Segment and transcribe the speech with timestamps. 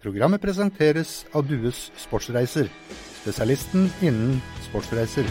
[0.00, 2.70] Programmet presenteres av Dues Sportsreiser,
[3.18, 5.26] spesialisten innen sportsreiser.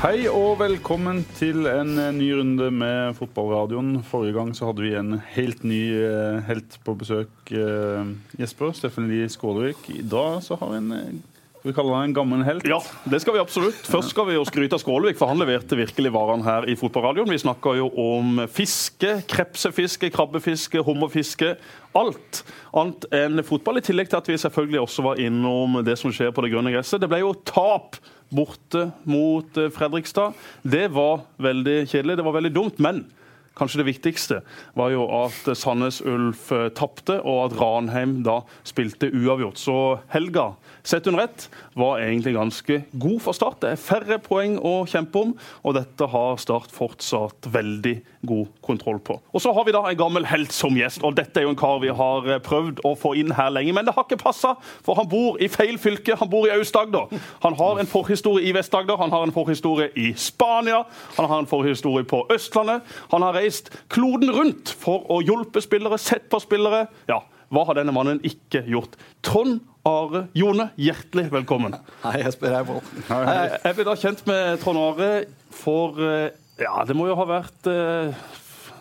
[0.00, 3.98] Hei og velkommen til en eh, ny runde med Fotballradioen.
[4.08, 8.08] Forrige gang så hadde vi en helt ny eh, helt på besøk, eh,
[8.40, 8.72] Jesper.
[8.76, 9.90] Steffen Lie Skålevik.
[9.92, 11.20] I dag så har vi en
[11.66, 12.66] skal vi kalle han en gammel helt?
[12.68, 12.76] Ja,
[13.10, 13.78] det skal vi absolutt.
[13.90, 17.32] Først skal vi jo skryte av Skålevik, for han leverte virkelig varene her i Fotballradioen.
[17.32, 21.56] Vi snakker jo om fiske, krepsefiske, krabbefiske, hummerfiske.
[21.98, 23.80] Alt annet enn fotball.
[23.80, 26.70] I tillegg til at vi selvfølgelig også var innom det som skjer på det grønne
[26.70, 27.02] gresset.
[27.02, 27.98] Det ble jo tap
[28.30, 30.38] borte mot eh, Fredrikstad.
[30.62, 32.78] Det var veldig kjedelig, det var veldig dumt.
[32.78, 33.08] men
[33.56, 34.40] Kanskje det viktigste
[34.76, 39.56] var jo at Sandnes Ulf eh, tapte, og at Ranheim da spilte uavgjort.
[39.56, 39.76] Så
[40.12, 40.50] helga,
[40.84, 43.62] sett under ett, var egentlig ganske god for Start.
[43.62, 45.32] Det er færre poeng å kjempe om,
[45.64, 47.94] og dette har Start fortsatt veldig
[48.26, 49.16] god kontroll på.
[49.32, 51.58] Og så har vi da en gammel helt som gjest, og dette er jo en
[51.58, 54.52] kar vi har eh, prøvd å få inn her lenge, men det har ikke passa,
[54.84, 56.18] for han bor i feil fylke.
[56.20, 57.16] Han bor i Aust-Agder.
[57.46, 60.84] Han har en forhistorie i Vest-Agder, han har en forhistorie i Spania,
[61.16, 62.84] han har en forhistorie på Østlandet.
[63.16, 66.86] Han har reist kloden rundt for å hjelpe spillere, sett på spillere.
[67.10, 67.22] Ja,
[67.54, 68.96] hva har denne mannen ikke gjort?
[69.26, 71.76] Trond Are Jone, hjertelig velkommen.
[72.02, 72.80] Hei, Espen Hei, Pål.
[73.06, 75.12] Jeg, jeg ble da kjent med Trond Are
[75.54, 78.26] for eh, Ja, det må jo ha vært eh,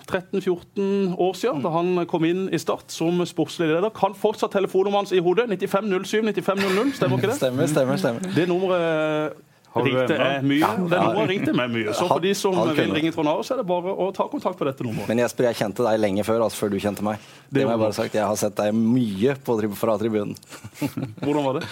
[0.10, 3.94] 13-14 år siden, da han kom inn i Start som sportslig leder.
[3.94, 5.46] Kan fortsatt telefonnummeret hans i hodet.
[5.54, 7.38] 9507 9500, stemmer ikke det?
[7.42, 8.02] Stemmer, stemmer.
[8.02, 8.34] stemmer.
[8.34, 9.45] Det nummeret
[9.84, 10.70] ringte jeg mye.
[10.92, 11.96] Det nummeret ringte meg mye.
[11.98, 14.60] Så for de som vil ringe Trond Are, så er det bare å ta kontakt
[14.60, 15.10] på dette nummeret.
[15.12, 17.20] Men Jesper, jeg kjente deg lenge før, altså før du kjente meg.
[17.50, 18.16] Det, Det må jeg bare sagt.
[18.16, 20.36] Jeg har sett deg mye på, fra tribunen.
[21.26, 21.70] Hvordan var det?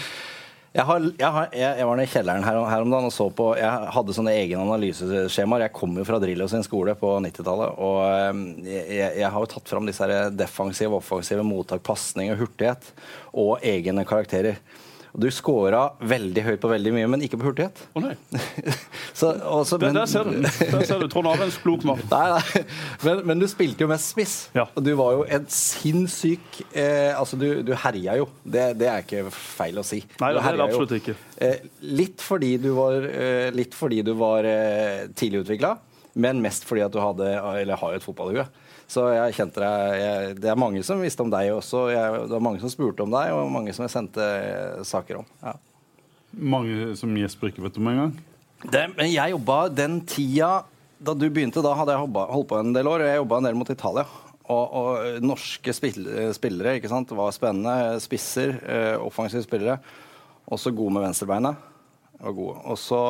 [0.73, 3.13] Jeg, har, jeg, har, jeg, jeg var nede i kjelleren her, her om dagen og
[3.13, 5.67] så på Jeg hadde sånne egne analyseskjemaer.
[5.67, 7.75] Jeg kom jo fra Drillo sin skole på 90-tallet.
[7.77, 12.89] Og eh, jeg, jeg har jo tatt fram disse defensive, offensive mottak, pasning og hurtighet.
[13.37, 14.57] Og egne karakterer.
[15.13, 17.77] Og du scora veldig høyt på veldig mye, men ikke på hurtighet.
[17.93, 18.15] Å nei.
[19.19, 20.39] Så, også, Der, men- der ser du.
[20.41, 21.05] Der ser du.
[21.13, 22.01] Trond Are er klok mann.
[23.05, 24.33] Men, men du spilte jo mest spiss.
[24.55, 24.63] Ja.
[24.73, 28.27] Og du var jo en sinnssyk eh, Altså, du, du herja jo.
[28.41, 29.99] Det, det er ikke feil å si.
[30.21, 31.15] Nei, det er det absolutt ikke.
[31.45, 35.75] Eh, litt fordi du var, eh, litt fordi du var eh, tidlig utvikla,
[36.23, 37.29] men mest fordi at du hadde,
[37.61, 38.45] eller har jo et fotballhue.
[38.89, 41.85] Så jeg kjente deg jeg, Det er mange som visste om deg også.
[41.93, 45.21] Jeg, det var mange som spurte om deg, og mange som jeg sendte eh, saker
[45.21, 45.31] om.
[45.43, 45.55] Ja.
[46.33, 48.13] Mange som Jesper ikke vet om engang.
[48.63, 50.63] Det, men jeg jobba den tida
[51.03, 53.03] da du begynte, da hadde jeg holdt på en del år.
[53.03, 54.05] og Jeg jobba en del mot Italia.
[54.53, 57.09] Og, og norske spillere ikke sant?
[57.09, 57.99] Det var spennende.
[58.03, 59.77] Spisser, eh, offensive spillere.
[60.51, 61.69] Også gode med venstrebeinet.
[62.23, 63.01] Og og så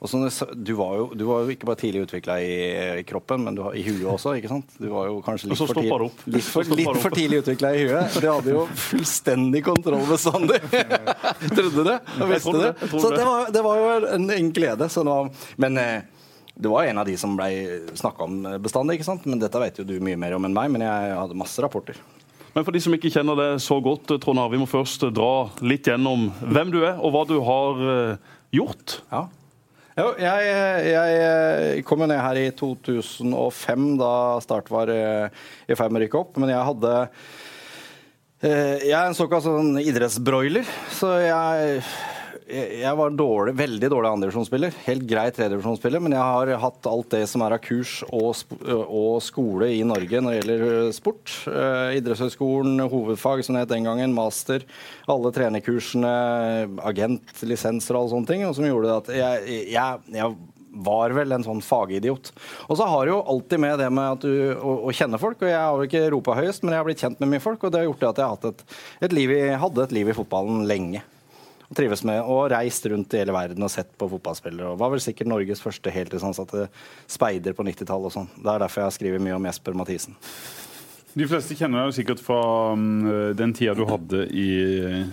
[0.00, 2.52] når du du, var jo, du var jo ikke bare tidlig utvikla i,
[3.00, 4.32] i kroppen, men du, har- i huet også.
[4.38, 4.70] ikke sant?
[4.80, 5.90] Du var jo kanskje litt for, tid,
[6.32, 8.16] litt for, litt for tidlig utvikla i huet.
[8.16, 10.56] Du hadde jo fullstendig kontroll bestandig.
[11.58, 11.98] Trodde det?
[12.16, 12.70] Og visste det.
[12.94, 13.26] Så det.
[13.28, 14.88] var, det var jo en, en glede.
[15.10, 15.28] Var,
[15.60, 16.22] men eh,
[16.56, 17.50] du var en av de som ble
[18.00, 19.28] snakka om bestandig, ikke sant?
[19.28, 22.00] Men dette vet jo du mye mer om enn meg, men jeg hadde masse rapporter.
[22.54, 25.32] Men for de som ikke kjenner det så godt, Trond Are, vi må først dra
[25.62, 28.96] litt gjennom hvem du er, og hva du har eh, gjort.
[29.12, 29.26] Ja.
[30.00, 30.44] Jo, jeg,
[30.88, 36.04] jeg kom jo ned her i 2005, da Start var eh, i ferd med å
[36.06, 36.38] rykke opp.
[36.40, 36.92] Men jeg hadde
[38.46, 41.82] eh, Jeg er en såkalt sånn idrettsbroiler, så jeg
[42.50, 44.76] jeg var dårlig, veldig dårlig andredivisjonsspiller.
[44.86, 49.20] Helt grei tredjedivisjonsspiller, men jeg har hatt alt det som er av kurs og, og
[49.24, 51.34] skole i Norge når det gjelder eh, sport.
[51.50, 54.64] Eh, Idrettshøgskolen, hovedfag som det het den gangen, master,
[55.10, 56.14] alle trenerkursene,
[56.86, 60.40] agent, lisenser og alle sånne ting, og som gjorde at jeg, jeg, jeg
[60.70, 62.32] var vel en sånn fagidiot.
[62.68, 65.42] Og så har det jo alltid med det med at du, å, å kjenne folk.
[65.42, 67.64] og Jeg har jo ikke ropa høyest, men jeg har blitt kjent med mye folk,
[67.64, 68.76] og det har gjort at jeg har hatt et,
[69.08, 71.02] et liv i, hadde et liv i fotballen lenge.
[71.70, 74.72] Og trives med og reist rundt i hele verden og sett på fotballspillere.
[74.72, 76.66] og Var vel sikkert Norges første heltidsansatte
[77.10, 78.32] speider på 90-tallet og sånn.
[78.34, 80.18] Det er derfor jeg har skrevet mye om Jesper Mathisen.
[81.14, 82.40] De fleste kjenner deg sikkert fra
[82.78, 84.50] mm, den tida du hadde i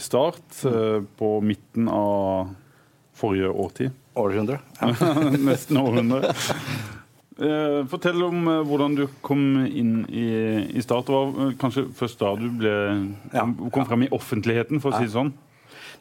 [0.02, 2.52] Start, eh, på midten av
[3.18, 3.96] forrige årtid.
[4.18, 4.60] Århundre.
[4.82, 4.94] Ja.
[5.50, 6.34] Nesten århundre.
[7.38, 10.28] Eh, fortell om eh, hvordan du kom inn i,
[10.74, 11.06] i Start.
[11.06, 12.78] Det var eh, kanskje først da du ble,
[13.74, 15.34] kom frem i offentligheten, for å si det sånn.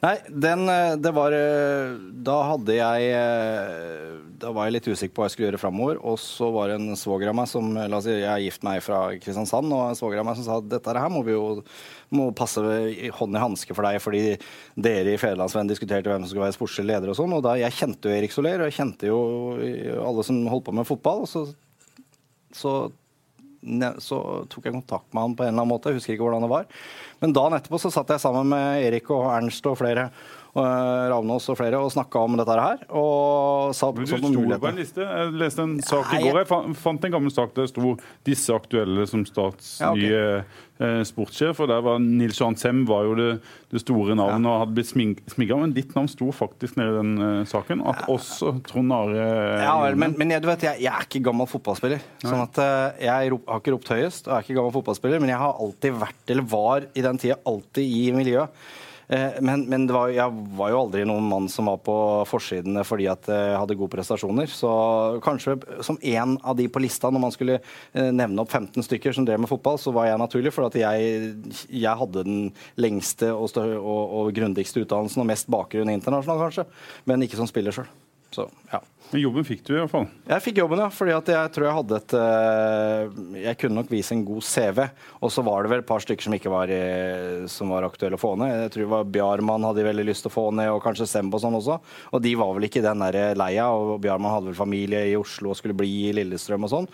[0.03, 1.95] Nei, den, eh, det var eh,
[2.25, 5.99] Da hadde jeg eh, Da var jeg litt usikker på hva jeg skulle gjøre framover.
[6.05, 8.65] Og så var det en svoger av meg som La oss si jeg er gift
[8.67, 11.33] meg fra Kristiansand, og en svoger av meg som sa at dette her må vi
[11.33, 11.63] jo
[12.13, 14.21] må passe hånd i hanske for deg, fordi
[14.79, 17.33] dere i Federlandsvennen diskuterte hvem som skulle være sportslig leder og sånn.
[17.35, 19.19] Og da jeg kjente jo Erik Soler, og jeg kjente jo
[20.05, 21.25] alle som holdt på med fotball.
[21.25, 21.43] og så,
[22.55, 22.77] så
[24.03, 24.19] så
[24.51, 25.91] tok jeg kontakt med han på en eller annen måte.
[25.91, 26.67] Jeg husker ikke hvordan det var.
[27.23, 30.09] Men dagen etterpå så satt jeg sammen med Erik og Ernst og flere
[30.57, 32.83] Ravnås og flere og snakka om dette her.
[32.89, 35.03] Og sa du sto på en liste.
[35.03, 36.41] Jeg leste en sak i går.
[36.41, 40.07] Jeg fant en gammel sak der det sto 'disse aktuelle som Stats ja, okay.
[40.07, 40.21] nye
[40.79, 41.59] eh, sportssjef'.
[41.63, 43.29] Og der var Nils Johan Sem var jo det,
[43.71, 44.53] det store navnet ja.
[44.53, 44.91] og hadde blitt
[45.33, 45.59] smigga.
[45.59, 47.83] Men ditt navn sto faktisk nede i den uh, saken.
[47.87, 48.09] At ja.
[48.13, 49.27] også Trond Are
[49.61, 52.03] Ja vel, men, men jeg, du vet, jeg, jeg, er ikke gammel fotballspiller.
[52.23, 55.33] Sånn at uh, Jeg rop, har ikke ropt høyest og er ikke gammel fotballspiller, men
[55.33, 58.67] jeg har alltid vært, eller var i den tida, alltid i miljøet.
[59.07, 61.95] Eh, men, men var, jeg var jo aldri noen mann som var på
[62.27, 64.51] forsidene fordi at jeg hadde gode prestasjoner.
[64.51, 64.71] Så
[65.23, 69.15] kanskje som en av de på lista, når man skulle eh, nevne opp 15 stykker
[69.15, 71.31] som drev med fotball, så var jeg naturlig, for at jeg,
[71.71, 76.67] jeg hadde den lengste og, og, og grundigste utdannelsen og mest bakgrunn internasjonalt, kanskje.
[77.07, 77.87] Men ikke som spiller sjøl.
[78.33, 78.81] Så ja.
[79.07, 80.07] Men jobben fikk du i hvert fall?
[80.27, 80.87] Jeg fikk jobben, ja.
[80.91, 84.81] fordi jeg tror jeg hadde et eh, Jeg kunne nok vise en god CV.
[85.23, 88.19] Og så var det vel et par stykker som ikke var, eh, som var aktuelle
[88.19, 88.51] å få ned.
[88.65, 91.39] Jeg tror det var Bjarmann hadde veldig lyst til å få ned, og kanskje Sembo
[91.39, 91.79] sånn også.
[92.11, 93.69] Og de var vel ikke den der leia.
[93.71, 96.91] Og Bjarmann hadde vel familie i Oslo og skulle bli i Lillestrøm og sånn.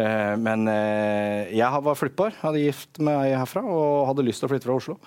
[0.00, 4.70] Eh, men jeg var flyttbar, hadde gift meg herfra og hadde lyst til å flytte
[4.70, 5.00] fra Oslo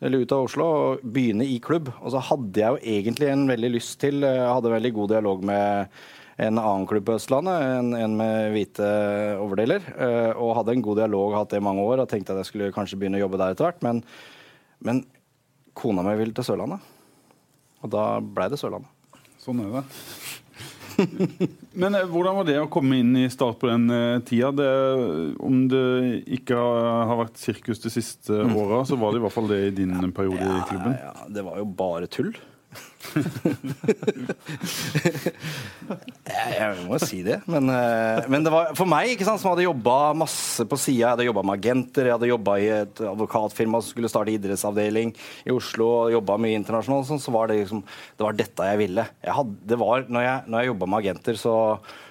[0.00, 1.88] eller ut av Oslo og begynne i klubb.
[2.02, 4.92] Og så hadde jeg jo egentlig en veldig lyst til Jeg eh, hadde en veldig
[4.98, 5.98] god dialog med
[6.36, 8.88] en annen klubb på Østlandet, en, en med hvite
[9.40, 9.86] overdeler.
[9.96, 12.50] Eh, og hadde en god dialog, hatt det i mange år, og tenkte at jeg
[12.50, 13.80] skulle kanskje begynne å jobbe der etter hvert.
[13.86, 14.02] Men,
[14.84, 15.00] men
[15.76, 16.92] kona mi ville til Sørlandet.
[17.84, 18.92] Og da blei det Sørlandet.
[19.40, 19.86] Sånn er det.
[21.80, 24.52] Men eh, hvordan var det å komme inn i Start på den uh, tida?
[24.56, 24.70] Det,
[25.44, 25.86] om det
[26.38, 28.56] ikke har vært sirkus de siste mm.
[28.56, 30.96] åra, så var det i hvert fall det i din ja, periode i klubben?
[31.00, 32.34] Ja, det var jo bare tull
[36.56, 37.40] jeg, må si det.
[37.50, 41.02] Men, eh, men, det var for meg, ikke sant, som hadde jobba masse på sida.
[41.02, 45.08] Jeg hadde jobba med agenter, jeg hadde jobba i et advokatfirma som skulle starte idrettsavdeling
[45.46, 45.88] i Oslo.
[46.14, 47.80] Jobba mye internasjonalt, sånn, så var det liksom
[48.16, 49.04] Det var dette jeg ville.
[49.24, 51.54] Jeg hadde, det var, når jeg, når jeg jobba med agenter, så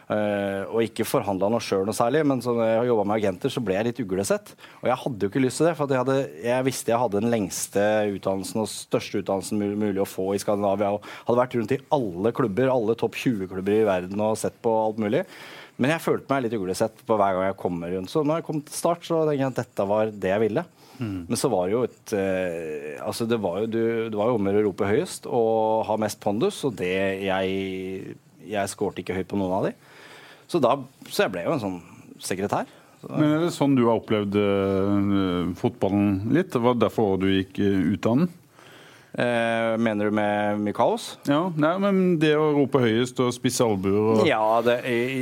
[0.05, 3.73] og ikke forhandla noe sjøl noe særlig, men når jeg jobba med agenter, så ble
[3.77, 4.51] jeg litt uglesett.
[4.83, 7.21] Og jeg hadde jo ikke lyst til det, for jeg, hadde, jeg, visste jeg hadde
[7.23, 10.93] den lengste utdannelsen og største utdannelsen mulig, mulig å få i Skandinavia.
[10.93, 14.73] Og hadde vært rundt i alle klubber, alle topp 20-klubber i verden og sett på
[14.85, 15.25] alt mulig.
[15.81, 18.11] Men jeg følte meg litt uglesett på hver gang jeg kommer rundt.
[18.11, 20.63] Så når jeg kom til start, så tenkte jeg at dette var det jeg ville.
[20.95, 21.25] Mm.
[21.27, 24.37] Men så var det jo et uh, Altså, det var jo, du, det var jo
[24.37, 28.15] om å rope høyest og ha mest pondus, og det jeg
[28.45, 29.73] Jeg skårte ikke høyt på noen av de.
[30.47, 30.77] Så, da,
[31.09, 31.77] så jeg ble jo en sånn
[32.21, 32.69] sekretær.
[33.01, 33.11] Så.
[33.11, 36.53] Men Er det sånn du har opplevd uh, fotballen litt?
[36.53, 38.33] Det var derfor du gikk uh, ut av den?
[39.15, 41.13] Eh, mener du med mye kaos?
[41.23, 44.81] Ja, nei, men Det å rope høyest og spisse albuer og Ja, det,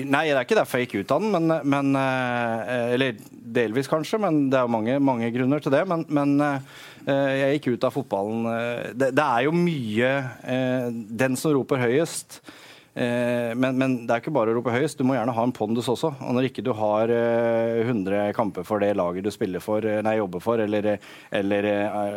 [0.10, 1.36] Nei, det er ikke derfor jeg gikk ut av den.
[1.36, 5.84] Men, men eh, Eller delvis, kanskje, men det er mange, mange grunner til det.
[5.92, 8.50] Men, men eh, jeg gikk ut av fotballen.
[8.98, 10.12] Det, det er jo mye
[10.42, 10.90] eh,
[11.22, 12.52] Den som roper høyest Eh,
[12.94, 15.90] men, men, det er ikke bare å rope høyest, du må gjerne ha en pondus
[15.90, 16.12] også.
[16.22, 20.02] Og når ikke du har 100 eh, kamper for det laget du spiller for, eh,
[20.06, 20.90] nei, jobber for, eller,
[21.34, 21.68] eller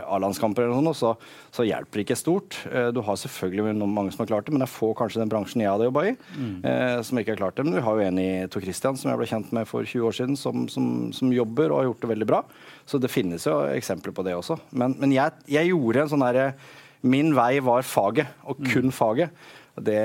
[0.04, 1.14] A-landskamper, eller noe, så,
[1.48, 2.58] så, hjelper det ikke stort.
[2.94, 5.64] Du har selvfølgelig mange som har klart det, men det er få kanskje den bransjen
[5.64, 6.54] jeg hadde jobba i, mm.
[7.08, 7.66] som ikke har klart det.
[7.66, 10.08] Men vi har jo en i Tor Christian som jeg ble kjent med for 20
[10.10, 12.42] år siden, som, som, som jobber og har gjort det veldig bra.
[12.86, 14.58] Så det finnes jo eksempler på det også.
[14.76, 16.50] Men, men jeg, jeg, gjorde en sånn derre
[17.06, 18.94] Min vei var faget, og kun mm.
[18.94, 19.46] faget.
[19.76, 20.00] Det,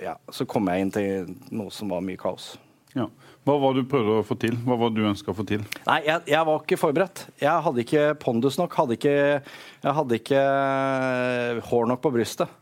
[0.00, 2.54] ja, så kom jeg inn til noe som var mye kaos.
[2.94, 3.08] Ja.
[3.44, 4.54] Hva var det du prøvde å få til?
[4.64, 5.64] Hva var det du ønska å få til?
[5.84, 7.24] Nei, jeg, jeg, var ikke forberedt.
[7.42, 8.76] Jeg hadde ikke pondus nok.
[8.78, 9.16] Hadde ikke,
[9.84, 12.60] jeg hadde ikke eh, hår nok på brystet.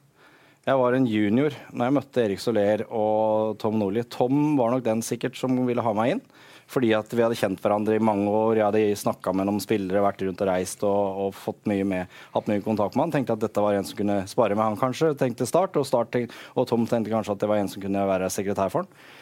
[0.62, 4.02] Jeg var en junior når jeg møtte Erik Soler og Tom Nordli.
[4.10, 6.24] Tom var nok den sikkert som ville ha meg inn.
[6.72, 8.56] Fordi at vi hadde kjent hverandre i mange år.
[8.56, 12.20] Jeg hadde snakka med noen spillere, vært rundt og reist og, og fått mye med,
[12.32, 13.16] hatt mye kontakt med han.
[13.18, 15.12] Tenkte at dette var en som kunne spare med han, kanskje.
[15.20, 15.76] Tenkte Start.
[15.76, 16.16] Og, start,
[16.56, 19.20] og Tom tenkte kanskje at det var en som kunne være sekretær for han.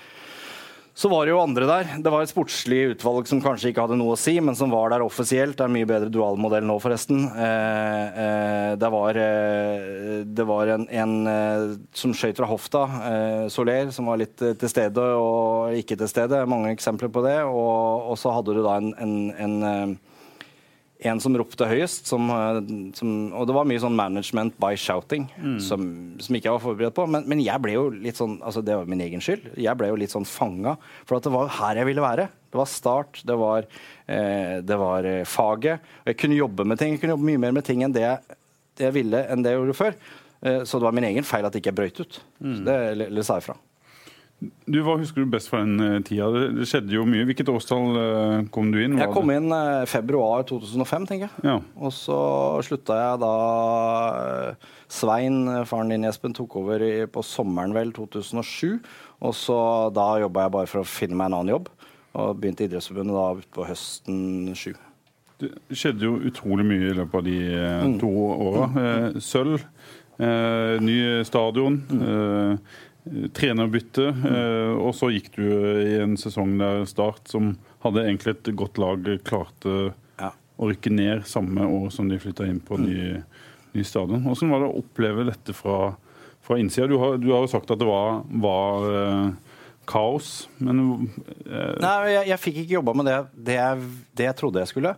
[1.01, 1.93] Så var det jo andre der.
[2.05, 4.91] Det var et sportslig utvalg som kanskje ikke hadde noe å si, men som var
[4.93, 5.55] der offisielt.
[5.57, 7.23] Det er en mye bedre dualmodell nå, forresten.
[7.25, 11.65] Eh, eh, det var, eh, det var en, en eh,
[11.97, 16.13] som skøyt fra hofta, eh, Soler, som var litt eh, til stede og ikke til
[16.13, 16.43] stede.
[16.45, 17.39] Mange eksempler på det.
[17.49, 19.97] Og, og så hadde du da en, en, en
[21.09, 22.59] en som ropte høyest, som, eh,
[22.97, 25.57] som, og det var mye sånn management by shouting, mm.
[25.65, 25.87] som,
[26.21, 27.07] som, ikke jeg var forberedt på.
[27.11, 29.53] Men, men, jeg ble jo litt sånn altså Det var min egen skyld.
[29.61, 30.77] Jeg ble jo litt sånn fanga.
[31.09, 32.29] For at det var her jeg ville være.
[32.51, 33.69] Det var start, det var,
[34.11, 35.93] eh, det var eh, faget.
[36.11, 36.97] Jeg kunne jobbe med ting.
[36.97, 38.39] Jeg kunne jobbe mye mer med ting enn det jeg,
[38.79, 39.99] det jeg ville enn det jeg gjorde før.
[40.41, 42.23] Eh, så det var min egen feil at ikke jeg brøyt ut.
[42.41, 42.55] Mm.
[42.55, 43.57] Så det, eller, eller sa jeg fra.
[44.41, 46.31] Du, Hva husker du best fra den eh, tida?
[46.33, 47.27] Det, skjedde jo mye.
[47.29, 48.97] Hvilket årstall eh, kom du inn?
[48.97, 51.45] Jeg kom inn eh, februar 2005, tenker jeg.
[51.45, 51.59] Ja.
[51.77, 52.17] Og så
[52.65, 53.35] slutta jeg da
[54.91, 56.83] Svein, faren din Espen, tok over
[57.13, 58.81] på sommeren vel 2007.
[59.21, 59.59] Og så
[59.95, 61.69] da jobba jeg bare for å finne meg en annen jobb.
[62.17, 64.73] Og begynte i Idrettsforbundet da utpå høsten 7.
[65.41, 67.37] Det skjedde jo utrolig mye i løpet av de
[67.85, 67.99] Mm.
[68.01, 68.09] to
[68.49, 68.67] åra.
[68.81, 69.63] Eh, sølv,
[70.85, 72.59] ny stadion, Mm.
[73.11, 74.07] Eh, trenerbytte.
[74.31, 77.53] Eh, og så gikk du i en sesong der Start, som
[77.85, 80.33] hadde egentlig et godt lag, klarte Ja.
[80.59, 83.23] å rykke ned samme år som de flytta inn på ny,
[83.75, 84.23] ny stadion.
[84.25, 85.95] Hvordan var det å oppleve dette fra,
[86.43, 86.87] fra innsida?
[86.91, 89.31] Du har, du har jo sagt at det var, var eh,
[89.91, 91.09] kaos, men
[91.49, 93.91] eh, Nei, jeg, jeg fikk ikke jobba med det, det, jeg,
[94.21, 94.95] det jeg trodde jeg skulle.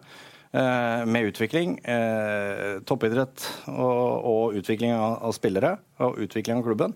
[0.52, 6.92] Eh, med utvikling, eh, toppidrett og, og utvikling av, av spillere og utvikling av klubben.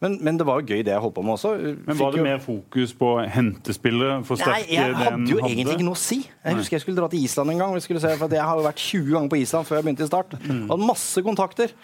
[0.00, 1.50] Men, men det var jo gøy det jeg holdt på med også.
[1.84, 4.20] Men Var det mer fokus på hentespillere?
[4.40, 6.22] Nei, jeg hadde jo jo egentlig ikke noe å si.
[6.24, 7.74] Jeg husker jeg skulle dra til Island en gang.
[7.76, 10.08] Vi se, for Jeg har jo vært 20 ganger på Island før jeg begynte i
[10.08, 10.38] Start.
[10.40, 11.74] Hadde masse kontakter.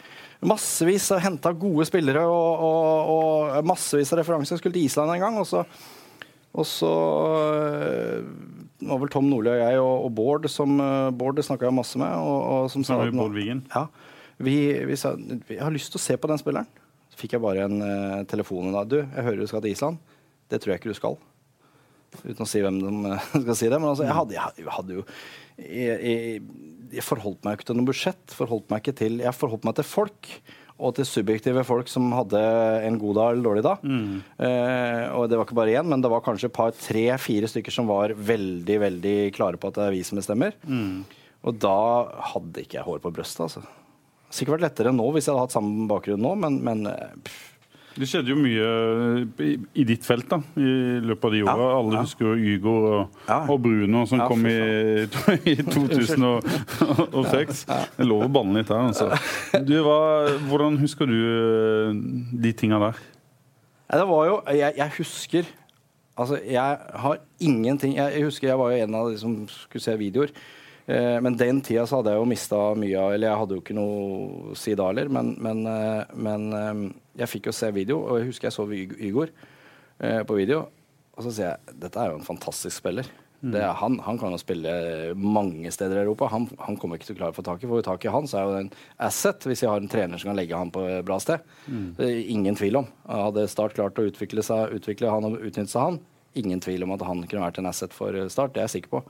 [0.46, 4.56] Massevis av henta gode spillere og, og, og massevis av referanser.
[4.56, 5.64] Jeg skulle til Island en gang, og så,
[6.56, 6.92] og så
[8.76, 11.76] det var vel Tom Nordli og jeg og, og Bård som øh, Bård snakka jeg
[11.76, 12.12] masse med.
[12.16, 13.60] Og, og som sa at vi nå-?
[13.72, 13.86] Ja.
[14.36, 14.56] Vi,
[14.88, 16.68] vi sa jeg har lyst til å se på den spilleren.
[17.16, 19.98] Fikk jeg bare en uh, telefon dag Du, jeg hører du skal til Island.
[20.50, 21.16] Det tror jeg ikke du skal.
[22.22, 23.80] Uten å si hvem de eh, skal si det.
[23.80, 25.02] Men altså, jeg hadde, jeg hadde jo
[25.56, 26.44] jeg, jeg,
[26.92, 28.36] jeg forholdt meg ikke til noe budsjett.
[28.36, 30.30] Forholdt meg ikke til, jeg forholdt meg til folk.
[30.76, 32.40] Og til subjektive folk som hadde
[32.84, 33.84] en god dag eller dårlig dag.
[34.44, 37.72] Eh, og det var ikke bare én, men det var kanskje et par, tre-fire stykker
[37.72, 40.52] som var veldig veldig klare på at det er vi som bestemmer.
[41.46, 41.78] Og da
[42.34, 43.64] hadde ikke jeg hår på brøstet, altså.
[44.36, 47.52] Sikkert vært lettere nå hvis jeg hadde hatt samme bakgrunn nå, men, men eh, pff,
[47.96, 48.66] Det skjedde jo mye
[49.40, 51.54] i, i ditt felt da, i løpet av de åra.
[51.56, 52.02] Ja, Alle ja.
[52.04, 53.38] husker jo Ygo og, Ja.
[53.48, 54.56] og Bruno som kom i,
[55.48, 57.64] i 2006.
[57.66, 59.08] Det er lov å banne litt her, altså.
[59.64, 59.98] Du, hva,
[60.50, 61.96] hvordan husker du eh,
[62.44, 63.00] de tinga der?
[63.86, 65.44] Det var jo Jeg, jeg husker
[66.18, 69.84] Altså, jeg har ingenting jeg, jeg husker jeg var jo en av de som skulle
[69.84, 70.30] se videoer.
[70.86, 73.62] Eh, men den tida så hadde jeg jo mista mye av Eller jeg hadde jo
[73.64, 76.82] ikke noe å si da heller, men, men, eh, men eh,
[77.24, 79.32] jeg fikk jo se video, og jeg husker jeg så Yg- Ygor
[79.98, 80.66] eh, på video.
[81.16, 83.08] Og så sier jeg dette er jo en fantastisk spiller.
[83.46, 84.70] Det er, han, han kan jo spille
[85.20, 86.26] mange steder i Europa.
[86.32, 87.68] Han, han kommer ikke til å klare å få tak i.
[87.68, 88.70] Får vi tak i han, så er jo det en
[89.06, 91.44] asset hvis jeg har en trener som kan legge han på et bra sted.
[92.00, 92.88] Er ingen tvil om.
[93.06, 95.98] Hadde Start klart å utvikle, seg, utvikle han og utnytte seg han,
[96.38, 98.54] ingen tvil om at han kunne vært en asset for Start.
[98.54, 99.02] Det er jeg sikker på.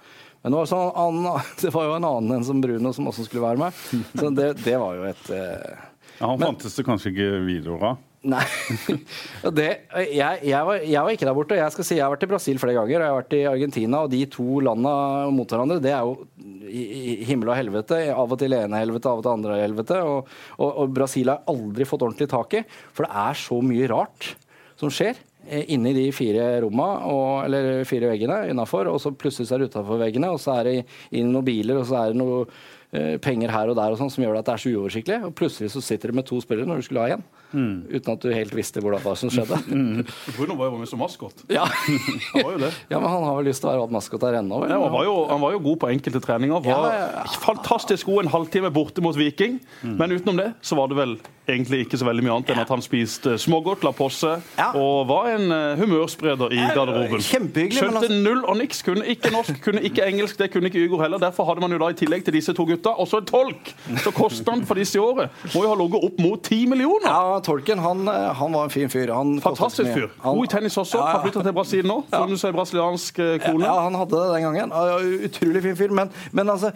[0.43, 3.29] Men det var, sånn, annen, det var jo en annen enn som Bruno som også
[3.29, 3.85] skulle være med.
[4.15, 5.87] Så det, det var jo et eh,
[6.21, 8.05] Ja, han fantes det kanskje ikke videoer av.
[8.27, 8.43] Nei.
[9.57, 9.67] Det,
[10.11, 11.59] jeg, jeg, var, jeg var ikke der borte.
[11.59, 13.43] Jeg skal si jeg har vært i Brasil flere ganger, og jeg har vært i
[13.51, 14.01] Argentina.
[14.03, 14.95] Og de to landa
[15.35, 16.27] mot hverandre, det er jo
[17.29, 18.01] himmel og helvete.
[18.15, 20.01] Av og til ene helvete, av og til andre helvete.
[20.03, 22.65] Og, og, og Brasil har aldri fått ordentlig tak i,
[22.97, 24.33] for det er så mye rart
[24.81, 25.19] som skjer.
[25.49, 29.71] Eh, Inni de fire romma, og, eller fire veggene innafor, og så plutselig er det
[29.73, 30.77] utafor veggene, og så er det
[31.17, 32.45] inn noen biler, og så er det noe
[32.93, 35.19] penger her og der og sånn som gjør at det er så uoversiktlig.
[35.27, 38.23] Og plutselig så sitter du med to spillere når du skulle ha én, uten at
[38.23, 39.59] du helt visste hvordan hva som skjedde.
[40.37, 41.45] Bruno var jo med som maskot.
[41.53, 41.67] Ja.
[41.67, 42.73] Han var jo det.
[42.93, 44.63] ja, men han har vel lyst til å være maskot her ennå?
[44.71, 46.63] Ja, han, var jo, han var jo god på enkelte treninger.
[46.67, 49.59] Var Ja, ja, Fantastisk god en halvtime borte mot Viking.
[49.83, 51.17] Men utenom det så var det vel
[51.47, 54.73] egentlig ikke så veldig mye annet enn at han spiste smågodt, la på seg Ja.
[54.75, 57.23] og var en eh, humørspreder i garderoben.
[57.23, 58.81] kjempehyggelig, Skjønte altså- null og niks.
[58.83, 61.23] Kunne ikke norsk, kunne ikke engelsk, det kunne ikke Ygor heller.
[61.23, 63.73] Derfor hadde man jo da i tillegg til disse to gutta også en tolk.
[64.05, 67.09] Så kostnaden for disse i året må jo ha ligget opp mot ti millioner.
[67.11, 69.11] Ja, Tolken han, eh, han var en fin fyr.
[69.17, 70.09] Han Fantastisk fyr.
[70.23, 71.01] God i tennis også.
[71.01, 71.17] Ja, ja.
[71.17, 71.99] Har flytta til Brasil nå.
[72.13, 73.67] Funnet seg brasiliansk eh, kone.
[73.67, 74.77] Ja, han hadde det den gangen.
[75.27, 75.95] Utrolig fin fyr.
[75.97, 76.73] Men, men altså,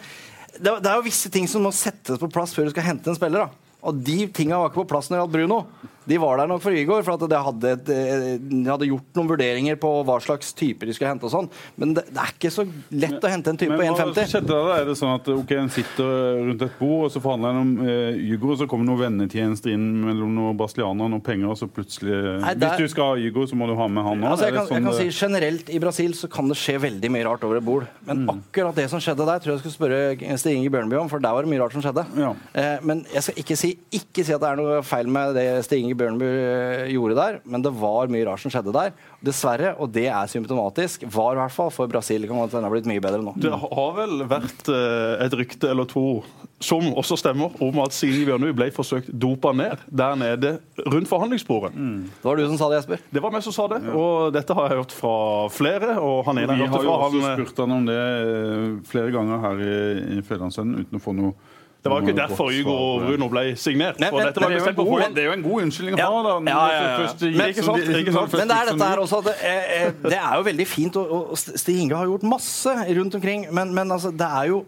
[0.59, 3.13] det, det er jo visse ting som må settes på plass før du skal hente
[3.13, 3.47] en spiller.
[3.47, 3.77] da.
[3.87, 5.61] Og de tinga var ikke på plass når det gjaldt Bruno.
[6.11, 9.29] De var der nok for Igor, for at de hadde, eh, de hadde gjort noen
[9.31, 11.29] vurderinger på hva slags typer de skulle hente.
[11.29, 11.49] og sånn.
[11.79, 14.31] Men det, det er ikke så lett å hente en type på Men hva 1,50.
[14.35, 14.77] skjedde da?
[14.81, 17.73] Er det sånn at ok, en sitter rundt et bord, og så forhandler en om
[17.87, 21.69] eh, og så kommer noen vennetjenester inn mellom noen brasilianere og noen penger, og så
[21.71, 24.31] plutselig Nei, der- Hvis du skal ha Ygor, så må du ha med han òg?
[24.33, 27.25] Altså, jeg, kan, jeg kan si Generelt i Brasil så kan det skje veldig mye
[27.29, 27.87] rart over et bord.
[28.07, 28.31] Men Mm.
[28.35, 31.19] akkurat det som skjedde der, tror jeg jeg skulle spørre Stig Inge Bjørnby om, for
[31.23, 32.05] der var det mye rart som skjedde.
[32.19, 32.35] Ja.
[32.55, 35.47] Eh, men jeg skal ikke si, ikke si at det er noe feil med det
[35.67, 38.93] Stig Inge Bjørnby eh, gjorde der, men det var mye rart som skjedde der.
[39.25, 42.89] Dessverre, og det er symptomatisk, var i hvert fall for Brasil kan den har blitt
[42.89, 43.35] mye bedre nå.
[43.41, 46.23] Det har vel vært eh, et rykte eller to
[46.61, 50.51] som også stemmer, om at Signy Bjørnby ble forsøkt dopa ned der nede
[50.93, 51.73] rundt forhandlingsbordet.
[51.73, 52.03] Mm.
[52.13, 53.05] Det var du som sa det, Jesper.
[53.09, 55.15] Det var meg som sa det, og dette har jeg hørt fra
[55.53, 55.95] flere.
[55.97, 59.41] og han ene Vi har jo også han, spurt han om det eh, flere ganger
[59.47, 59.79] her i,
[60.19, 61.50] i Fedrelandsvennen uten å få noe
[61.81, 62.73] Det var ikke derfor Hugo.
[63.07, 63.99] Bruno ble signert.
[64.03, 65.95] Nei, men- dette var Det er, jo en god, det er jo en god unnskyldning
[65.97, 66.23] å ha.
[66.27, 66.35] da.
[66.51, 66.97] Ja, ja, ja.
[66.99, 68.33] Først Men ikke sant, ikke sant.
[68.37, 71.15] Men det er dette her også at eh, eh, Det er jo veldig fint, og,
[71.31, 74.65] og Stig Inge har gjort masse rundt omkring, men, men altså, det er jo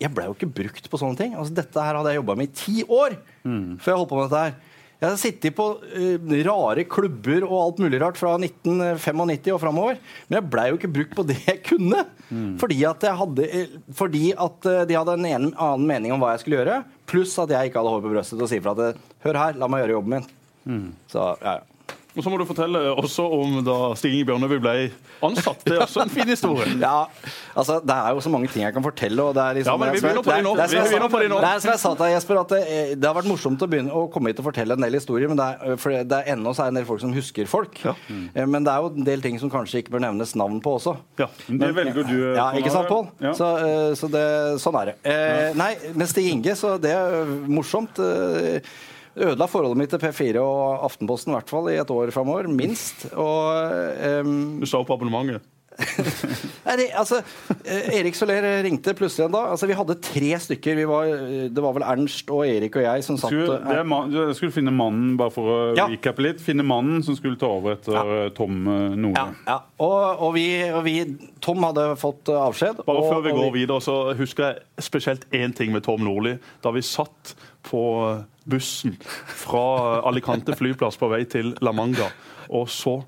[0.00, 1.34] Jeg ble jo ikke brukt på sånne ting.
[1.36, 3.16] Altså, dette her hadde jeg jobba med i ti år
[3.80, 4.54] før jeg holdt på med dette her.
[5.00, 10.00] Jeg har sittet på uh, rare klubber og alt mulig rart fra 1995 og framover.
[10.28, 12.04] Men jeg blei jo ikke brukt på det jeg kunne.
[12.60, 16.20] Fordi at jeg hadde eh, Fordi at eh, de hadde en en, annen mening om
[16.22, 16.82] hva jeg skulle gjøre.
[17.10, 19.58] Pluss at jeg ikke hadde hår på brøstet til å si fra at Hør her,
[19.58, 20.30] la meg gjøre jobben min.
[21.10, 21.69] Så ja, ja.
[22.16, 24.72] Og så må du fortelle også om da Stig Inge Bjørnøy ble
[25.22, 25.60] ansatt.
[25.64, 26.66] Det er også en fin historie.
[26.80, 27.04] Ja,
[27.54, 29.22] altså Det er jo så mange ting jeg kan fortelle.
[29.22, 30.54] og det er liksom, Ja, men vi er- begynner på nå.
[30.56, 30.80] det er-
[31.22, 31.40] er- nå.
[31.40, 33.68] Det er som jeg sa til Jesper, at det, eh, det har vært morsomt å
[33.70, 36.32] begynne å komme hit og fortelle en del historier, men det er, for det er
[36.34, 37.78] ennå så er en del folk som husker folk.
[37.84, 37.94] Ja.
[38.10, 38.50] Mm.
[38.50, 40.96] Men det er jo en del ting som kanskje ikke bør nevnes navn på også.
[41.20, 41.26] Ja.
[41.46, 42.16] Det velger du.
[42.32, 42.88] eh, Ja, ikke sant.
[42.90, 43.06] Pål?
[43.20, 43.32] Ja.
[43.38, 44.26] Så, eh, så det,
[44.58, 44.96] sånn er det.
[45.04, 47.98] Eh, nei, men Stig Inge, så det er morsomt.
[48.02, 48.60] Eh,
[49.18, 53.08] Ødela forholdet mitt til P4 og Aftenposten i hvert fall i et år framover, minst.
[53.18, 55.42] Og um, Du sa opp abonnementet.
[56.66, 57.20] Nei, det, altså,
[57.64, 59.48] eh, Erik Soler ringte plutselig en dag.
[59.54, 60.76] Altså, vi hadde tre stykker.
[60.78, 63.82] Vi var, eh, det var vel Ernst og Erik og jeg som satt Skulle, eh,
[63.88, 65.86] man, jeg skulle finne mannen, bare for å Ja.
[65.90, 68.28] recappe litt, finne mannen som skulle ta over etter Ja.
[68.36, 69.14] Tom Nore.
[69.16, 69.58] ja, ja.
[69.80, 70.96] Og, og, vi, og vi
[71.40, 72.84] Tom hadde fått avskjed.
[72.86, 76.36] Bare og, før vi går videre, så husker jeg spesielt én ting med Tom Nordli.
[76.62, 77.34] Da vi satt
[77.66, 77.80] på
[78.50, 78.96] bussen
[79.36, 82.08] fra Alicante flyplass på vei til La Manga,
[82.50, 82.98] og så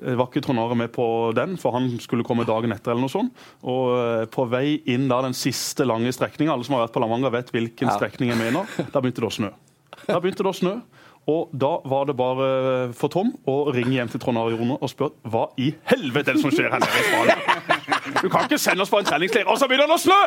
[0.00, 1.04] var ikke Trond Are med på
[1.36, 2.92] den, for han skulle komme dagen etter.
[2.94, 3.32] eller noe sånt.
[3.62, 7.02] Og eh, på vei inn da den siste lange strekninga, alle som har vært på
[7.04, 7.98] La Manga, vet hvilken Ja.
[7.98, 9.50] strekning jeg mener, da begynte det å snø.
[10.08, 10.80] Da begynte det å snø.
[11.30, 14.88] Og da var det bare for Tom å ringe hjem til Trond Are Jone og
[14.90, 17.36] spørre hva i helvete er det som skjer her nede i Spania.
[18.22, 20.18] Du kan ikke sende oss på en treningsleir, og så begynner det å snø!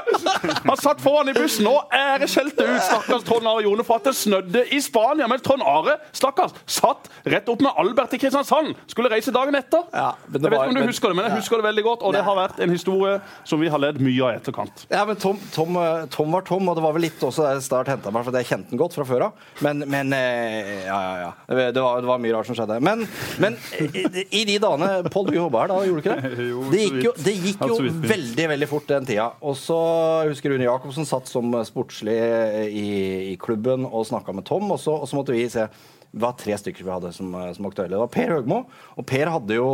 [0.65, 4.15] Han satt foran i bussen og æreskjelte ut stakkars Trond Are Jone for at det
[4.15, 5.27] snødde i Spania.
[5.31, 8.73] Mens Trond Are stakkars, satt rett opp med Albert i Kristiansand.
[8.91, 9.83] Skulle reise dagen etter.
[9.91, 11.67] Ja, men det jeg vet ikke om du men- husker det, men jeg husker det
[11.67, 12.05] veldig godt.
[12.07, 14.85] Og det har vært en historie som vi har ledd mye av i etterkant.
[14.91, 17.59] Ja, men Tom, Tom, eh, Tom var Tom, og det var vel litt også der
[17.65, 19.45] Start henta meg, for jeg kjente den godt fra før av.
[19.65, 21.31] Men, men eh, ja, ja, ja.
[21.49, 22.79] Det det var, det var mye rart som skjedde.
[22.85, 23.05] Men,
[23.41, 26.47] men i, i de dagene Pål, du jobba her da, gjorde du ikke det?
[26.55, 29.27] Jo, Det gikk jo, det gikk Hatt jo veldig veldig fort den tida.
[29.45, 29.77] Og så
[30.29, 32.15] husker Rune Jacobsen satt som sportslig
[32.69, 32.87] i,
[33.33, 35.67] i klubben og snakka med Tom, og så, og så måtte vi se
[36.15, 37.91] det var tre stykker vi hadde som, som aktuelle.
[37.91, 38.61] Det var Per Høgmo.
[38.95, 39.65] Og Per hadde jo,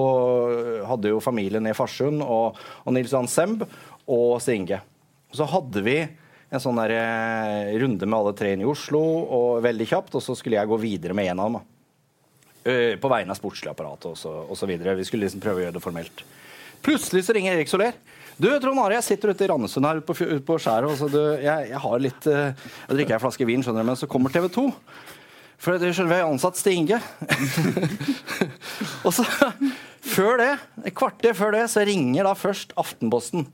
[0.90, 3.62] hadde jo familien i Farsund, og, og Nils Johan Semb
[4.10, 4.80] og Stinge.
[5.38, 9.00] Så hadde vi en sånn der, eh, runde med alle tre inn i Oslo,
[9.38, 11.60] og veldig kjapt, og så skulle jeg gå videre med en av dem.
[11.60, 12.72] da.
[12.72, 14.98] Eh, På vegne av sportslig apparat og så, og så videre.
[14.98, 16.26] Vi skulle liksom prøve å gjøre det formelt.
[16.86, 17.94] Plutselig så ringer Erik Soler.
[18.41, 20.89] Du, Trond Are, jeg sitter ute i Randesund her ute på, fj- på skjæret.
[20.89, 22.48] og så du, jeg, jeg har litt uh,
[22.88, 24.65] Jeg drikker en flaske vin, skjønner du, men så kommer TV 2.
[25.62, 26.98] For du skjønner, vi har ansatt Stinge.
[29.06, 29.26] Og så,
[30.02, 30.52] før det,
[30.89, 33.46] et kvarter før det, så ringer da først Aftenposten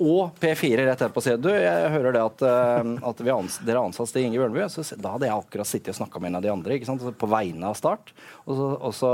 [0.00, 3.82] og P4 rett etterpå og sier du, jeg hører det at, uh, at ans dere
[3.82, 4.62] har ansatt Stig Inge Bjørneby.
[4.72, 7.04] Så da hadde jeg akkurat sittet og snakka med en av de andre ikke sant?
[7.20, 8.14] på vegne av Start.
[8.46, 9.10] Og så, og så,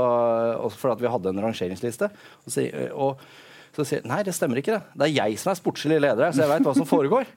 [0.61, 2.07] og så fordi vi hadde en rangeringsliste.
[2.45, 2.55] Og,
[2.93, 3.25] og
[3.77, 4.79] så sier nei, det stemmer ikke.
[4.79, 4.97] det.
[4.97, 7.27] Det er jeg som er sportslig leder her, så jeg veit hva som foregår.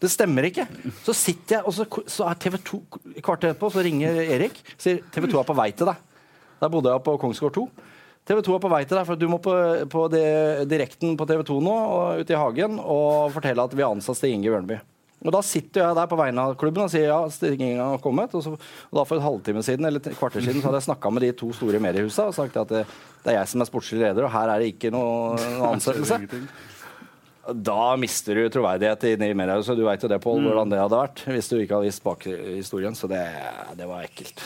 [0.00, 0.66] Det stemmer ikke.
[1.04, 2.80] Så sitter jeg, og så, så er TV 2
[3.24, 4.60] kvarter etterpå, så ringer Erik.
[4.60, 6.04] og Sier TV 2 er på vei til deg.
[6.60, 7.64] Der bodde jeg på Kongsgård 2.
[8.28, 9.56] TV 2 er på vei til deg, for du må på,
[9.92, 10.24] på det,
[10.68, 14.20] direkten på TV 2 nå, og ute i hagen, og fortelle at vi har ansatt
[14.20, 14.80] Stig Inge Bjørneby.
[15.20, 18.32] Og Da sitter jeg der på vegne av klubben og sier ja, Stig har kommet.
[18.36, 20.88] Og, så, og da For et halvtime siden eller et kvarter siden så hadde jeg
[20.88, 22.84] snakka med de to store mediehusene og sagt at det,
[23.24, 26.22] det er jeg som er sportslig leder, og her er det ikke noe, noe ansettelse.
[27.50, 29.76] Da mister du troverdighet i mediehuset.
[29.76, 32.96] du veit jo det, Pål, hvordan det hadde vært hvis du ikke hadde visst bakhistorien.
[32.96, 33.24] Så det,
[33.76, 34.44] det var ekkelt.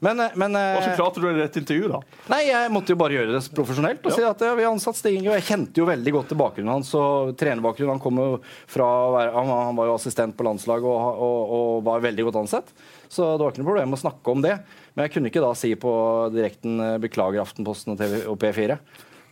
[0.00, 1.98] Men, men Hvordan klarte du det i et intervju, da?
[2.32, 5.18] Nei, jeg måtte jo bare gjøre det profesjonelt og si at ja, vi ansatt Stig
[5.18, 5.28] Inge.
[5.28, 7.98] Og jeg kjente jo veldig godt til bakgrunnen hans og trenerbakgrunnen.
[7.98, 8.28] Han kom jo
[8.70, 8.86] fra
[9.36, 12.72] han, var jo assistent på landslaget og, og, og var veldig godt ansett.
[13.12, 14.54] Så det var ikke noe problem å snakke om det.
[14.94, 15.92] Men jeg kunne ikke da si på
[16.32, 18.78] direkten eh, beklager Aftenposten og, TV, og P4.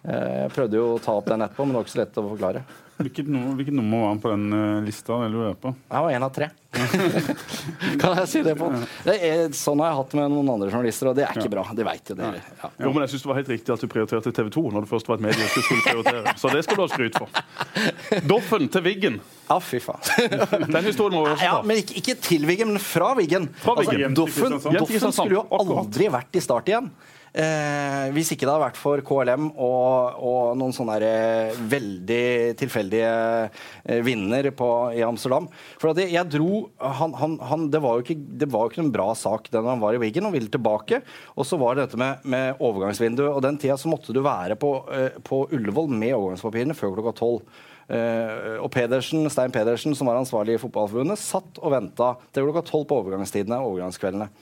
[0.04, 2.20] Eh, Jeg prøvde jo å ta opp den etterpå, men det var ikke så lett
[2.20, 2.62] å forklare.
[2.98, 5.20] Hvilket nummer, hvilket nummer var han på den eh, lista?
[5.22, 5.70] Det lurer jeg på.
[5.86, 6.48] Jeg var én av tre.
[8.02, 8.70] kan jeg si det på?
[9.06, 11.62] Det er, sånn har jeg hatt med noen andre journalister, og det er ikke bra.
[11.78, 12.30] De veit jo det.
[12.34, 12.70] Ja.
[12.82, 14.90] Jo, men jeg synes det var helt riktig at du prioriterte TV 2 når det
[14.90, 16.34] først var et medie du skulle prioritere.
[16.42, 18.24] Så det skal du ha skryt for.
[18.34, 19.20] Doffen til Wiggen.
[19.46, 20.02] Ja, fy faen.
[20.74, 21.52] Den historien må vi også ta.
[21.52, 23.46] Ja, men ikke, ikke til Wiggen, men fra Wiggen.
[23.62, 23.78] Fra.
[23.78, 24.82] Doffen, Hjem til Kristiansand.
[24.82, 26.90] Doffen skulle jo aldri vært i start igjen.
[27.38, 32.24] Eh, hvis ikke det hadde vært for KLM og, og noen sånne eh, veldig
[32.58, 33.12] tilfeldige
[33.46, 35.46] eh, vinner på, i Amsterdam.
[35.78, 38.82] For jeg, jeg dro han, han, han, det, var jo ikke, det var jo ikke
[38.82, 41.04] noen bra sak den han var i Wiggen og ville tilbake.
[41.38, 43.30] Og så var det dette med, med overgangsvinduet.
[43.30, 47.14] Og den tida så måtte du være på, eh, på Ullevål med overgangspapirene før klokka
[47.22, 47.64] tolv.
[47.86, 52.66] Eh, og Pedersen, Stein Pedersen, som var ansvarlig i Fotballforbundet, satt og venta til klokka
[52.66, 54.32] tolv på overgangstidene overgangskveldene.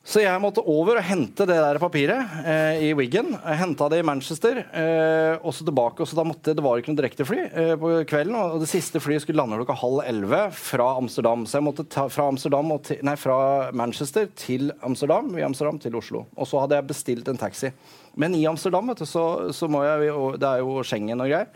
[0.00, 3.34] Så jeg måtte over og hente det der papiret eh, i Wiggen.
[3.44, 6.00] Henta det i Manchester, eh, og så tilbake.
[6.00, 9.02] Og så da måtte, det var ikke noe direktefly eh, på kvelden, og det siste
[9.04, 11.44] flyet skulle lande klokka halv elleve fra Amsterdam.
[11.44, 13.38] Så jeg måtte ta fra, Amsterdam og til, nei, fra
[13.76, 16.24] Manchester til Amsterdam, via Amsterdam til Oslo.
[16.32, 17.68] Og så hadde jeg bestilt en taxi.
[18.16, 21.28] Men i Amsterdam vet du, så, så må jeg jo Det er jo Schengen og
[21.28, 21.52] greier.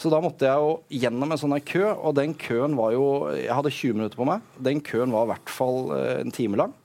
[0.00, 3.52] Så da måtte jeg jo gjennom en sånn kø, og den køen var jo Jeg
[3.52, 4.46] hadde 20 minutter på meg.
[4.62, 6.76] Den køen var i hvert fall eh, en time lang.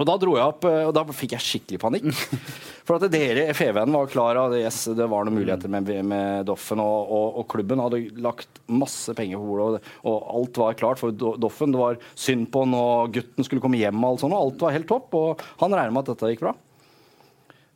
[0.00, 2.06] Og da dro jeg opp, eh, og da fikk jeg skikkelig panikk.
[2.88, 6.80] For at dere, FE-vennen var klar, det, yes, det var noen muligheter med, med Doffen,
[6.80, 11.02] og, og, og klubben hadde lagt masse penger på bordet, og, og alt var klart
[11.02, 11.76] for Doffen.
[11.76, 14.64] Det var synd på han, og gutten skulle komme hjem, og alt sånt, og alt
[14.64, 15.12] var helt topp.
[15.18, 16.56] Og han regner med at dette gikk bra.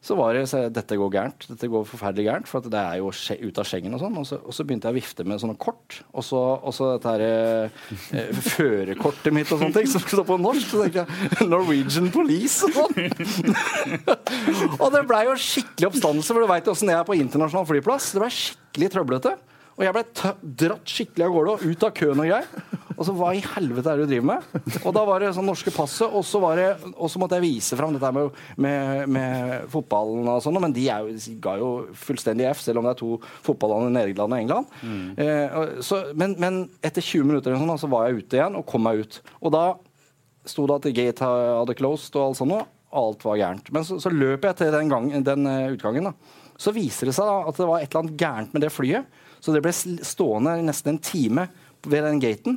[0.07, 1.47] Så var det så dette går gærent.
[1.51, 4.19] Dette går forferdelig gærent, for det er jo ut av Schengen og sånn.
[4.21, 5.99] Og så, og så begynte jeg å vifte med sånne kort.
[6.15, 7.81] Og så, og så dette her eh,
[8.21, 10.69] eh, førerkortet mitt og sånne ting som står på norsk.
[10.71, 12.95] Så tenkte jeg Norwegian Police og sånn.
[14.83, 18.13] og det blei jo skikkelig oppstandelse, for du veit åssen jeg er på internasjonal flyplass.
[18.15, 19.35] Det blei skikkelig trøblete.
[19.77, 20.05] Og jeg ble
[20.57, 22.67] dratt skikkelig av gårde og ut av køen og greier.
[22.97, 24.45] Og så hva i helvete er det du driver med?
[24.87, 27.45] Og da var det sånn norske passet, og så, var det, og så måtte jeg
[27.45, 31.11] vise fram dette med, med, med fotballen og sånn, men de jo,
[31.45, 31.69] ga jo
[32.07, 33.11] fullstendig F, selv om det er to
[33.45, 34.79] fotballand i Nederland og England.
[35.21, 38.57] Eh, og, så, men, men etter 20 minutter eller sånn, så var jeg ute igjen
[38.57, 39.21] og kom meg ut.
[39.43, 39.67] Og da
[40.49, 43.71] sto det at gate hadde closed og alt sånt, og alt var gærent.
[43.77, 46.09] Men så, så løp jeg til den, gang, den eh, utgangen.
[46.09, 46.43] da.
[46.57, 49.23] Så viser det seg da at det var et eller annet gærent med det flyet.
[49.47, 51.47] Så det ble stående nesten en time
[51.87, 52.57] ved den gaten.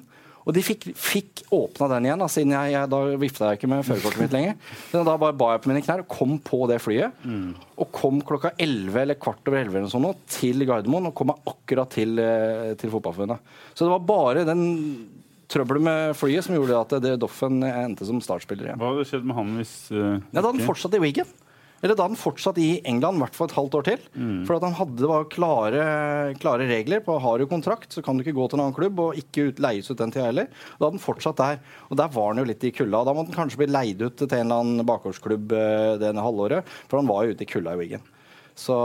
[0.50, 3.70] Og de fikk, fikk åpna den igjen, da, siden jeg, jeg, da vifta jeg ikke
[3.70, 4.56] med førerkortet mitt lenger.
[4.90, 7.28] Men da bare ba jeg på mine knær og kom på det flyet.
[7.78, 11.30] Og kom klokka 11 eller kvart over 11 eller sånn, nå, til Gardermoen og kom
[11.30, 13.54] meg akkurat til, eh, til Fotballforbundet.
[13.76, 14.66] Så det var bare den
[15.54, 18.82] trøbbelet med flyet som gjorde at det, Doffen endte som startspiller igjen.
[18.82, 21.30] Hva hadde skjedd med han hvis uh, Ja, da hadde han fortsatt i Wigan.
[21.82, 24.06] Eller da han fortsatt i England i hvert fall et halvt år til.
[24.48, 25.84] For at han hadde, var klare,
[26.42, 29.00] klare regler på har du kontrakt, så kan du ikke gå til en annen klubb
[29.04, 30.50] og ikke ut, leies ut den tida heller.
[30.76, 31.62] Da hadde han fortsatt der.
[31.90, 33.04] Og der var han jo litt i kulda.
[33.08, 36.68] Da måtte han kanskje bli leid ut til en eller annen bakgårdsklubb eh, det halvåret,
[36.90, 38.04] for han var jo ute i kulda i Wigan.
[38.60, 38.76] Så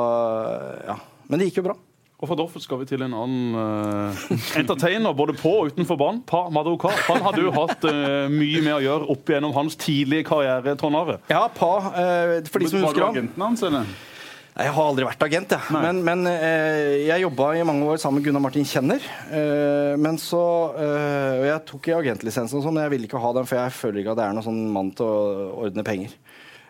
[0.87, 1.01] ja.
[1.27, 1.79] Men det gikk jo bra.
[2.25, 4.23] Og fra Doffel skal vi til en annen uh,
[4.57, 6.23] entertainer, både på og utenfor banen.
[6.25, 6.89] Pa Madoka.
[7.11, 10.97] Han hadde jo hatt uh, mye med å gjøre opp gjennom hans tidlige karriere, Trond
[11.03, 11.21] Are.
[11.29, 13.13] Ja, Pa, Uh, for de som du husker ham.
[13.13, 13.93] agenten hans, eller?
[14.55, 15.75] Jeg har aldri vært agent, jeg.
[15.75, 19.03] Men, men eh, jeg jobba i mange år sammen med Gunnar Martin Kjenner.
[19.35, 20.43] Eh, men så
[20.79, 23.75] eh, og Jeg tok agentlisensen, og sånn, men jeg ville ikke ha den, for jeg
[23.75, 26.15] føler ikke at det er noen sånn mann til å ordne penger.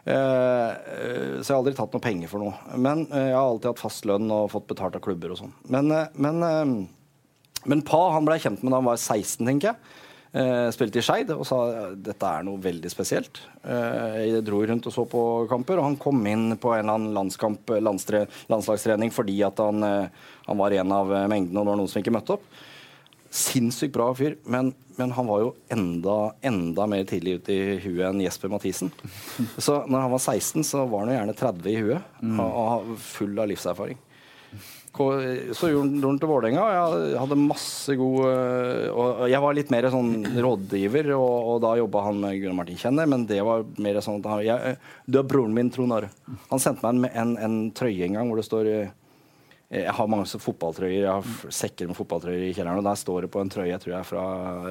[0.05, 2.77] Eh, eh, så jeg har aldri tatt noe penger for noe.
[2.77, 5.55] Men eh, jeg har alltid hatt fast lønn og fått betalt av klubber og sånn.
[5.73, 6.89] Men, men,
[7.65, 10.01] men Pa han ble kjent med da han var 16, tenker jeg.
[10.75, 11.57] Spilte i Skeid og sa
[11.95, 13.39] dette er noe veldig spesielt.
[13.63, 17.15] Jeg dro rundt og så på kamper, og han kom inn på en eller annen
[17.15, 19.87] landskamp, landslagstrening fordi at han,
[20.49, 22.51] han var en av mengden, og det var noen som ikke møtte opp.
[23.31, 28.07] Sinnssykt bra fyr, men, men han var jo enda, enda mer tidlig ute i huet
[28.09, 28.93] enn Jesper Mathisen.
[29.59, 32.97] Så når han var 16, så var han jo gjerne 30 i huet, og, og
[33.03, 34.01] full av livserfaring.
[34.95, 36.63] Så gjorde han til Vålerenga.
[36.63, 38.21] og Jeg hadde masse god
[38.95, 40.13] Og jeg var litt mer sånn
[40.45, 44.23] rådgiver, og, og da jobba han med Gunnar Martin Kjenner, men det var mer sånn
[44.23, 44.77] at han jeg,
[45.11, 46.13] Du er broren min, Trond Are.
[46.53, 48.71] Han sendte meg en, en, en trøye en gang hvor det står
[49.75, 53.25] jeg har mange så fotballtrøyer, jeg har sekker med fotballtrøyer i kjelleren, og der står
[53.25, 54.27] det på en trøye, jeg tror jeg er fra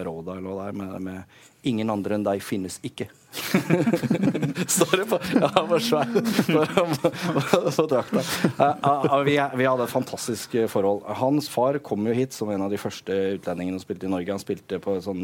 [0.05, 3.07] Råda eller der, med, med 'Ingen andre enn deg finnes ikke'.
[4.75, 8.19] står det på Ja, han var svær på drakta.
[8.19, 11.07] Eh, eh, vi, vi hadde et fantastisk eh, forhold.
[11.21, 14.35] Hans far kom jo hit som en av de første utlendingene som spilte i Norge.
[14.35, 15.23] Han spilte på sånn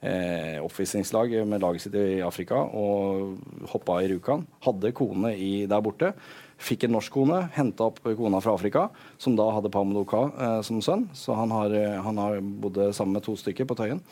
[0.00, 3.38] eh, oppvisningslag med laget sitt i Afrika og
[3.72, 4.46] hoppa i Rjukan.
[4.64, 6.12] Hadde kone i, der borte.
[6.58, 8.88] Fikk en norsk kone, henta opp kona fra Afrika,
[9.20, 11.06] som da hadde Pamodoka eh, som sønn.
[11.14, 14.02] Så han har, eh, han har bodd sammen med to stykker på Tøyen.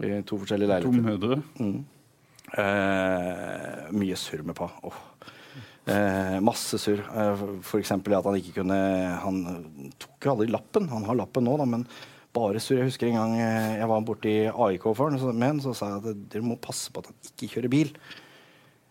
[0.00, 1.42] I to forskjellige To leiligheter.
[1.60, 1.80] Mm.
[2.58, 4.70] Eh, mye surr med Pa.
[4.86, 4.96] Oh.
[5.90, 7.02] Eh, masse surr.
[7.02, 7.92] Eh, F.eks.
[7.92, 8.78] at han ikke kunne
[9.22, 9.42] Han
[9.98, 10.88] tok jo aldri lappen.
[10.92, 11.86] Han har lappen nå, da, men
[12.36, 12.78] bare sur.
[12.78, 15.76] Jeg husker en gang eh, jeg var borti AIK for han, så, med han, så
[15.76, 17.94] sa jeg at dere må passe på at han ikke kjører bil.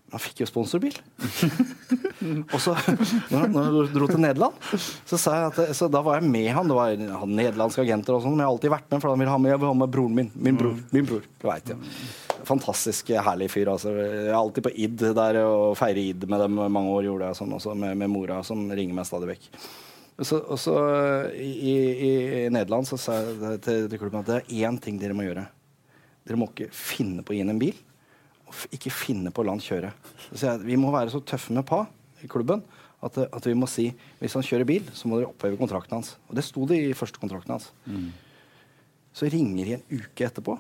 [0.10, 0.96] Men han fikk jo sponsorbil.
[2.54, 2.74] og så,
[3.30, 4.56] når han, når han dro til Nederland,
[5.06, 6.72] så, sa jeg at, så da var jeg med han.
[6.72, 9.22] Det var han nederlandske agenter og sånn, men jeg har alltid vært med, for han
[9.22, 10.32] ville ha med, jeg vil ha med broren min.
[10.34, 10.80] Min bror.
[10.96, 11.78] Min bror, du vet ja.
[12.50, 13.70] Fantastisk herlig fyr.
[13.70, 13.94] altså.
[13.94, 16.58] Jeg er alltid på id der og feirer id med dem.
[16.58, 19.52] Mange år gjorde jeg sånn også, med, med mora, som ringer meg stadig vekk.
[20.20, 20.76] Og så, og så
[21.32, 21.76] i, i,
[22.46, 25.24] I Nederland så sa jeg til, til klubben at det er én ting dere må
[25.24, 25.46] gjøre.
[26.28, 27.78] Dere må ikke finne på å gi inn en bil
[28.50, 29.92] og ikke finne på å la han kjøre.
[30.32, 31.84] Så jeg, vi må være så tøffe med Pa
[32.26, 32.64] i klubben
[33.06, 36.16] at, at vi må si hvis han kjører bil, så må dere oppheve kontrakten hans.
[36.28, 37.70] Og det sto det i første kontrakten hans.
[39.16, 40.58] Så ringer de en uke etterpå.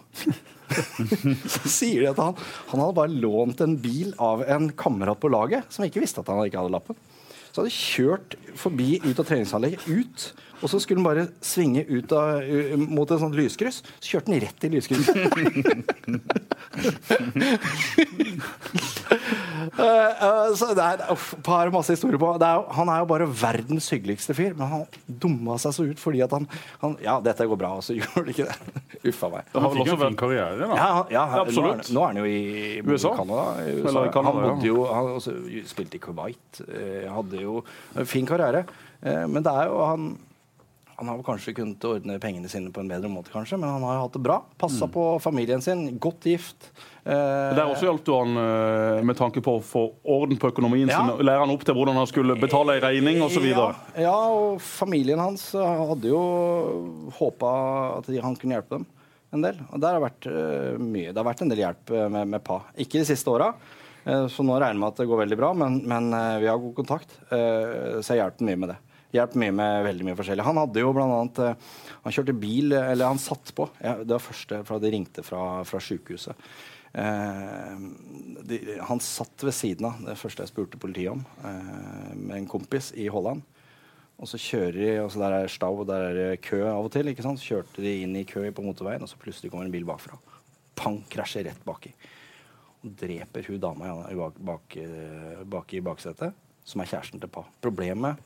[1.55, 2.37] så sier de at han,
[2.71, 6.31] han hadde bare lånt en bil av en kamerat på laget som ikke visste at
[6.31, 6.97] han ikke hadde lappen.
[7.49, 10.25] Så hadde jeg kjørt forbi ut av treningsanlegget, ut,
[10.61, 12.41] og så skulle han bare svinge ut av,
[12.89, 13.81] mot et sånt lyskryss.
[13.99, 15.15] Så kjørte han rett i lyskrysset.
[19.79, 22.29] Eh, eh, så det er uff, par masse historier på.
[22.41, 24.85] Det er, jo- han er jo bare verdens hyggeligste fyr, men han
[25.21, 26.47] dumma seg så ut fordi at han,
[26.81, 28.83] han Ja, dette går bra, og så gjør det ikke det.
[29.11, 29.49] Uffa meg.
[29.53, 30.69] Han har vel fikk jo en fin karriere, da.
[30.79, 31.63] Ja, ja, ja, absolutt.
[31.65, 33.13] Nå, er, han- nå er han jo i USA?
[33.19, 33.45] Canada.
[33.65, 34.05] i USA.
[34.15, 35.35] Canada, han bodde jo Han også,
[35.73, 36.61] spilte i Kuwait.
[36.67, 37.59] eh, hadde jo
[37.95, 38.65] en fin karriere.
[39.03, 40.09] Eh, men det er jo han
[40.99, 44.01] han har kanskje kunnet ordne pengene sine på en bedre måte, kanskje, men han har
[44.03, 44.41] hatt det bra.
[44.59, 44.91] Passa Mm.
[44.93, 46.69] på familien sin, godt gift.
[47.05, 50.89] Eh, Der også hjalp du han eh, med tanke på å få orden på økonomien
[50.91, 50.99] Ja.
[50.99, 51.25] sin.
[51.25, 53.45] Lære han opp til hvordan han skulle betale ei regning osv.
[53.47, 56.19] Ja, ja, og familien hans hadde jo
[57.19, 57.53] håpa
[57.99, 58.85] at han kunne hjelpe dem
[59.31, 59.57] en del.
[59.71, 61.13] Og der har vært eh, mye.
[61.13, 62.59] Det har vært en del hjelp eh, med, med PA.
[62.77, 63.53] Ikke de siste åra,
[64.09, 66.05] så nå regner jeg med at det går veldig bra, men, men
[66.41, 67.11] vi har god kontakt.
[67.29, 68.77] så jeg hjelper mye med det.
[69.09, 70.45] Hjelper mye med veldig mye forskjellig.
[70.45, 71.69] Han hadde jo blant annet eh,
[72.03, 73.65] Han kjørte bil, eller han satt på.
[73.81, 76.49] Ja, det var første fra de ringte fra, fra sjukehuset.
[76.93, 77.79] Eh,
[78.49, 82.49] de, han satt ved siden av det første jeg spurte politiet om, eh, med en
[82.49, 83.41] kompis i Holland.
[84.19, 86.91] Og så kjører de, og så Der er stav og der er kø av og
[86.91, 87.07] til.
[87.07, 87.39] ikke sant?
[87.39, 90.17] Så kjørte de inn i kø på motorveien, og så plutselig kommer en bil bakfra.
[90.75, 91.03] Pang!
[91.09, 91.93] Krasjer rett baki.
[92.83, 97.45] Og dreper hun dama bak, bak, eh, bak i baksetet, som er kjæresten til Pa.
[97.61, 98.19] Problemet,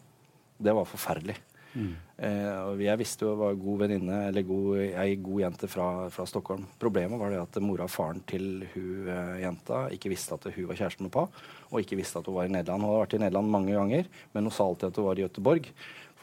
[0.58, 1.38] det var forferdelig.
[1.74, 6.26] Eh, og jeg visste jo var god venninne, eller god, ei god jente fra, fra
[6.30, 6.68] Stockholm.
[6.80, 10.70] Problemet var det at mora og faren til hun eh, jenta ikke visste at hun
[10.70, 11.26] var kjæresten med Pa,
[11.72, 12.86] og ikke visste at hun var i Nederland.
[12.86, 15.26] Hun hadde vært i Nederland mange ganger, men hun sa alltid at hun var i
[15.26, 15.70] Göteborg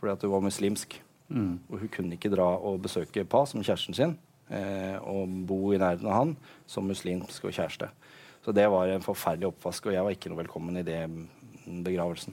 [0.00, 0.94] fordi at hun var muslimsk.
[1.68, 4.14] Og hun kunne ikke dra og besøke Pa som kjæresten sin,
[4.48, 7.90] eh, og bo i nærheten av han som muslimsk og kjæreste.
[8.40, 11.82] Så det var en forferdelig oppvask, og jeg var ikke noe velkommen i det mm,
[11.84, 12.32] begravelsen.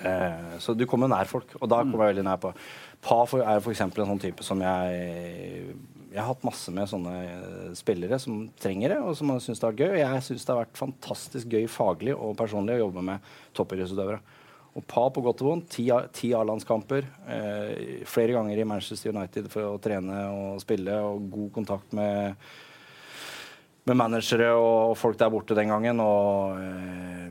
[0.00, 2.52] Eh, så du kommer nær folk, og da kommer jeg veldig nær på.
[3.04, 3.82] Pa er f.eks.
[3.84, 5.74] en sånn type som jeg
[6.10, 9.60] Jeg har hatt masse med sånne eh, spillere som trenger det, og som har syntes
[9.60, 9.92] det har vært gøy.
[9.92, 14.18] Og jeg syns det har vært fantastisk gøy faglig og personlig å jobbe med toppidrettsutøvere.
[14.78, 15.76] Og Pa på godt og vondt.
[16.14, 17.06] Ti A-landskamper.
[17.30, 22.36] Eh, flere ganger i Manchester United for å trene og spille, og god kontakt med
[23.88, 26.00] med managere og folk der borte den gangen.
[26.04, 27.30] Og eh,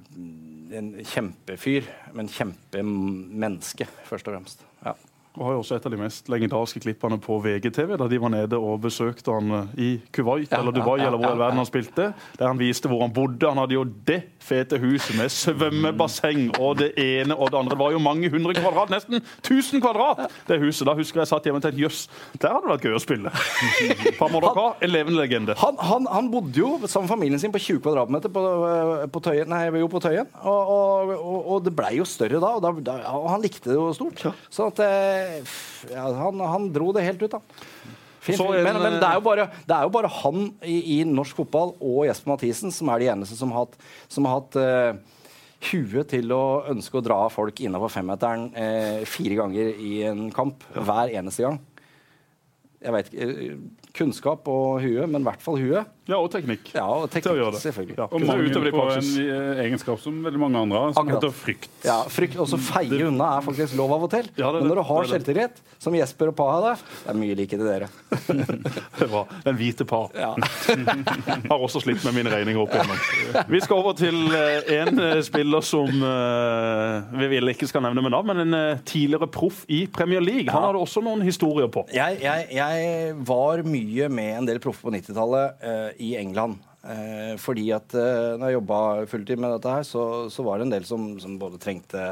[0.75, 4.65] en kjempefyr, men kjempemenneske, først og fremst.
[4.85, 4.95] Ja.
[5.37, 8.31] Og har jo også et av de mest legendariske klippene på VGTV, da de var
[8.33, 12.07] nede og besøkte han eh, i Kuwait eller Dubai, eller hvor i verden han spilte.
[12.39, 13.45] Der han viste hvor han bodde.
[13.45, 17.75] Han hadde jo det fete huset med svømmebasseng og det ene og det andre.
[17.75, 20.87] Det var jo mange hundre kvadrat, nesten 1000 kvadrat, det huset.
[20.89, 22.01] Da husker jeg satt hjemme og tenkte jøss,
[22.41, 23.33] der hadde det vært gøy å spille.
[24.21, 25.55] Pamodoka, en levende legende.
[25.61, 29.23] Han, han, han bodde jo sammen med familien sin på 20 kvadratmeter på, eh, på
[29.29, 29.53] Tøyen.
[29.53, 30.27] Nei, jo, på tøyen.
[30.41, 32.97] Og, og, og, og det blei jo større da, og, da, da,
[33.29, 34.25] han likte det jo stort.
[34.53, 35.18] Sånn at, eh,
[35.91, 37.41] ja, han, han dro det helt ut, da.
[38.19, 41.03] Fint, Så men, men det, er jo bare, det er jo bare han i, i
[41.07, 43.77] norsk fotball og Jesper Mathisen som er de eneste som har hatt,
[44.11, 45.19] som har hatt uh,
[45.69, 50.63] huet til å ønske å dra folk innafor femmeteren eh, fire ganger i en kamp
[50.71, 51.59] hver eneste gang.
[52.79, 53.57] jeg vet ikke, eh,
[53.91, 55.89] kunnskap og huet, men i hvert fall huet.
[56.09, 56.71] Ja, og teknikk.
[56.73, 57.61] Ja, og Til å gjøre teknikk, det.
[57.67, 57.97] selvfølgelig.
[57.99, 58.07] Ja.
[58.09, 61.23] Og mangel på en eh, egenskap som veldig mange andre har, som Akkurat.
[61.23, 61.69] heter frykt.
[61.85, 64.29] Ja, frykt, også feie unna er faktisk lov av og til.
[64.39, 66.73] Ja, det Men når du har selvtillit, som Jesper og Pa hadde,
[67.05, 67.89] det er mye like til dere.
[68.99, 69.21] Det er bra.
[69.45, 70.09] Den hvite par.
[70.17, 70.33] Ja.
[71.49, 73.45] Har også slitt med mine regninger opp igjennom.
[73.49, 75.87] Vi skal over til eh, en eh, spiller som
[77.19, 80.49] vi vil ikke skal nevne med navn, men en tidligere proff i Premier League.
[80.51, 81.85] Han hadde også noen historier på.
[81.93, 86.59] Jeg, jeg, jeg var mye med en del proffer på 90-tallet eh, i England.
[86.83, 88.81] Eh, fordi at eh, når jeg jobba
[89.11, 92.03] fulltid med dette her, så, så var det en del som, som både trengte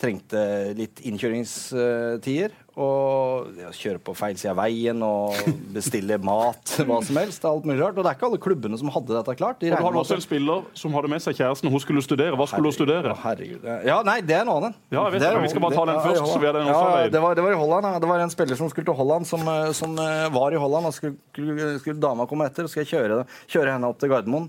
[0.00, 0.42] Trengte
[0.78, 2.54] litt innkjøringstider.
[2.80, 5.34] Og kjøre på feil side av veien og
[5.74, 7.44] bestille mat, hva som helst.
[7.44, 7.98] Alt mulig rart.
[7.98, 9.58] Og det er ikke alle klubbene som hadde dette klart.
[9.60, 11.68] De Og du har hadde også en spiller som hadde med seg kjæresten.
[11.74, 12.38] Hun skulle studere.
[12.38, 13.12] Hva skulle hun studere?
[13.26, 13.68] Herregud.
[13.84, 14.76] Ja, nei, det er en annen.
[14.88, 16.88] Ja, jeg vet Det vi skal bare ta den først, så vi har den også
[16.96, 17.90] ja, det, var, det var i Holland.
[17.90, 18.00] Ja.
[18.00, 20.88] Det var en spiller som skulle til Holland, som, eh, som eh, var i Holland.
[20.88, 24.14] Og skulle, skulle, skulle dama komme etter, og skal jeg kjøre, kjøre henne opp til
[24.14, 24.48] Gardermoen.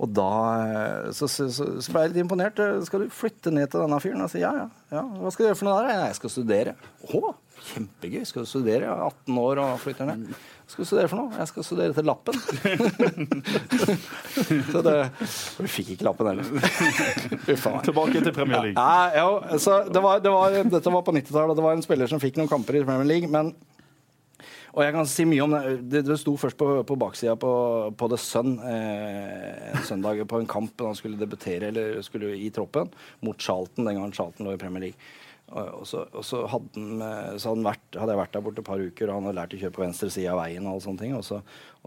[0.00, 0.30] Og da
[0.64, 2.60] eh, så, så, så, ble jeg litt imponert.
[2.62, 4.24] Eh, Skal du flytte ned til denne fyren?
[4.24, 5.04] Og si ja, ja, ja.
[5.04, 5.90] Hva skal du gjøre for noe der?
[5.90, 6.72] Nei, jeg skal studere.
[7.04, 7.34] Å,
[7.72, 8.22] kjempegøy.
[8.28, 8.86] Skal du studere?
[8.86, 10.30] Jeg er 18 år og flytter ned.
[10.30, 11.36] Hva skal du studere for noe?
[11.36, 12.40] Jeg skal studere til Lappen.
[14.72, 14.96] så det
[15.58, 16.48] Vi fikk ikke Lappen heller.
[17.90, 18.78] Tilbake til Premier League.
[18.78, 21.84] Ja, ja, så det var, det var, dette var på 90-tallet, og det var en
[21.84, 23.28] spiller som fikk noen kamper i Premier League.
[23.28, 23.52] men
[24.70, 25.62] og jeg kan si mye om det.
[25.90, 27.52] Det, det sto først på, på baksida på,
[27.98, 32.52] på The Sun eh, søndag på en kamp da han skulle debutere eller skulle i
[32.54, 32.92] troppen
[33.26, 35.10] mot Charlton den gangen Charlton lå i Premier League.
[35.50, 38.46] Og, så, og så, hadde, han, eh, så hadde, han vært, hadde jeg vært der
[38.46, 40.62] borte et par uker, og han hadde lært å kjøre på venstre side av veien.
[40.62, 41.40] Og alle sånne ting, og, så,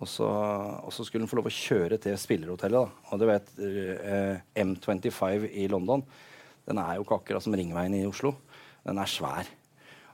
[0.04, 2.92] og så skulle han få lov å kjøre til spillerhotellet.
[2.92, 3.08] Da.
[3.16, 6.04] Og du vet, eh, M25 i London,
[6.68, 8.36] den er jo ikke akkurat som Ringveien i Oslo.
[8.84, 9.48] Den er svær.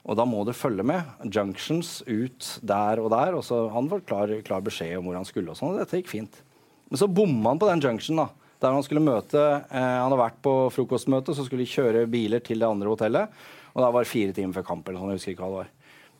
[0.08, 1.08] Og da må du følge med.
[1.28, 3.36] Junctions ut der og der.
[3.36, 5.50] Og så Han fikk klar, klar beskjed om hvor han skulle.
[5.50, 6.42] og sånn, og Dette gikk fint.
[6.90, 8.16] Men så bomma han på den junction.
[8.16, 8.28] da,
[8.60, 12.40] Der han skulle møte eh, Han hadde vært på frokostmøte, så skulle de kjøre biler
[12.40, 13.28] til det andre hotellet.
[13.74, 14.88] Og da var det fire timer før kamp.
[14.88, 15.70] eller sånn, jeg husker ikke hva det var.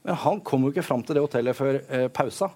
[0.03, 2.47] Men han kom jo ikke fram til det hotellet før eh, pausa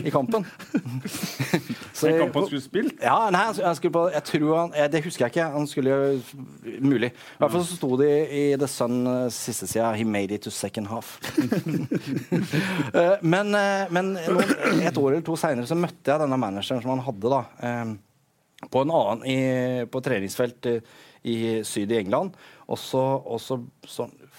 [0.00, 0.46] i kampen.
[1.96, 2.94] Så En jeg- kamp han skulle spilt?
[3.02, 5.48] ja, nei, han, skulle på, jeg tror han, jeg, Det husker jeg ikke.
[5.58, 5.98] Han skulle
[6.80, 7.10] Mulig.
[7.12, 10.42] I hvert fall så sto det i The Sun eh, siste sida 'He made it
[10.48, 11.18] to second half'.
[12.96, 16.80] Eh, men eh, men noen, et år eller to seinere så møtte jeg denne manageren
[16.82, 17.42] som han hadde da
[18.72, 19.36] på en annen i,
[19.92, 20.76] på treningsfelt i,
[21.28, 22.32] i syd i England.
[22.72, 23.02] Og så,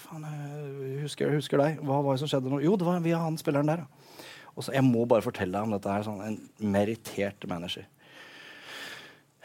[0.08, 1.80] Faen, jeg husker, jeg husker deg.
[1.84, 2.62] Hva var det som skjedde nå?
[2.64, 3.84] Jo, det var via han spilleren der.
[4.54, 6.06] Og så, Jeg må bare fortelle deg om dette her.
[6.06, 6.38] Sånn, en
[6.72, 7.84] merittert manager.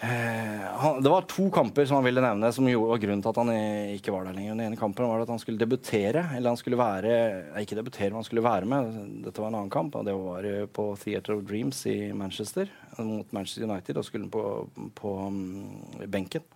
[0.04, 3.52] Eh, det var to kamper som han ville nevne som var grunnen til at han
[3.98, 4.56] ikke var der lenger.
[4.56, 6.24] Den ene kampen var at han skulle debutere.
[6.32, 7.12] Eller han skulle være
[7.52, 9.04] nei, Ikke debutere, men han skulle være med.
[9.28, 10.00] Dette var en annen kamp.
[10.00, 12.72] og Det var eh, på Theater of Dreams i Manchester
[13.04, 14.00] mot Manchester United.
[14.00, 14.48] Da skulle på,
[14.96, 16.48] på mm, benken.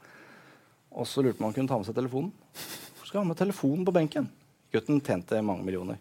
[0.96, 2.32] Og så lurte man om han kunne ta med seg telefonen.
[3.08, 4.26] Hvorfor skal ha med telefonen på benken?
[4.68, 5.96] Gutten tjente mange millioner.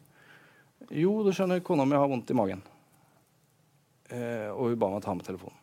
[0.91, 2.59] Jo, du skjønner, kona mi har vondt i magen.
[4.11, 5.61] Eh, og hun ba meg ta med telefonen.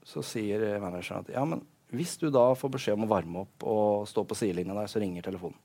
[0.00, 1.60] Så sier eh, manageren at ja, men
[1.92, 5.02] hvis du da får beskjed om å varme opp og stå på sidelinja der, så
[5.02, 5.60] ringer telefonen.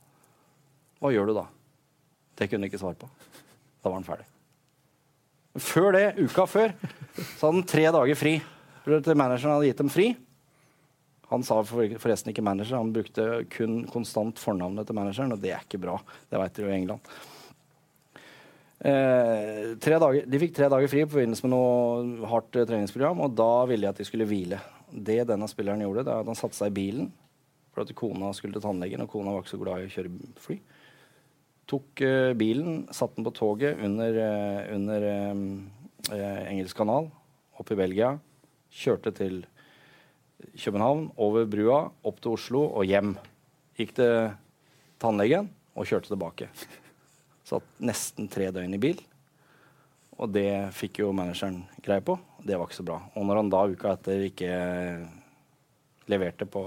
[1.00, 1.46] Hva gjør du da?
[2.36, 3.08] Det kunne han ikke svare på.
[3.80, 4.28] Da var han ferdig.
[5.72, 6.76] Før det, uka før,
[7.16, 8.36] så hadde han tre dager fri.
[8.84, 10.12] Manageren hadde gitt dem fri.
[11.32, 15.64] Han sa forresten ikke manager, han brukte kun konstant fornavnet til manageren, og det er
[15.64, 15.96] ikke bra.
[16.28, 17.14] Det vet dere jo i England.
[18.82, 23.36] Eh, dager, de fikk tre dager fri på forbindelse med noe hardt eh, treningsprogram, og
[23.38, 24.60] da ville jeg at de skulle hvile.
[24.92, 27.12] Det denne spilleren gjorde, det er at han satte seg i bilen
[27.72, 30.42] for at kona skulle til tannlegen, og kona var ikke så glad i å kjøre
[30.44, 30.58] fly.
[31.72, 35.46] Tok eh, bilen, satte den på toget under, eh, under eh,
[36.18, 37.08] eh, Engelsk kanal,
[37.62, 38.16] opp i Belgia,
[38.82, 39.44] kjørte til
[40.58, 43.16] København, over brua, opp til Oslo og hjem.
[43.80, 44.32] Gikk til
[45.02, 46.50] tannlegen og kjørte tilbake.
[47.48, 49.02] Satt nesten tre døgn i bil.
[50.22, 52.18] Og det fikk jo manageren greie på.
[52.46, 53.00] Det var ikke så bra.
[53.16, 54.52] Og når han da uka etter ikke
[56.12, 56.64] leverte på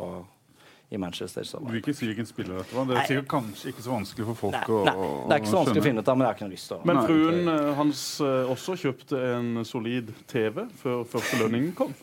[0.95, 2.87] i Manchester, så Du vil ikke si hvilken spiller dette var?
[2.87, 5.51] Det er sikkert kanskje ikke så vanskelig for folk Nei, å, nei, det er ikke
[5.51, 7.01] så vanskelig å finne ut av, men jeg har ikke noe lyst til å Men
[7.09, 11.95] fruen eh, hans eh, også kjøpte en solid TV før første lønningen kom.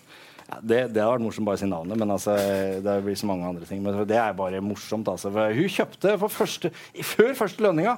[0.59, 2.35] Det, det har vært morsomt bare å si navnet, men altså,
[2.83, 3.81] det blir så mange andre ting.
[3.83, 5.07] Men det er bare morsomt.
[5.11, 5.31] Altså.
[5.31, 6.73] Hun kjøpte første,
[7.13, 7.97] før første lønninga.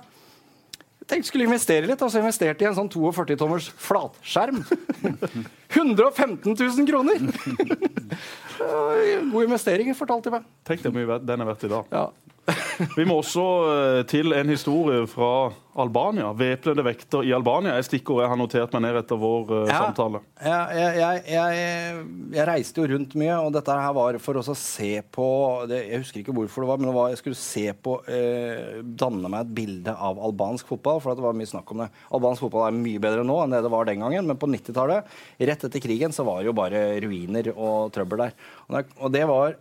[1.03, 4.61] Tenkte skulle investere litt, og så investerte i en sånn 42-tommers flatskjerm.
[5.73, 7.25] 115 000 kroner!
[9.33, 10.45] God investering, fortalte de meg.
[10.67, 11.89] Tenk hvor mye den er verdt i dag.
[11.91, 12.05] Ja.
[12.97, 15.27] Vi må også eh, til en historie fra
[15.79, 16.27] Albania.
[16.37, 19.77] Væpnede vekter i Albania er stikkordet jeg har notert meg ned etter vår eh, Ja.
[19.85, 20.19] samtale.
[20.43, 22.03] Jeg, jeg, jeg, jeg,
[22.35, 25.29] jeg reiste jo rundt mye, og dette her var for oss å se på
[25.71, 28.77] det, Jeg husker ikke hvorfor det var, men det var, jeg skulle se på eh,
[28.83, 31.91] Danne meg et bilde av albansk fotball, for det var mye snakk om det.
[32.13, 35.07] Albansk fotball er mye bedre nå enn det det var den gangen, men på 90-tallet,
[35.39, 38.35] rett etter krigen, så var det jo bare ruiner og trøbbel der.
[38.99, 39.55] Og det var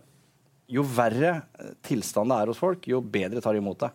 [0.73, 1.37] Jo verre
[1.85, 3.93] tilstand det er hos folk, jo bedre tar de imot det.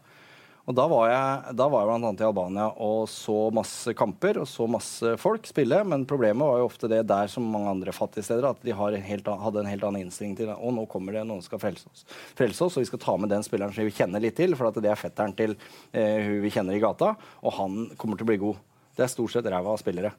[0.69, 4.49] Og da var jeg, da var jeg annet i Albania og så masse kamper og
[4.51, 5.79] så masse folk spille.
[5.89, 9.07] Men problemet var jo ofte det der som mange andre fattige steder, at de en
[9.07, 10.59] helt, hadde en helt annen innstilling til det.
[10.61, 12.05] Og nå kommer det noen som skal frelse oss.
[12.37, 14.77] frelse oss, og vi skal ta med den spilleren som vi kjenner litt til, for
[14.77, 15.57] det er fetteren til
[15.97, 18.61] eh, hun vi kjenner i gata, og han kommer til å bli god.
[18.99, 20.11] Det er stort sett ræva av spillere.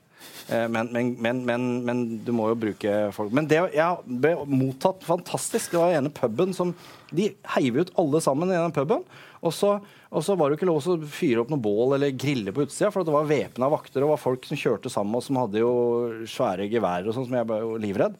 [0.48, 3.34] Eh, men, men, men, men, du må jo bruke folk.
[3.36, 5.74] Men det jeg ble mottatt fantastisk.
[5.74, 6.72] Det var ene puben som
[7.12, 7.28] De
[7.58, 9.04] heiv ut alle sammen i den puben.
[9.44, 9.74] Og så,
[10.12, 12.66] og så var det jo ikke lov å fyre opp noe bål eller grille på
[12.66, 15.62] utsida, for det var væpna vakter og var folk som kjørte sammen oss, som hadde
[15.62, 15.72] jo
[16.28, 18.20] svære geværer og sånn, som jeg ble jo livredd.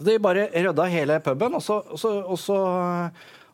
[0.00, 2.58] De bare rydda hele puben, og så, og så, og så,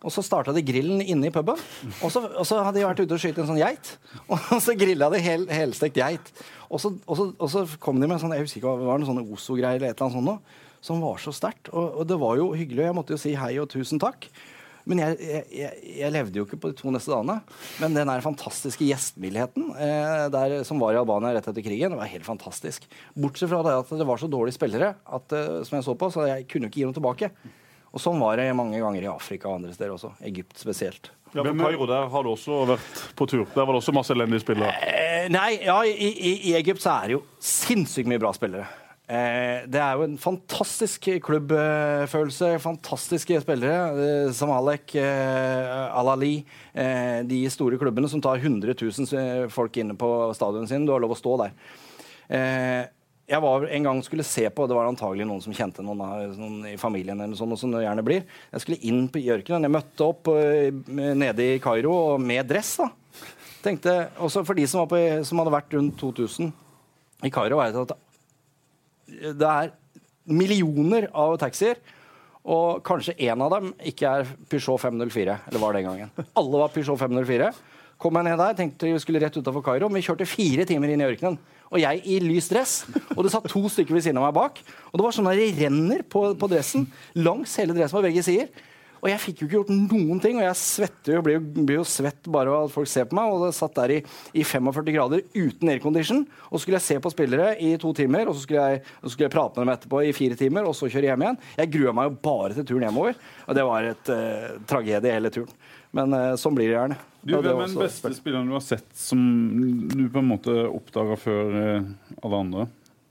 [0.03, 1.59] og så starta de grillen inne i puben.
[2.01, 3.97] Og så, og så hadde de vært ute og skutt en sånn geit,
[4.33, 6.31] og så grilla de hel, helstekt geit.
[6.71, 9.03] Og så, og, så, og så kom de med sånn, jeg husker ikke det var,
[9.03, 11.73] noen sånne Ozo-greier eller et eller annet sånt noe, som var så sterkt.
[11.75, 14.29] Og det var jo hyggelig, og jeg måtte jo si hei og tusen takk.
[14.87, 15.17] Men jeg,
[15.51, 17.41] jeg, jeg, levde jo ikke på de to neste dagene.
[17.83, 21.99] Men den der fantastiske gjestmildheten eh, der, som var i Albania rett etter krigen, det
[21.99, 22.87] var helt fantastisk.
[23.19, 26.11] Bortsett fra det at det var så dårlige spillere at, eh, som jeg så på,
[26.15, 27.33] så jeg kunne ikke gi dem tilbake.
[27.97, 30.13] Og sånn var det mange ganger i Afrika og andre steder også.
[30.29, 31.11] Egypt spesielt.
[31.35, 33.45] Ja, men Kairo, der har du også vært på tur.
[33.53, 34.71] Der var det også masse elendige spillere.
[34.87, 38.69] Eh, nei, ja, i, i, i Egypt så er det jo sinnssykt mye bra spillere.
[39.07, 43.77] Eh, det er jo en fantastisk klubbfølelse, fantastiske spillere.
[43.95, 46.35] Eh, Samalek, Alali Al-Ali,
[46.75, 50.87] eh, de store klubbene som tar 100 000 folk inne på stadionet sin.
[50.87, 51.55] Du har lov å stå der.
[52.29, 52.83] Eh,
[53.27, 56.03] jeg var en gang skulle se på, det var antagelig noen som kjente noen,
[56.39, 58.27] noen i familien, eller sånn, som det gjerne blir.
[58.53, 59.67] Jeg skulle inn på jørkenen.
[59.67, 62.77] Jeg møtte opp eh, nede i Kairo med dress.
[62.83, 62.91] da.
[63.63, 66.53] Tenkte, også For de som, var på, som hadde vært rundt 2000
[67.27, 67.97] i Kairo, det at
[69.07, 69.73] det er
[70.27, 71.79] millioner av taxier.
[72.47, 75.39] Og kanskje én av dem ikke er Peugeot 504.
[75.49, 76.13] Eller var den gangen.
[76.39, 77.51] Alle var Peugeot 504.
[77.99, 79.89] Kom jeg ned der, tenkte vi skulle rett utafor Kairo.
[79.89, 81.39] Men vi kjørte fire timer inn i ørkenen.
[81.73, 82.75] Og jeg i lys dress.
[83.17, 84.61] Og det satt to stykker ved siden av meg bak.
[84.93, 86.87] Og det var sånn at det renner på, på dressen
[87.19, 88.53] langs hele dressen på begge sider.
[89.03, 91.81] Og jeg fikk jo ikke gjort noen ting, og jeg svetter jo, blir, jo, blir
[91.81, 93.33] jo svett bare av at folk ser på meg.
[93.33, 94.01] Og det satt der i,
[94.37, 96.23] i 45 grader uten aircondition.
[96.49, 99.13] Og så skulle jeg se på spillere i to timer, og så skulle, jeg, så
[99.13, 101.43] skulle jeg prate med dem etterpå i fire timer, og så kjøre hjem igjen.
[101.61, 103.21] Jeg grua meg jo bare til turen hjemover.
[103.47, 105.53] Og det var et uh, tragedie hele turen.
[105.97, 106.99] Men uh, sånn blir det gjerne.
[107.27, 109.21] Du, Hvem er den beste spilleren du har sett som
[109.91, 111.89] du på en måte oppdaga før eh,
[112.23, 112.67] alle andre?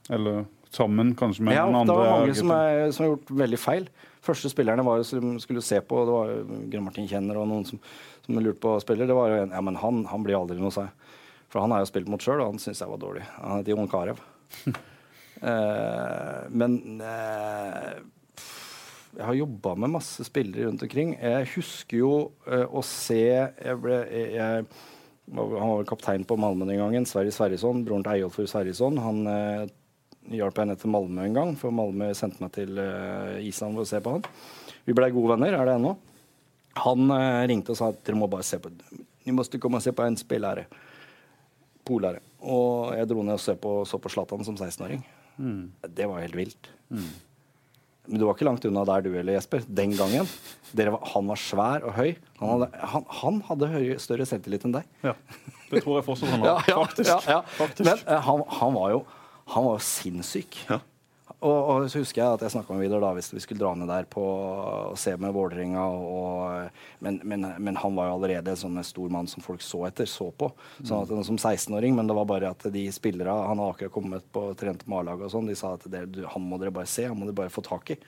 [0.08, 3.58] Eller sammen, kanskje, med Ja, noen det var mange som, er, som har gjort veldig
[3.60, 3.88] feil.
[4.26, 6.32] Første spillerne var, som skulle se på, det var
[6.72, 7.80] Grønn Martin Kjenner og noen som,
[8.26, 9.08] som lurte på spiller.
[9.08, 11.14] Det var jo en, ja, men han, han blir aldri noe, sa jeg.
[11.52, 13.22] For han har jo spilt mot sjøl, og han syns jeg var dårlig.
[13.38, 14.18] Han heter Jon Carew.
[15.50, 18.02] eh, men eh,
[19.16, 21.14] jeg har jobba med masse spillere rundt omkring.
[21.16, 22.12] Jeg husker jo
[22.50, 24.66] eh, å se jeg ble, jeg, jeg,
[25.32, 27.08] Han var kaptein på Malmö den gangen.
[27.08, 29.00] Sverre Sverrisson, broren til Eyolfur Sverrisson.
[29.00, 29.64] Han eh,
[30.34, 33.86] hjalp jeg henne til Malmö en gang, for Malmö sendte meg til eh, Island for
[33.86, 34.24] å se på han.
[34.86, 35.92] Vi blei gode venner, er det ennå.
[36.82, 38.72] Han eh, ringte og sa at dere må bare se på
[39.26, 40.68] Ni måste komme og se på en spillere.
[41.86, 42.20] Polare.
[42.46, 45.00] Og jeg dro ned og så på, så på Zlatan som 16-åring.
[45.90, 46.68] Det var helt vilt.
[48.06, 49.64] Men du var ikke langt unna der du eller Jesper.
[49.66, 50.30] Den gangen.
[50.78, 52.12] Dere var, han var svær og høy.
[52.38, 54.86] Han hadde, han, han hadde høyere, større selvtillit enn deg.
[55.02, 55.16] Ja.
[55.72, 56.46] Det tror jeg fortsatt han har.
[56.52, 57.10] Ja, ja, Faktisk.
[57.10, 57.40] ja, ja.
[57.58, 57.86] Faktisk.
[57.88, 59.00] Men eh, han, han var jo
[59.46, 60.58] han var jo sinnssyk.
[60.68, 60.80] Ja.
[61.36, 63.72] og, og, så husker jeg at jeg snakka med Vidar da hvis vi skulle dra
[63.78, 65.84] ned der på og se med Vålerenga.
[67.04, 70.08] Men, men, men, han var jo allerede en sånn stor mann som folk så etter,
[70.10, 70.50] så på.
[70.80, 74.30] Sånn at, som 16-åring, Men det var bare at de spillere Han hadde akkurat kommet
[74.34, 75.50] på trent med A-laget og sånn.
[75.50, 77.94] De sa at det, han må dere bare se, han må dere bare få tak
[77.94, 78.00] i.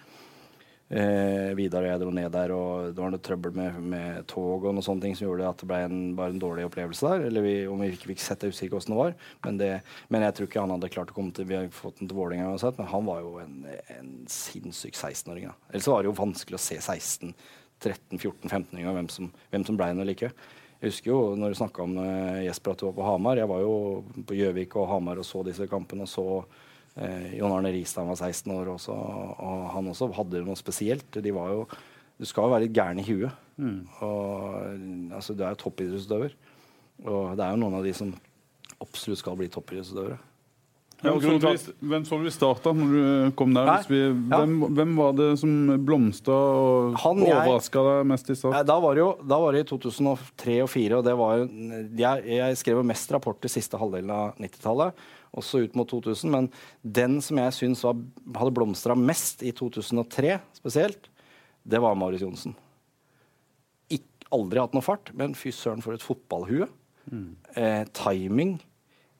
[0.88, 4.62] Eh, Vidar og jeg dro ned der, og det var noe trøbbel med, med tog
[4.64, 7.26] og noe sånne ting som gjorde at det ble en, bare en dårlig opplevelse der.
[7.28, 9.16] Eller vi, om vi ikke fikk sett det, usikker hvordan det var.
[9.44, 9.72] Men, det,
[10.08, 12.16] men, jeg tror ikke han hadde klart å komme til Vi har fått den til
[12.16, 13.58] Vålerenga uansett, men han var jo en,
[13.98, 15.50] en sinnssyk 16-åring.
[15.68, 17.34] Ellers var det jo vanskelig å se 16,
[17.84, 19.10] 13, 14, 15-åringer hvem,
[19.52, 20.32] hvem som ble noe like.
[20.78, 23.42] Jeg husker jo når du snakka om uh, Jesper at du var på Hamar.
[23.42, 23.76] Jeg var jo
[24.24, 26.06] på Gjøvik og Hamar og så disse kampene.
[26.06, 26.26] og så
[26.98, 31.20] Eh, Jon Arne Ristan var 16 år også, og han også hadde noe spesielt.
[31.22, 31.66] De var jo,
[32.18, 33.44] du skal jo være litt gæren i huet.
[33.58, 33.80] Mm.
[34.06, 36.34] Og, altså, du er jo toppidrettsutøver.
[37.06, 38.10] Og det er jo noen av de som
[38.82, 40.18] absolutt skal bli toppidrettsutøvere.
[41.04, 43.68] Ja, hvem så vi starta når du kom der?
[43.86, 44.40] Vi, ja.
[44.40, 45.52] hvem, hvem, var det som
[45.86, 48.66] blomstra og overraska deg mest i start?
[48.66, 51.44] Da var, det jo, da var det i 2003 og 2004, og det var
[52.02, 55.06] jeg, jeg skrev jo mest rapporter siste halvdelen av 90-tallet
[55.38, 56.32] også ut mot 2000.
[56.32, 56.48] Men
[56.82, 61.10] den som jeg syns hadde blomstra mest i 2003 spesielt,
[61.68, 62.56] det var Marius Johnsen.
[64.34, 66.66] aldri hatt noe fart, men fy søren for et fotballhue.
[67.08, 67.28] Mm.
[67.56, 68.58] Eh, timing.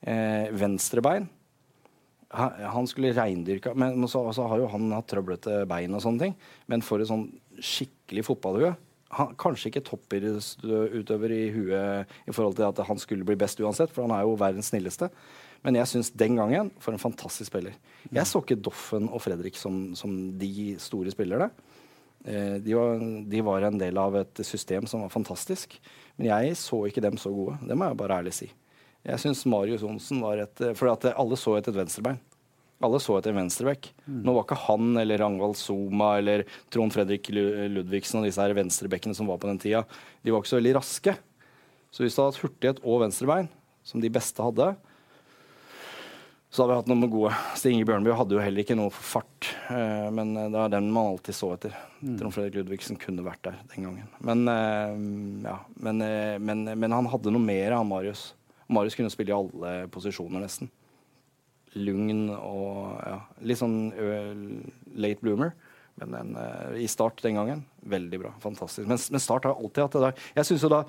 [0.04, 1.30] Eh, venstrebein.
[2.28, 6.34] Han, skulle reindyrka Men så, så, har jo han hatt trøblete bein og sånne ting.
[6.68, 7.24] Men for et sånn
[7.56, 8.74] skikkelig fotballhue
[9.16, 13.88] han, Kanskje ikke toppidrettsutøver i huet i forhold til at han skulle bli best uansett,
[13.94, 15.08] for han er jo verdens snilleste.
[15.64, 17.78] Men jeg syns den gangen for en fantastisk spiller.
[18.12, 21.48] Jeg så ikke Doffen og Fredrik som, som de store spillerne.
[22.24, 23.00] Eh, de, var,
[23.32, 25.78] de, var, en del av et system som var fantastisk.
[26.18, 27.58] Men jeg så ikke dem så gode.
[27.64, 28.50] Det må jeg bare ærlig si.
[29.06, 32.18] Jeg syns Marius Johnsen var et For alle så etter et venstrebein.
[32.84, 33.88] Alle så etter en venstrebekk.
[34.06, 34.18] Mm.
[34.26, 39.16] Nå var ikke han eller Rangvald Soma eller Trond Fredrik Ludvigsen og disse her venstrebekkene
[39.18, 39.82] som var på den tida,
[40.22, 41.16] de var ikke så veldig raske.
[41.90, 43.48] Så hvis du hadde hatt hurtighet og venstrebein,
[43.82, 44.68] som de beste hadde,
[46.48, 47.34] så hadde vi hatt noen gode.
[47.58, 50.72] Stig Inge Bjørnby hadde jo heller ikke noe for fart, eh, men eh, det er
[50.78, 51.74] den man alltid så etter.
[52.00, 52.14] Mm.
[52.20, 54.08] Trond Fredrik Ludvigsen kunne vært der den gangen.
[54.24, 54.94] Men, eh,
[55.44, 58.30] ja, men, eh, men, men, han hadde noe mer av Marius.
[58.68, 60.70] Marius kunne spille i alle posisjoner, nesten.
[61.76, 63.78] Lugn og ja, litt sånn
[64.96, 65.52] late bloomer.
[65.98, 66.34] Men en,
[66.78, 68.32] i Start den gangen, veldig bra.
[68.42, 68.86] Fantastisk.
[68.88, 70.26] Men, men Start har alltid hatt det der.
[70.38, 70.84] Jeg synes jo da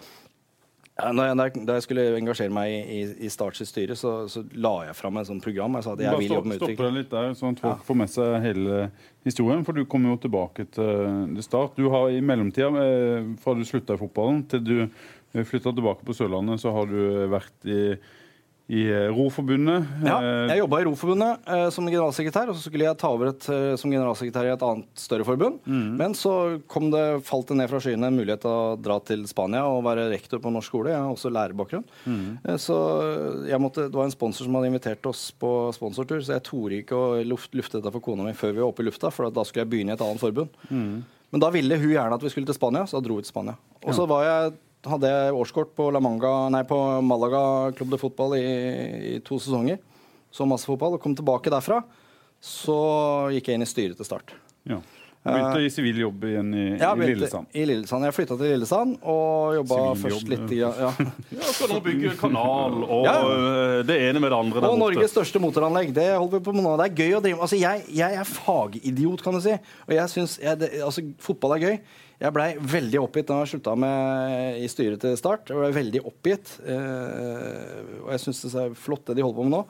[0.99, 4.97] ja, jeg, da jeg skulle engasjere meg i, i Starts styre, så, så, la jeg
[4.99, 5.77] fram et sånt program.
[5.77, 6.97] Jeg sa at jeg Bare vil jobbe med utvikling.
[6.97, 7.85] litt der, sånn at folk ja.
[7.87, 8.81] får med seg hele
[9.27, 9.63] historien.
[9.67, 11.79] For du kommer jo tilbake til Start.
[11.79, 12.85] Du har i mellomtida,
[13.39, 14.75] fra du slutta i fotballen til du
[15.33, 17.81] flytta tilbake på Sørlandet, så har du vært i
[18.69, 19.85] i eh, Roforbundet.
[20.05, 23.31] Ja, eh, jeg jobba i Roforbundet eh, som generalsekretær, og så skulle jeg ta over
[23.31, 25.57] et, eh, som generalsekretær i et annet større forbund.
[25.65, 25.95] Mm.
[25.97, 26.33] Men så
[26.69, 29.81] kom det, falt det ned fra skyene en mulighet til å dra til Spania og
[29.87, 30.93] være rektor på norsk skole.
[30.93, 31.87] Jeg har også lærerbakgrunn.
[32.05, 32.21] Mm.
[32.43, 32.77] Eh, så
[33.57, 37.01] måtte, det var en sponsor som hadde invitert oss på sponsortur, så jeg torde ikke
[37.01, 39.49] å luft, lufte dette for kona mi før vi var oppe i lufta, for da
[39.49, 40.53] skulle jeg begynne i et annet forbund.
[40.69, 40.99] Mm.
[41.33, 43.33] Men da ville hun gjerne at vi skulle til Spania, så da dro vi til
[43.33, 43.57] Spania.
[43.81, 44.57] Og så var jeg
[44.87, 47.41] hadde jeg årskort på, Manga, nei, på Malaga
[47.75, 49.81] klubb de Fotball i, i, to sesonger.
[50.31, 50.95] Så masse fotball.
[50.95, 51.81] Og kom tilbake derfra.
[52.39, 52.77] Så
[53.33, 54.35] gikk jeg inn i styret til Start.
[54.69, 54.79] Ja.
[55.35, 57.49] Begynte i sivil jobb igjen i, ja, i Lillesand.
[57.53, 58.07] I Lillesand.
[58.07, 60.71] Jeg flytta til Lillesand og jobba først litt ja.
[60.79, 60.91] ja,
[61.53, 63.15] skal nå bygge kanal og ja.
[63.19, 64.65] Øh, det ene med det andre.
[64.69, 65.93] og Norges største motoranlegg.
[65.95, 66.75] Det holder vi på med nå.
[66.81, 69.55] Det er gøy å drive altså, jeg, jeg er fagidiot, kan du si.
[69.87, 71.81] Og jeg syns altså, fotball er gøy.
[72.19, 73.73] Jeg blei veldig oppgitt da jeg slutta
[74.59, 75.53] i styret til Start.
[75.53, 76.51] Jeg ble veldig oppgitt.
[76.67, 79.63] Eh, og jeg syns det er flott det de holder på med nå.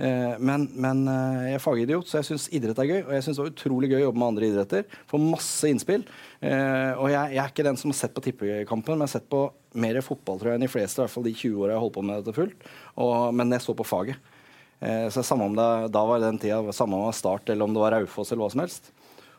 [0.00, 3.00] Eh, men, men eh, jeg er fagidiot, så jeg syns idrett er gøy.
[3.02, 4.98] Og jeg syns det var utrolig gøy å jobbe med andre idretter.
[5.10, 6.06] Få masse innspill.
[6.40, 9.16] Eh, og jeg, jeg, er ikke den som har sett på tippekampen, men jeg har
[9.18, 9.44] sett på
[9.80, 11.00] mer fotball tror jeg, enn de fleste.
[11.00, 12.70] I hvert fall de 20 åra jeg har holdt på med dette fullt.
[13.04, 14.36] Og, men jeg så på faget.
[15.12, 17.74] Så samme om det, Da var den tida samme om det var Start eller om
[17.76, 18.88] det var Raufoss eller hva som helst.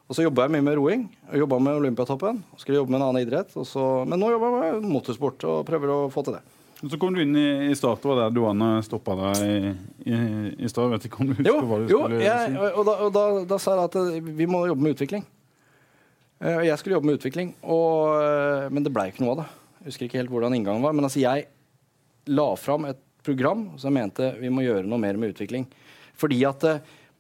[0.05, 1.07] Og så jobba jeg mye med roing.
[1.31, 2.43] og Jobba med Olympiatoppen.
[2.61, 3.55] Skulle jobbe med en annen idrett.
[3.55, 6.43] Så, men nå jobber jeg med motorsport og prøver å få til det.
[6.81, 9.73] Så kom du inn i, i Start, og der Duane stoppa deg i,
[10.09, 10.15] i,
[10.65, 10.89] i stad.
[10.95, 12.63] Vet ikke om du husker jo, hva du jo, skulle jeg, si?
[12.71, 15.27] Og, da, og da, da, sa jeg at eh, vi må jobbe med utvikling.
[16.41, 19.49] Og jeg skulle jobbe med utvikling, og, uh, men det blei ikke noe av det.
[19.75, 20.95] Jeg husker ikke helt hvordan inngangen var.
[20.97, 21.45] Men altså, jeg
[22.33, 25.67] la fram et program som mente vi må gjøre noe mer med utvikling.
[26.17, 26.65] Fordi at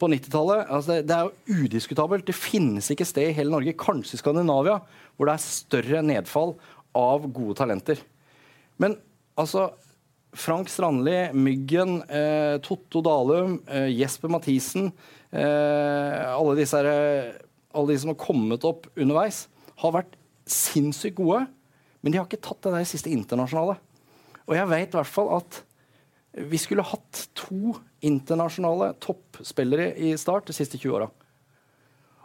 [0.01, 0.65] på 90-tallet.
[0.65, 2.25] Altså det, det, er jo udiskutabelt.
[2.25, 4.79] Det finnes ikke sted i hele Norge, kanskje i Skandinavia,
[5.15, 6.55] hvor det er større nedfall
[6.97, 8.01] av gode talenter.
[8.81, 8.97] Men
[9.39, 9.69] altså
[10.33, 14.91] Frank Strandli, Myggen, eh, Totto Dalum, eh, Jesper Mathisen
[15.31, 17.33] eh, alle, disse her, eh,
[17.75, 19.47] alle de som har kommet opp underveis,
[19.81, 20.15] har vært
[20.47, 21.45] sinnssykt gode.
[22.01, 23.77] Men de har ikke tatt det der siste internasjonale.
[24.47, 25.61] Og jeg vet i hvert fall at
[26.31, 27.75] vi skulle hatt to
[28.07, 31.09] internasjonale toppspillere i Start de siste 20 åra.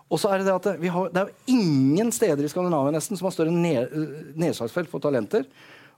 [0.07, 3.19] Og så er det det at har, det er jo ingen steder i Skandinavia nesten
[3.19, 3.91] som har større ned,
[4.39, 5.49] nedslagsfelt for talenter,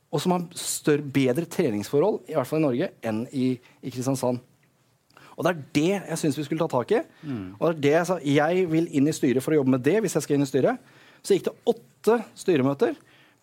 [0.09, 3.50] og som har større, bedre treningsforhold, i hvert fall i Norge, enn i,
[3.84, 4.40] i Kristiansand.
[5.38, 7.02] Og Det er det jeg syns vi skulle ta tak i.
[7.22, 7.44] Mm.
[7.61, 9.84] Og det er det Jeg sa, jeg vil inn i styret for å jobbe med
[9.86, 10.00] det.
[10.02, 10.80] hvis jeg skal inn i styret.
[11.22, 12.96] Så gikk det åtte styremøter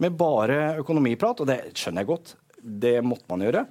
[0.03, 2.34] med bare økonomiprat, og det skjønner jeg godt.
[2.59, 3.63] Det måtte man gjøre.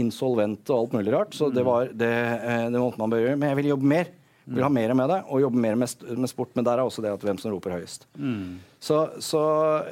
[0.00, 1.36] Insolvent og alt mulig rart.
[1.36, 3.40] Så det, var, det, eh, det måtte man bare gjøre.
[3.40, 4.12] Men jeg vil jobbe mer.
[4.48, 6.54] Vil ha mer med det og jobbe mer med, med, sport.
[6.56, 8.06] Men der er også det at hvem som roper høyest.
[8.16, 8.58] Mm.
[8.80, 9.42] Så, så,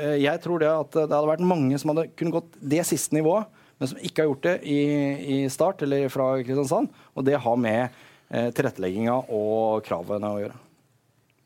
[0.00, 3.16] eh, jeg tror det at det hadde vært mange som hadde kunnet gått det siste
[3.16, 4.78] nivået, men som ikke har gjort det i,
[5.36, 6.88] i Start eller fra Kristiansand.
[7.14, 10.62] Og det har med eh, tilrettelegginga og kravene å gjøre.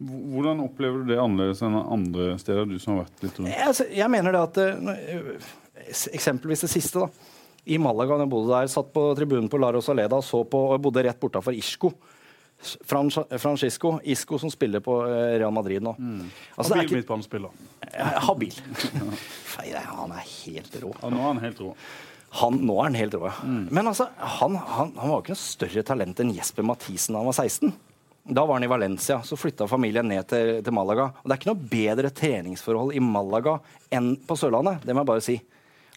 [0.00, 3.50] Hvordan opplever du det annerledes enn andre steder du som har vært litt rundt?
[3.52, 5.50] Jeg, altså, jeg mener det at eh,
[5.90, 7.02] Eksempelvis det siste.
[7.02, 7.36] da.
[7.66, 10.60] I Malaga da jeg bodde der, satt på tribunen på Laros Aleda og så på,
[10.68, 11.90] og jeg bodde rett bortafor Isco.
[12.62, 15.94] Francisco Isco, som spiller på eh, Real Madrid nå.
[15.98, 16.30] Mm.
[16.56, 17.00] Altså, habil ikke...
[17.00, 17.50] midtbanespiller.
[18.26, 18.54] Habil.
[19.56, 20.94] han er helt rå.
[21.00, 21.74] Ja, nå er han helt rå.
[22.40, 23.36] Han, nå er han helt rå, ja.
[23.42, 23.62] Mm.
[23.74, 27.24] Men altså, han, han, han var jo ikke noe større talent enn Jesper Mathisen da
[27.24, 27.72] han var 16.
[28.30, 29.22] Da var han i Valencia.
[29.26, 31.08] Så flytta familien ned til, til, Malaga.
[31.22, 33.56] Og Det er ikke noe bedre treningsforhold i Malaga
[33.90, 34.84] enn på Sørlandet.
[34.84, 35.36] Det må jeg bare si.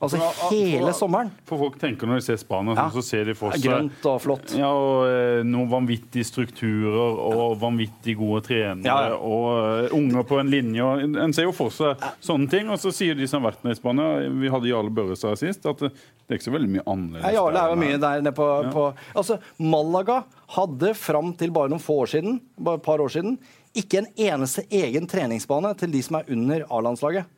[0.04, 0.20] Altså
[0.52, 1.30] hele for, sommeren.
[1.48, 2.86] For folk tenker Når de ser Spania, ja.
[2.92, 4.54] så ser de for seg Grønt og flott.
[4.60, 10.40] Ja, og eh, Noen vanvittige strukturer og vanvittig gode trenere ja, og uh, unger på
[10.42, 10.84] en linje.
[10.84, 12.70] Og, en ser jo for seg sånne ting.
[12.74, 14.12] Og så sier de som har vært nede i Spania,
[14.44, 17.26] vi hadde Jarle Børrestad sist, at det er ikke så veldig mye annerledes.
[17.26, 20.24] Ja, Jarle er jo mye der nede på, på Altså, Malaga
[20.58, 23.38] hadde fram til bare noen få år siden, bare et par år siden
[23.78, 27.30] ikke en eneste egen treningsbane til de som er under A-landslaget.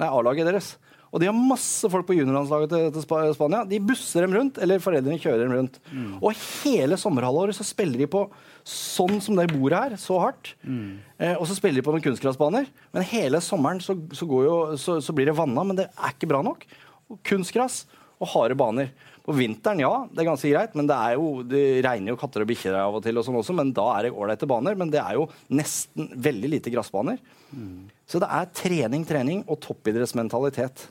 [0.00, 0.74] Nei, A-laget deres.
[1.10, 3.64] Og de har masse folk på juniorlandslaget til, til, Spania.
[3.66, 5.80] De busser dem rundt, eller foreldrene kjører dem rundt.
[5.90, 6.12] Mm.
[6.20, 8.28] Og hele sommerhalvåret så spiller de på
[8.66, 10.52] sånn som de bor her, så hardt.
[10.62, 11.00] Mm.
[11.18, 12.70] Eh, og så spiller de på noen kunstgressbaner.
[12.94, 16.30] Men hele sommeren så, så, jo, så, så blir det vanna, men det er ikke
[16.30, 16.62] bra nok.
[17.10, 17.82] Og kunstgress
[18.20, 18.92] og harde baner.
[19.26, 22.48] På vinteren, ja, det er ganske greit, men det, jo, det regner jo katter og
[22.48, 24.78] bikkjer av og til, og sånn også, men da er det ålreite baner.
[24.78, 27.18] Men det er jo nesten veldig lite gressbaner.
[27.50, 27.90] Mm.
[28.06, 30.86] Så det er trening, trening og toppidrettsmentalitet.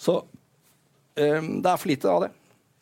[0.00, 2.32] Så um, det er for lite av det.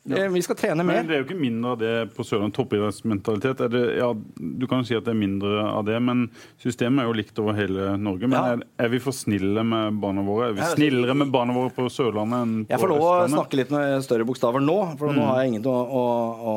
[0.05, 0.29] Ja.
[0.29, 0.99] Vi skal trene mer.
[1.01, 2.59] Men det er jo ikke mindre av det på Sørlandet.
[2.59, 3.63] Toppidrettsmentalitet.
[3.97, 6.27] Ja, du kan jo si at det er mindre av det, men
[6.61, 8.29] systemet er jo likt over hele Norge.
[8.29, 8.43] Men ja.
[8.53, 10.51] er, er, vi for snille med barna våre?
[10.51, 12.75] Er vi snillere med barna våre på Sørlandet enn på Østlandet?
[12.75, 15.17] Jeg får lov å snakke litt med større bokstaver nå, for mm.
[15.17, 16.55] nå har jeg ingen å, å,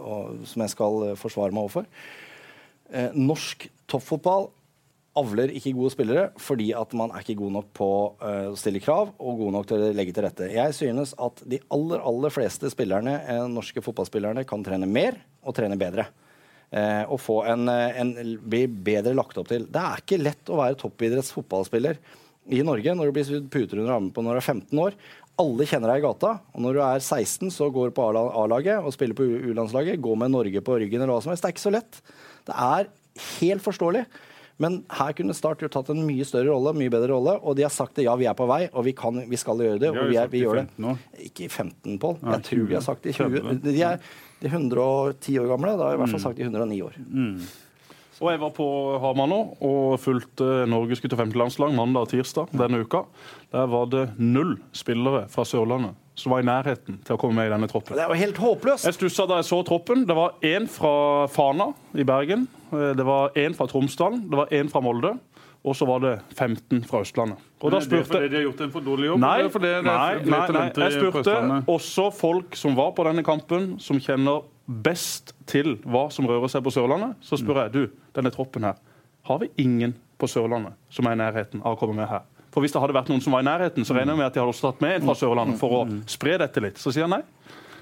[0.00, 0.18] å,
[0.48, 1.90] som jeg skal forsvare meg overfor.
[2.88, 4.48] Eh, norsk toppfotball
[5.18, 7.88] avler ikke gode spillere fordi at man er ikke god nok på
[8.18, 10.50] uh, å stille krav og god nok til å legge til rette.
[10.50, 15.56] Jeg synes at de aller, aller fleste spillerne, uh, norske fotballspillerne kan trene mer og
[15.56, 16.08] trene bedre.
[16.74, 19.68] Uh, og få en, en, bli bedre lagt opp til.
[19.70, 22.00] Det er ikke lett å være toppidretts fotballspiller
[22.52, 24.98] i Norge når du blir puter under armen på når du er 15 år.
[25.40, 26.34] Alle kjenner deg i gata.
[26.54, 30.02] Og når du er 16, så går du på A-laget og spiller på U-landslaget.
[30.02, 31.42] Går med Norge på ryggen eller hva som helst.
[31.42, 31.98] Det er ikke så lett.
[32.46, 32.92] Det er
[33.40, 34.04] helt forståelig.
[34.62, 37.34] Men her kunne Start jo tatt en mye større rolle, mye bedre rolle.
[37.42, 39.60] Og de har sagt det, ja, vi er på vei, og vi, kan, vi skal
[39.64, 39.90] gjøre det.
[39.90, 40.94] og vi, er, vi gjør det.
[41.26, 42.20] Ikke i 15, Pål.
[42.22, 43.58] Jeg tror de har sagt det i 20.
[43.64, 44.08] De er,
[44.40, 45.74] de er 110 år gamle.
[45.74, 46.26] Da har jeg i hvert fall mm.
[46.28, 46.98] sagt i 109 år.
[47.02, 47.32] Mm.
[48.22, 48.66] Og Jeg var på
[49.02, 53.04] Hamar nå og fulgte Norges gutter 50-landslag mandag og tirsdag denne uka.
[53.54, 57.48] Der var det null spillere fra Sørlandet som var i nærheten til å komme med
[57.48, 57.96] i denne troppen.
[57.98, 58.86] Det var helt håpløst.
[58.86, 60.04] Jeg stussa da jeg så troppen.
[60.06, 62.46] Det var én fra Fana i Bergen.
[62.70, 64.28] Eh, det var én fra Tromsdalen.
[64.30, 65.16] Det var én fra Molde.
[65.64, 67.40] Og så var det 15 fra Østlandet.
[67.64, 67.96] Og da spurte...
[67.96, 69.22] Er det fordi de har gjort en for dårlig jobb?
[69.22, 69.76] Nei, nei,
[70.28, 71.36] nei, nei, jeg spurte
[71.72, 76.64] også folk som var på denne kampen, som kjenner best til hva som rører seg
[76.64, 77.18] på Sørlandet.
[77.24, 77.82] Så spør jeg du,
[78.16, 78.78] denne troppen her,
[79.28, 82.24] har vi ingen på Sørlandet som er i nærheten av å komme med her?
[82.54, 84.34] For Hvis det hadde vært noen som var i nærheten, så regner jeg med at
[84.36, 86.78] de hadde også tatt med en fra Sørlandet for å spre dette litt.
[86.78, 87.24] Så sier han nei.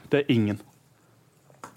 [0.09, 0.61] Det er ingen.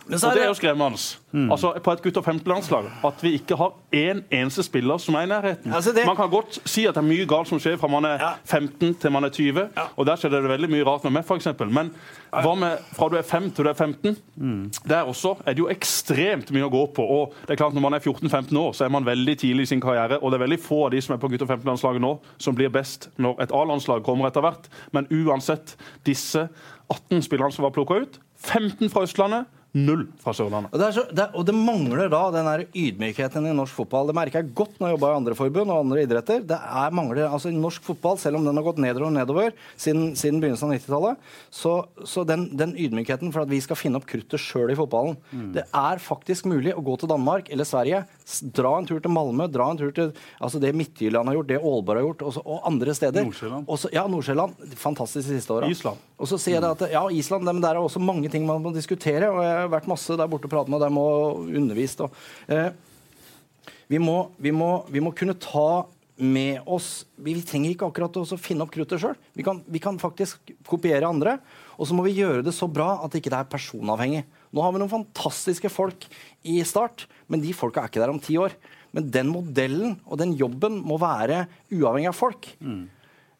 [0.06, 0.98] Og det er jo skremmende.
[1.32, 1.52] Mm.
[1.52, 5.26] Altså, på et gutt- og 15-landslag at vi ikke har én eneste spiller som er
[5.26, 5.74] i nærheten.
[5.74, 6.06] Altså det...
[6.06, 8.94] Man kan godt si at det er mye galt som skjer fra man er 15
[9.02, 9.88] til man er 20, ja.
[9.96, 11.48] og der skjer det veldig mye rart med meg, f.eks.
[11.68, 11.90] Men
[12.32, 14.16] hva med fra du er 5 til du er 15?
[14.36, 14.72] Mm.
[14.88, 17.04] Der også er det jo ekstremt mye å gå på.
[17.04, 19.72] og det er klart Når man er 14-15 år, så er man veldig tidlig i
[19.74, 20.22] sin karriere.
[20.22, 22.56] Og det er veldig få av de som er på gutt- og 15-landslaget nå, som
[22.56, 24.70] blir best når et A-landslag kommer etter hvert.
[24.94, 25.76] Men uansett,
[26.06, 26.48] disse
[26.90, 30.72] 18 spillerne som var plukka ut, 15 fra Østlandet, Null fra Sørlandet.
[30.72, 34.08] Og det, så, det, og det mangler da den der ydmykheten i norsk fotball.
[34.08, 36.46] Det merker jeg godt når jeg jobber i andre forbund og andre idretter.
[36.48, 40.14] Det er mangler, altså Norsk fotball, selv om den har gått nedover og nedover siden,
[40.16, 41.74] siden begynnelsen av 90-tallet, så,
[42.08, 45.52] så den, den, ydmykheten for at vi skal finne opp kruttet sjøl i fotballen mm.
[45.56, 48.04] Det er faktisk mulig å gå til Danmark eller Sverige,
[48.56, 51.60] dra en tur til Malmö, dra en tur til altså det Midtjylland har gjort, det
[51.60, 53.28] Aalborg har gjort, også, og andre steder.
[53.28, 53.70] Nordsjælland.
[53.96, 54.56] Ja, Nordsjælland.
[54.80, 55.70] Fantastisk de siste åra.
[55.72, 56.02] Island.
[56.16, 58.72] Og så sier jeg at ja, Island, men der er også mange ting man må
[58.76, 59.28] diskutere.
[59.30, 62.06] og jeg har vært masse der borte og pratet med dem og undervist.
[62.06, 62.16] Og,
[62.48, 62.72] eh,
[63.92, 65.86] vi, må, vi, må, vi, må, kunne ta
[66.16, 69.18] med oss Vi, vi trenger ikke akkurat å finne opp kruttet sjøl.
[69.36, 71.38] Vi, vi, kan faktisk kopiere andre.
[71.76, 74.24] Og så må vi gjøre det så bra at det ikke er personavhengig.
[74.56, 76.08] Nå har vi noen fantastiske folk
[76.48, 78.56] i Start, men de folka er ikke der om ti år.
[78.96, 82.48] Men den modellen og den jobben må være uavhengig av folk.
[82.64, 82.86] Mm.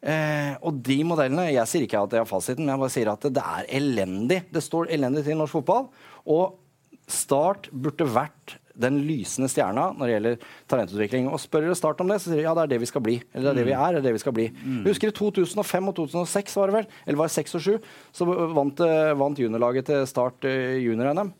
[0.06, 3.10] Eh, og de modellene Jeg sier ikke at det er fasiten, men jeg bare sier
[3.10, 4.44] at det er elendig.
[4.54, 5.90] Det står elendig til norsk fotball.
[6.30, 6.62] Og
[7.06, 11.30] Start burde vært den lysende stjerna når det gjelder talentutvikling.
[11.30, 13.04] Og spør dere Start om det, så sier de ja, det er det vi skal
[13.06, 13.20] bli.
[13.32, 13.82] Eller det er det vi mm.
[13.82, 14.48] er, eller det vi skal bli.
[14.58, 14.80] Mm.
[14.82, 17.90] Jeg husker i 2005 og 2006, var det vel, eller var det 6 og 7,
[18.20, 21.32] så vant, eh, vant juniorlaget til Start eh, junior-NM.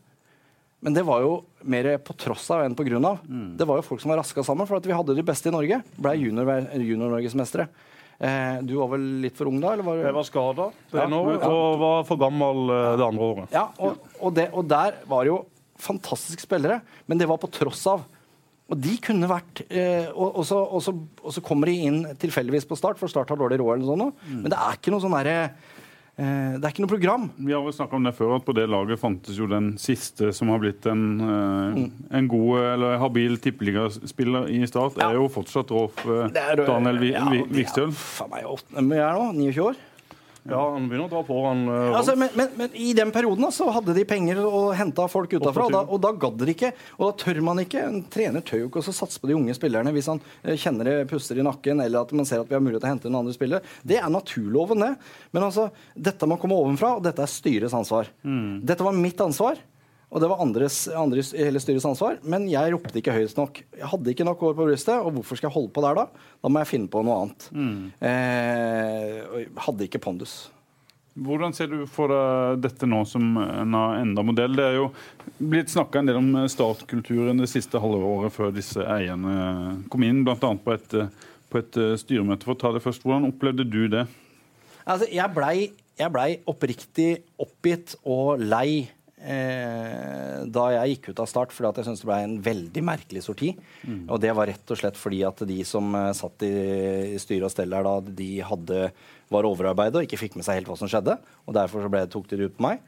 [0.86, 1.34] Men det var jo
[1.66, 3.26] mer på tross av enn av.
[3.26, 3.58] Mm.
[3.58, 5.56] Det var jo folk som var raska sammen, for at vi hadde de beste i
[5.56, 5.82] Norge.
[5.98, 7.66] Ble junior-norgesmestere.
[7.66, 7.95] Junior
[8.64, 9.74] du var vel litt for ung da?
[9.76, 10.06] Eller var du...
[10.06, 13.56] Jeg var skada ja, og var for gammel eh, det andre året.
[13.56, 15.42] Ja, og, og, det, og, der var jo
[15.82, 16.80] fantastiske spillere,
[17.12, 18.06] men det var på tross av.
[18.72, 22.00] Og de kunne vært eh, og, og, så, og, så, og, så, kommer de inn
[22.22, 23.76] tilfeldigvis på start, for Start har dårlig råd.
[23.78, 24.40] eller sånn, mm.
[24.46, 25.75] Men det er ikke noe sånn derre Eh,
[26.16, 27.26] det er ikke noe program.
[27.36, 30.30] Vi har vel snakka om det før, at på det laget fantes jo den siste
[30.36, 31.90] som har blitt en, eh, mm.
[32.20, 35.10] en god eller habil tippeligaspiller i Start, ja.
[35.10, 37.02] er jo fortsatt Rolf eh, Daniel
[37.52, 37.92] Vikstøl.
[37.92, 39.84] Ja, faen meg, åtte, jeg er nå 29 år.
[40.46, 41.64] Ja, han begynner å dra på, han.
[41.66, 45.34] Uh, altså, men, men, men, i den perioden så hadde de penger og henta folk
[45.34, 46.70] utafra, og da, og da gadd de ikke.
[47.00, 47.82] Og da tør man ikke.
[47.82, 50.92] En trener tør jo ikke å satse på de unge spillerne hvis han uh, kjenner
[50.92, 53.10] det puster i nakken, eller at man ser at vi har mulighet til å hente
[53.10, 53.76] en andre spillere.
[53.82, 54.92] Det er naturloven, det.
[55.34, 58.14] Men altså, dette må komme ovenfra, og dette er styrets ansvar.
[58.22, 58.62] Mm.
[58.70, 59.58] Dette var mitt ansvar.
[60.14, 62.20] Og det var andres, andres, hele styrets ansvar.
[62.24, 63.62] Men jeg ropte ikke høyest nok.
[63.76, 66.06] Jeg hadde ikke nok hår på brystet, og hvorfor skal jeg holde på der da?
[66.44, 67.48] Da må jeg finne på noe annet.
[67.52, 67.80] Mm.
[68.10, 70.38] Eh, hadde ikke pondus.
[71.16, 74.58] Hvordan ser du for deg dette nå som en enda modell?
[74.58, 74.90] Det er jo
[75.40, 80.26] blitt snakka en del om startkulturen det siste halve året før disse eierne kom inn,
[80.28, 80.36] bl.a.
[80.36, 80.98] På, et,
[81.52, 82.44] på et styremøte.
[82.44, 84.04] For å ta det først, Hvordan opplevde du det?
[84.84, 85.58] Altså, jeg blei
[85.96, 88.84] ble oppriktig oppgitt og lei
[89.26, 92.84] eh, da jeg gikk ut av Start, fordi at jeg syntes det ble en veldig
[92.86, 93.52] merkelig sorti.
[93.84, 94.04] Mm.
[94.06, 96.54] Og det var rett og slett fordi at de som eh, satt i,
[97.16, 98.86] i styre og stell her da, de hadde,
[99.34, 101.18] var overarbeidet og ikke fikk med seg helt hva som skjedde.
[101.46, 102.86] Og derfor så ble, tok de det ut på meg.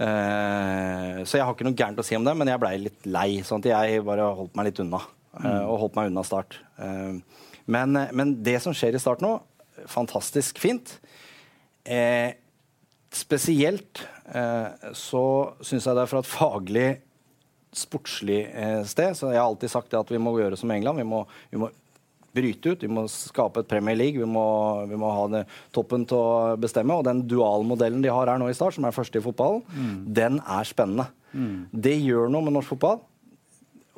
[0.00, 3.08] Eh, så jeg har ikke noe gærent å si om det, men jeg blei litt
[3.08, 3.30] lei.
[3.46, 5.02] sånn at jeg bare holdt meg litt unna.
[5.38, 5.64] Eh, mm.
[5.68, 6.60] og holdt meg unna Start.
[6.80, 9.36] Eh, men, men, det som skjer i Start nå,
[9.90, 10.96] fantastisk fint.
[11.84, 12.36] Eh,
[13.14, 15.24] spesielt Eh, så
[15.64, 16.88] syns jeg det er fra et faglig,
[17.74, 19.16] sportslig eh, sted.
[19.18, 21.02] Så jeg har alltid sagt at vi må gjøre som England.
[21.02, 21.70] Vi må, vi må
[22.36, 22.86] bryte ut.
[22.86, 24.20] Vi må skape et Premier League.
[24.20, 24.46] Vi må,
[24.90, 25.44] vi må ha det,
[25.74, 26.98] toppen til å bestemme.
[26.98, 29.94] Og den dualmodellen de har her nå i start, som er første i fotballen, mm.
[30.20, 31.10] den er spennende.
[31.32, 31.70] Mm.
[31.70, 33.02] Det gjør noe med norsk fotball.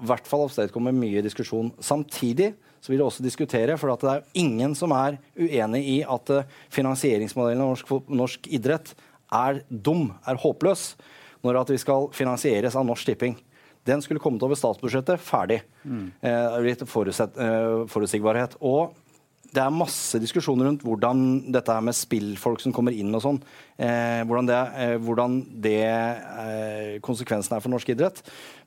[0.02, 1.70] I hvert fall avstedkommer mye diskusjon.
[1.84, 6.34] Samtidig så vil det også diskutere, for det er ingen som er uenig i at
[6.34, 8.90] eh, finansieringsmodellen av norsk, norsk idrett
[9.32, 10.92] er dum, er håpløs,
[11.46, 13.36] når at vi skal finansieres av Norsk Tipping.
[13.86, 15.60] Den skulle kommet over statsbudsjettet ferdig.
[15.82, 16.10] Mm.
[16.22, 16.90] Eh, litt eh,
[17.90, 18.54] forutsigbarhet.
[18.60, 18.92] Og
[19.52, 23.40] det er masse diskusjoner rundt hvordan dette her med spillfolk som kommer inn og sånn,
[23.76, 25.34] eh, hvordan det, eh, hvordan
[25.64, 28.22] det eh, konsekvensen er for norsk idrett.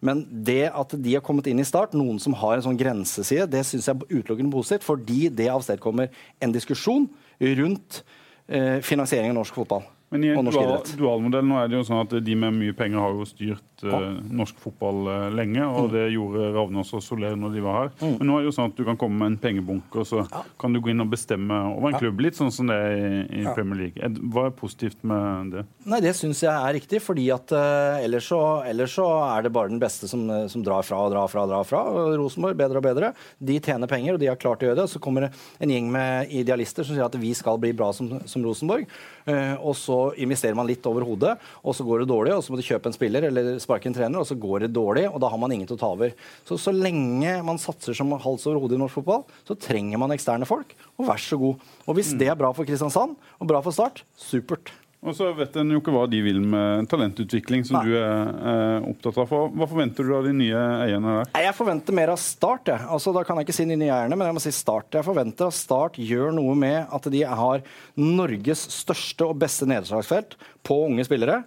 [0.05, 3.49] Men det at de har kommet inn i Start, noen som har en sånn grenseside,
[3.49, 6.13] det syns jeg er utelukkende positivt, fordi det avstedkommer
[6.45, 7.09] en diskusjon
[7.41, 8.03] rundt
[8.45, 9.87] eh, finansiering av norsk fotball.
[10.15, 10.93] Men i og norsk dual, idrett.
[10.99, 14.07] dualmodell nå er det jo sånn at de med mye penger har jo styrt eh,
[14.39, 15.75] norsk fotball eh, lenge, Mm.
[15.81, 17.91] og det gjorde Ravnås og Soler når de var her.
[18.19, 20.23] Men nå er det jo sånn at du kan komme med en pengebunke, og så
[20.61, 23.41] kan du gå inn og bestemme over en klubb, litt sånn som det er i,
[23.41, 23.99] i Premier League.
[24.05, 25.65] Ed, Hva er positivt med det?
[25.85, 29.53] Nei, det syns jeg er riktig, fordi at eh, ellers, så, ellers så er det
[29.55, 31.83] bare den beste som, eh, som drar fra og drar fra og drar fra.
[32.15, 33.11] Rosenborg bedre og bedre.
[33.43, 34.87] De tjener penger, og de har klart å gjøre det.
[34.93, 38.15] Så kommer det en gjeng med idealister som sier at vi skal bli bra som,
[38.29, 38.87] som Rosenborg.
[39.27, 42.53] Eh, og så investerer man litt over hodet, og så går det dårlig, og så
[42.53, 45.19] må du kjøpe en spiller eller sparke en trener, og så går det dårlig, og
[45.23, 46.13] da har man ingen til å ta over.
[46.47, 50.13] Så så lenge man satser som hals over hode i norsk fotball, så trenger man
[50.15, 51.69] eksterne folk, og vær så god.
[51.85, 54.71] Og hvis det er bra for Kristiansand, og bra for Start, supert.
[55.05, 57.83] Og så vet en jo ikke hva de vil med talentutvikling, som Nei.
[57.85, 59.33] du er eh, opptatt av.
[59.53, 61.29] Hva forventer du av de nye eierne der?
[61.35, 62.71] Nei, Jeg forventer mer av Start.
[62.73, 62.87] Jeg.
[62.89, 64.89] Altså, da kan jeg ikke si de nye eierne, men jeg må si Start.
[64.97, 67.61] Jeg forventer at Start gjør noe med at de har
[68.01, 71.43] Norges største og beste nedslagsfelt på unge spillere.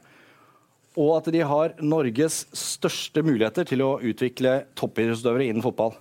[0.99, 5.99] Og at de har Norges største muligheter til å utvikle toppidrettsutøvere innen fotball.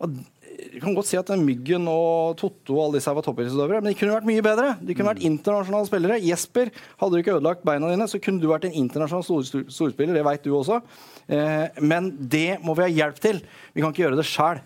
[0.00, 0.16] Og
[0.54, 3.90] jeg kan godt si at Myggen og Totto og alle disse her var toppidrettsutøvere, men
[3.92, 4.68] de kunne vært mye bedre.
[4.80, 6.18] De kunne vært internasjonale spillere.
[6.22, 10.14] Jesper, hadde du ikke ødelagt beina dine, så kunne du vært en internasjonal stor- storspiller.
[10.18, 10.80] Det veit du også.
[11.28, 13.40] Eh, men det må vi ha hjelp til.
[13.74, 14.62] Vi kan ikke gjøre det sjæl.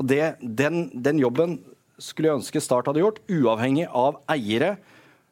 [0.00, 1.58] Og det, den, den jobben
[2.00, 4.76] skulle jeg ønske Start hadde gjort, uavhengig av eiere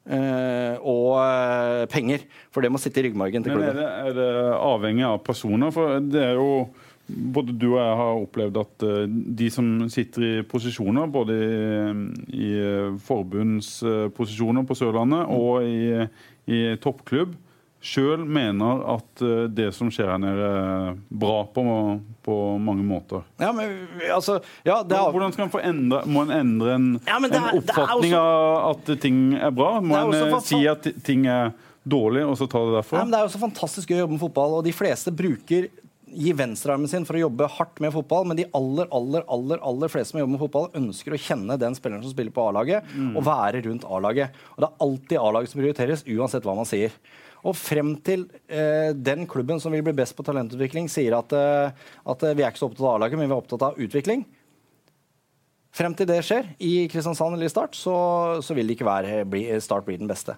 [0.08, 2.26] eh, og eh, penger.
[2.52, 3.80] For det må sitte i ryggmargen til Men er klubben.
[3.80, 5.72] det, er det avhengig av personer?
[5.72, 6.50] For det er jo
[7.08, 9.02] både du og jeg har opplevd at eh,
[9.40, 12.48] de som sitter i posisjoner, både i, i
[13.04, 16.06] forbundsposisjoner på Sørlandet og i,
[16.52, 17.36] i toppklubb,
[17.78, 21.62] sjøl mener at eh, det som skjer her nede, er bra på,
[22.26, 23.22] på mange måter.
[23.40, 23.76] Ja, men
[24.10, 27.30] altså ja, det er, Hvordan skal en få endre, Må en endre en, Ja, er,
[27.30, 29.76] en oppfatning også- av at ting er bra?
[29.80, 31.52] Må er en eh, si at ting er
[31.88, 32.98] dårlig, og så ta det derfra?
[32.98, 35.14] Ja, men det er jo så fantastisk gøy å jobbe med fotball, og de fleste
[35.14, 35.70] bruker
[36.12, 39.92] gir venstrearmen sin for å jobbe hardt med fotball, men de aller aller, aller, aller
[39.92, 43.24] fleste som jobber med fotball, ønsker å kjenne den spilleren som spiller på A-laget, og
[43.26, 44.36] være rundt A-laget.
[44.56, 46.94] Og Det er alltid A-laget som prioriteres, uansett hva man sier.
[47.46, 51.70] Og frem til eh, den klubben som vil bli best på talentutvikling, sier at, eh,
[52.02, 54.24] at vi er ikke så opptatt av A-laget, men vi er opptatt av utvikling.
[55.78, 57.94] Frem til det skjer, i Kristiansand eller i Start, så,
[58.42, 60.34] så vil det ikke være bli, Start bli den beste.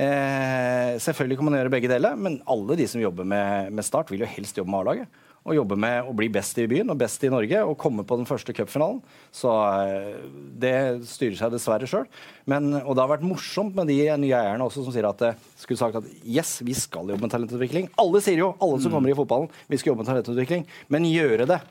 [0.00, 4.12] Eh, selvfølgelig kan man gjøre begge deler, men alle de som jobber med, med Start,
[4.12, 5.18] vil jo helst jobbe med A-laget.
[5.40, 8.18] Og jobbe med å bli best i byen og best i Norge og komme på
[8.20, 8.98] den første cupfinalen.
[9.32, 10.24] Så eh,
[10.60, 10.74] det
[11.08, 12.08] styrer seg dessverre sjøl.
[12.48, 15.80] Og det har vært morsomt med de nye eierne også som sier at eh, skulle
[15.80, 17.88] sagt at yes, vi skal jobbe med talentutvikling.
[18.00, 20.68] Alle sier jo, alle som kommer i fotballen, vi skal jobbe med talentutvikling.
[20.92, 21.62] Men gjøre det.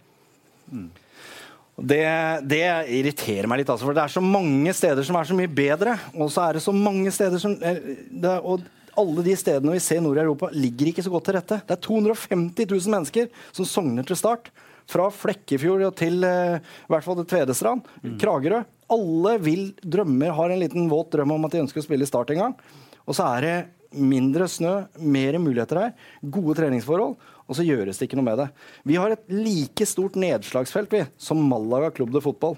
[0.69, 1.08] Og
[1.85, 2.03] Det,
[2.49, 2.63] det
[2.99, 5.95] irriterer meg litt, altså, for det er så mange steder som er så mye bedre.
[6.15, 8.65] Og så er det så mange steder som eh, det, Og
[8.99, 11.61] alle de stedene vi ser nord i Europa, ligger ikke så godt til rette.
[11.67, 14.51] Det er 250 000 mennesker som sogner til start.
[14.89, 17.87] Fra Flekkefjord til eh, i hvert fall til Tvedestrand,
[18.21, 18.63] Kragerø.
[18.89, 22.09] Alle vil drømmer, har en liten våt drøm om at de ønsker å spille i
[22.09, 22.55] Start en gang.
[23.05, 23.57] Og så er det
[23.89, 27.15] mindre snø, mer muligheter her, gode treningsforhold,
[27.49, 28.49] og så gjøres det ikke noe med det.
[28.85, 32.55] Vi har et like stort nedslagsfelt vi, som Malaga klubb de Fotball.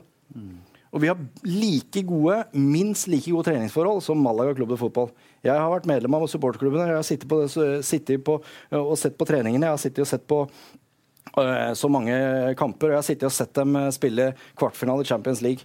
[0.92, 5.12] Og vi har like gode, minst like gode treningsforhold som Malaga klubb de Fotball.
[5.48, 6.84] Jeg har vært medlem av supporterklubben.
[6.84, 7.40] Jeg har sittet, på,
[7.88, 8.38] sittet på,
[8.76, 9.70] og sett på treningene.
[9.70, 12.18] Jeg har sittet og sett på øh, så mange
[12.60, 12.92] kamper.
[12.92, 15.64] Og jeg har sittet og sett dem øh, spille kvartfinale i Champions League.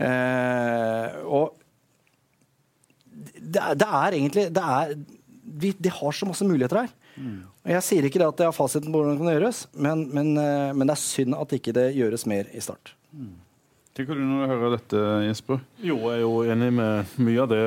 [0.00, 1.52] Eh, og
[3.36, 4.96] det, det er egentlig det er,
[5.42, 6.94] vi, De har så masse muligheter her.
[7.20, 10.06] Og Jeg sier ikke det at jeg har fasiten på hvordan det kan gjøres, men,
[10.10, 12.94] men, eh, men det er synd at ikke det gjøres mer i Start.
[13.94, 15.60] Tenker du når du hører dette, Jesper?
[15.84, 17.64] Jo, jeg er jo enig med mye av det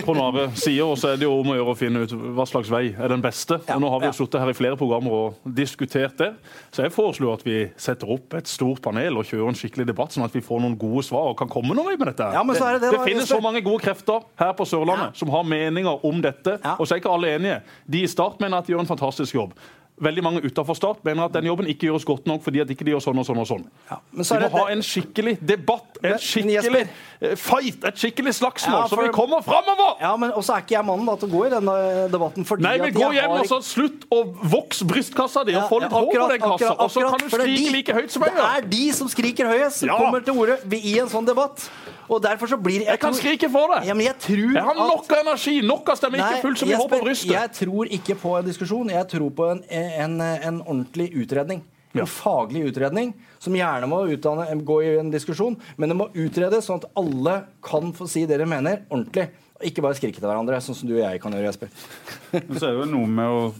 [0.00, 2.46] Trond Are sier, og så er det jo om å gjøre å finne ut hva
[2.48, 3.58] slags vei er den beste.
[3.68, 4.16] Ja, og Nå har vi jo ja.
[4.18, 6.30] sittet her i flere programmer og diskutert det.
[6.72, 10.14] Så jeg foreslår at vi setter opp et stort panel og kjører en skikkelig debatt,
[10.16, 12.30] sånn at vi får noen gode svar og kan komme noen vei med dette.
[12.36, 15.18] Ja, men så er det det da, finnes så mange gode krefter her på Sørlandet
[15.20, 16.76] som har meninger om dette, Ja.
[16.78, 17.60] og så er ikke alle enige.
[17.86, 19.54] De i Start mener at de gjør en fantastisk jobb.
[20.02, 22.84] Veldig mange utenfor Start mener at den jobben ikke gjøres godt nok fordi at ikke
[22.88, 23.64] de gjør sånn og sånn og sånn.
[23.90, 26.80] Ja, Vi må ha en skikkelig debatt, en skikkelig
[27.20, 29.94] eh, fight, et skikkelig slagsmål, Ja, så vi kommer framover!
[30.02, 31.76] Ja, men også er ikke jeg mannen da til å gå i denne
[32.10, 32.48] debatten.
[32.48, 34.24] Fordi Nei, men Gå hjem og så slutt å
[34.56, 37.56] vokse brystkassa di og få litt hår på den kassa, og så kan du skrike
[37.56, 40.58] de- like høyt som jeg Det er de som skriker høyest, som kommer til orde
[40.82, 41.68] i en sånn debatt.
[42.10, 43.86] Og derfor så blir Jeg kan tror- skrike for det!
[43.86, 46.66] Ja, men jeg tror Jeg har nok av energi, nok av stemmer ikke fullt så
[46.66, 47.30] mye hår på brystet.
[47.30, 48.90] Jeg tror ikke på en diskusjon.
[48.90, 51.62] Jeg tror på en, en, en ordentlig utredning.
[51.94, 52.04] En Ja.
[52.08, 56.80] faglig utredning som gjerne må utdanne, gå i en diskusjon, men det må utredes sånn
[56.80, 59.28] at alle kan få si det de mener, ordentlig.
[59.62, 61.68] Ikke bare skrike til hverandre, sånn som du og jeg kan gjøre, Jesper.
[62.48, 63.54] Men så er det jo noe med å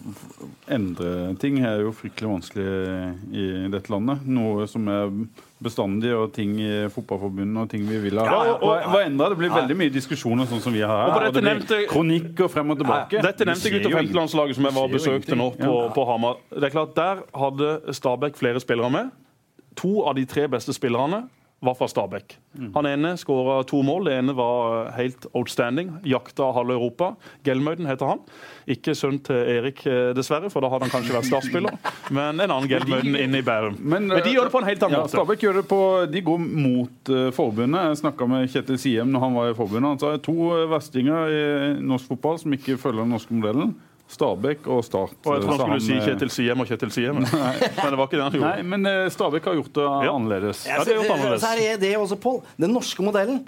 [0.68, 2.64] endre ting Det er jo fryktelig vanskelig
[3.36, 4.24] i dette landet.
[4.26, 5.12] Noe som er
[5.62, 8.24] bestandig, og ting i fotballforbundet og ting vi vil ha.
[8.26, 9.28] Ja, og- og- Hva- endrer?
[9.30, 11.10] Det blir veldig mye diskusjoner sånn som vi har her.
[11.12, 11.88] Og Og det blir nevnte-
[12.44, 13.22] og frem og tilbake.
[13.22, 15.82] Dette nevnte Det skjer gutt- og jo femtelandslaget som jeg var og besøkte nå på,
[15.86, 15.88] Ja.
[15.94, 16.36] på Hamar.
[16.50, 19.10] Det er klart, Der hadde Stabæk flere spillere med.
[19.76, 21.28] To av de tre beste spillerne
[21.62, 22.34] var fra Stabæk.
[22.74, 24.08] Han ene skåra to mål.
[24.08, 25.92] Det ene var helt outstanding.
[26.04, 27.12] Jakta halve Europa.
[27.46, 28.24] Gelmøyden heter han.
[28.70, 31.78] Ikke sønn til Erik, eh, dessverre, for da hadde han kanskje vært startspiller.
[32.10, 33.78] Men en annen Gelmøyden inne i Bærum.
[33.78, 35.14] Men, men, de gjør det på en helt annen ja, måte.
[35.14, 37.86] Stabæk gjør det på, de går mot uh, forbundet.
[37.88, 39.88] Jeg snakka med Kjetil Siem når han var i forbundet.
[39.94, 41.46] Han sa to eh, verstinger i
[41.78, 43.76] norsk fotball som ikke følger den norske modellen.
[44.12, 45.16] Stabæk og Start.
[45.24, 47.20] Og jeg tror han skulle si eh, Kjetil Siem og Kjetil Siem.
[47.22, 47.26] Men
[47.92, 48.50] det var ikke det han gjorde.
[48.50, 50.64] Nei, men eh, Stabæk har gjort det annerledes.
[50.68, 51.44] Ja, det gjort annerledes.
[51.44, 52.42] Så er det også, Pål.
[52.60, 53.42] Den norske modellen.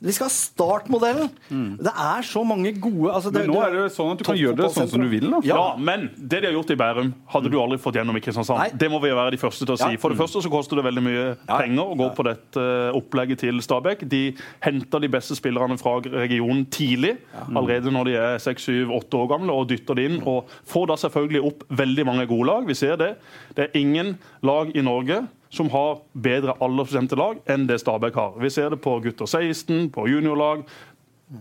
[0.00, 1.28] Vi skal ha startmodellen.
[1.76, 4.56] Det er så mange gode altså, Men nå er det sånn at du kan gjøre
[4.56, 5.26] det sånn som du vil.
[5.28, 5.40] da.
[5.44, 8.78] Ja, men det de har gjort i Bærum, hadde du aldri fått gjennom i Kristiansand.
[8.80, 9.90] Det må vi være de første til å si.
[9.92, 10.00] Ja.
[10.00, 13.42] For det første så koster det veldig mye penger å gå på dette eh, opplegget
[13.44, 14.06] til Stabæk.
[14.08, 14.22] De
[14.64, 17.18] henter de beste spillerne fra regionen tidlig,
[17.50, 20.16] allerede når de er seks, syv, åtte år gamle, og dytter det inn.
[20.24, 22.64] Og får da selvfølgelig opp veldig mange gode lag.
[22.70, 23.10] Vi ser det.
[23.58, 28.38] Det er ingen lag i Norge som har bedre aldersbestemte lag enn det Stabæk har.
[28.38, 30.62] Vi ser det på gutter 16, på juniorlag,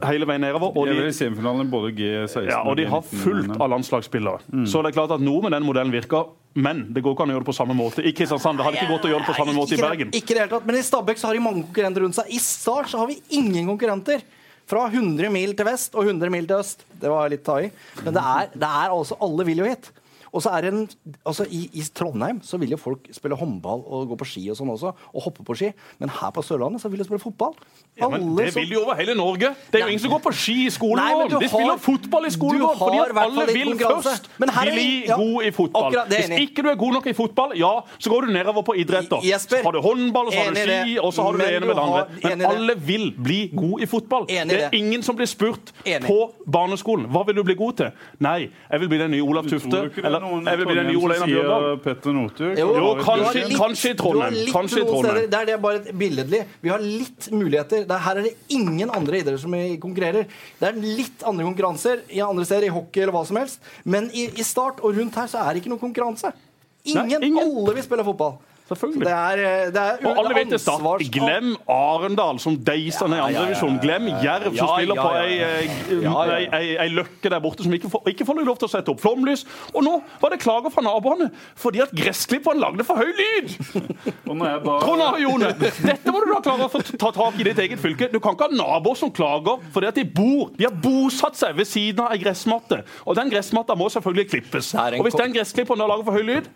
[0.05, 0.73] hele veien nedover.
[0.77, 4.65] Og De semifinalen både G16 ja, og de har fullt av landslagsspillere.
[4.69, 7.31] Så det er klart at noe med den modellen virker, men det går ikke an
[7.31, 8.01] å gjøre det på samme måte.
[8.05, 10.11] I Kristiansand det hadde ikke gått å gjøre det på samme måte i Bergen.
[10.17, 10.65] Ikke det hele tatt.
[10.65, 12.33] Men i Stabæk så har de mange konkurrenter rundt seg.
[12.33, 14.25] I Start så har vi ingen konkurrenter.
[14.69, 16.83] Fra 100 mil til vest og 100 mil til øst.
[17.01, 17.71] Det var litt ta i.
[18.03, 19.89] Men det er, det er altså Alle vil jo hit.
[20.33, 20.89] Og så er det en,
[21.25, 24.57] altså i, I Trondheim så vil jo folk spille håndball og gå på ski og
[24.59, 25.71] sånn også, og hoppe på ski.
[25.99, 27.53] Men her på Sørlandet så vil de spille fotball.
[27.99, 29.55] Ja, men Alle det som- vil jo over hele Norge.
[29.71, 31.39] Det er jo ingen som går på ski i skolegården.
[31.39, 34.29] De spiller har- fotball i skolen skolegården fordi at i hvert fall alle vil først
[34.39, 35.85] bli ja, god i fotball.
[35.89, 38.73] akkurat, Hvis ikke du er god nok i fotball, ja, så går du nedover på
[38.77, 39.19] idretter.
[39.23, 40.99] Jesper, Så har du håndball, og så har du ski, det.
[40.99, 42.05] og så har du det ene med det andre.
[42.23, 44.25] Men alle vil bli god i fotball.
[44.29, 44.79] Enig Det er det.
[44.79, 46.05] ingen som blir spurt Enig.
[46.07, 47.07] på barneskolen.
[47.11, 47.91] Hva vil du bli god til?
[48.19, 49.77] Nei, jeg vil bli den nye Olav Tufte.
[49.77, 51.79] er Eller noen jeg vil bli den nye Trondheim Einar Bjørndal.
[51.83, 52.57] Petter Northug?
[52.59, 54.33] Jo, kanskje- litt- kanskje i Trondheim.
[54.33, 55.15] Du har litt Kanskje i noen Trondheim.
[55.15, 56.41] steder, Der det er bare et billedlig.
[56.61, 57.85] Vi har litt muligheter.
[57.87, 60.25] Der, her er det ingen andre idretter som konkurrerer.
[60.59, 63.59] Det er litt andre konkurranser i andre steder, i hockey eller hva som helst.
[63.85, 66.33] Men i, i Start og rundt her så er det ikke noen konkurranse.
[66.85, 67.43] Ingen, Nei, ingen.
[67.43, 68.37] Alle vil spille fotball.
[68.69, 69.05] Selvfølgelig.
[69.05, 71.01] Det er, eh, det er Og alle vet det start.
[71.11, 73.79] Glem Arendal, som deiser ned i andredivisjon.
[73.81, 75.39] Glem Jerv, som spiller på ei,
[76.03, 76.13] ja.
[76.35, 78.93] ei, ei, ei løkke der borte som ikke får, ikke får lov til å sette
[78.93, 79.45] opp flomlys.
[79.73, 83.55] Og nå var det klager fra naboene fordi at gressklipperen lagde for høy lyd!
[84.29, 88.11] Trond Are Jone, dette må du da klare å ta tak i ditt eget fylke.
[88.13, 91.57] Du kan ikke ha naboer som klager fordi at de bor De har bosatt seg
[91.57, 92.83] ved siden av ei gressmatte.
[93.05, 94.73] Og den gressmatta må selvfølgelig klippes.
[94.77, 96.49] Og hvis den gressklipperen da lager for høy lyd,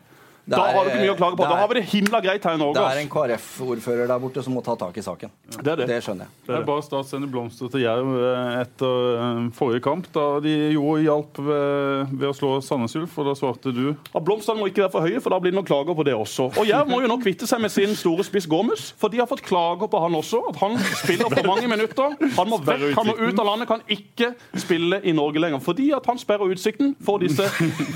[0.47, 1.43] da er- har du ikke mye å klage på.
[1.45, 2.73] Er, Da har vi det himla greit her i Norge.
[2.75, 5.29] Det er en KrF-ordfører der borte som må ta tak i saken.
[5.63, 5.87] Det er det.
[5.87, 6.31] Det skjønner jeg.
[6.47, 10.73] Det er bare Start sender blomster til Jerv eh, etter eh, forrige kamp, da de
[10.73, 14.67] jo hjalp ved, ved å slå Sandnes Ulf, og da svarte du Ja, Blomstene må
[14.67, 16.49] ikke være for høye, for da blir det noen klager på det også.
[16.59, 19.27] Og Jerv må jo nå kvitte seg med sin store spiss Gormus, for de har
[19.31, 20.43] fått klager på han også.
[20.49, 22.17] At han spiller for mange minutter.
[22.35, 25.59] Han må vekk, han må ut av landet, kan ikke spille i Norge lenger.
[25.63, 27.47] Fordi at han sperrer utsikten for disse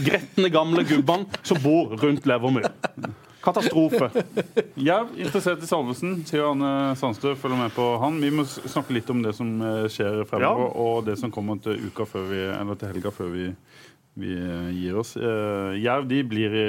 [0.07, 2.69] gretne gamle gubbene som bor rundt Levermyr.
[3.47, 4.09] Katastrofe.
[4.75, 7.35] Jerv interessert i Salvesen, sier Anne Sandstø.
[7.39, 8.17] Følger med på han.
[8.21, 11.79] Vi må snakke litt om det som eh, skjer fremover, og det som kommer til
[11.87, 13.45] uka før vi, eller til helga før vi,
[14.17, 15.11] vi eh, gir oss.
[15.17, 16.65] Eh, Jerv de blir i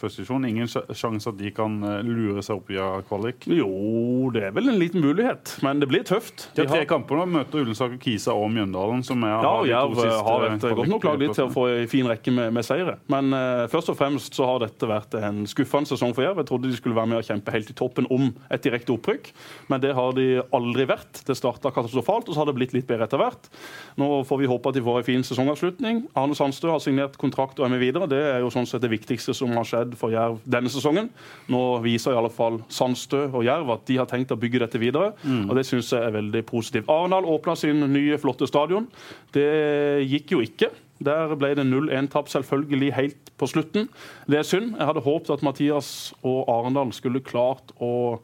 [0.00, 0.44] første divisjon.
[0.48, 3.46] Ingen sj- sjanse at de kan eh, lure seg opp via kvalik.
[3.50, 3.68] Jo,
[4.34, 6.48] det er vel en liten mulighet, men det blir tøft.
[6.54, 7.26] De har tre kamper nå.
[7.34, 11.24] Møter Ullensaker, Kisa og Mjøndalen, som er, Ja, og Jerv har et godt nok lag
[11.34, 12.96] til å få en fin rekke med, med seire.
[13.10, 16.38] Men uh, først og fremst så har dette vært en skuffende sesong for Jerv.
[16.44, 19.32] Jeg trodde de skulle være med og kjempe helt i toppen om et direkte opprykk,
[19.72, 21.24] men det har de aldri vært.
[21.26, 23.50] Det starta katastrofalt, og så har det blitt litt bedre etter hvert.
[24.00, 26.04] Nå får vi håpe at de får en fin sesongavslutning.
[26.20, 28.08] Arne Sandstø har signert kontrakt og er med videre.
[28.10, 31.10] Det er jo sånn sett det viktigste som har skjedd for Jerv denne sesongen.
[31.52, 34.80] Nå viser i alle fall Sandstø og Jerv at de har tenkt å bygge dette
[34.82, 35.12] videre,
[35.48, 36.90] og det syns jeg er veldig positivt.
[36.92, 38.88] Arendal åpna sin nye, flotte stadion.
[39.34, 39.48] Det
[40.06, 40.70] gikk jo ikke.
[41.04, 43.88] Der ble det 0-1-tap, selvfølgelig helt på slutten.
[44.30, 44.76] Det er synd.
[44.78, 45.88] Jeg hadde håpet at Mathias
[46.22, 48.20] og Arendal skulle klart å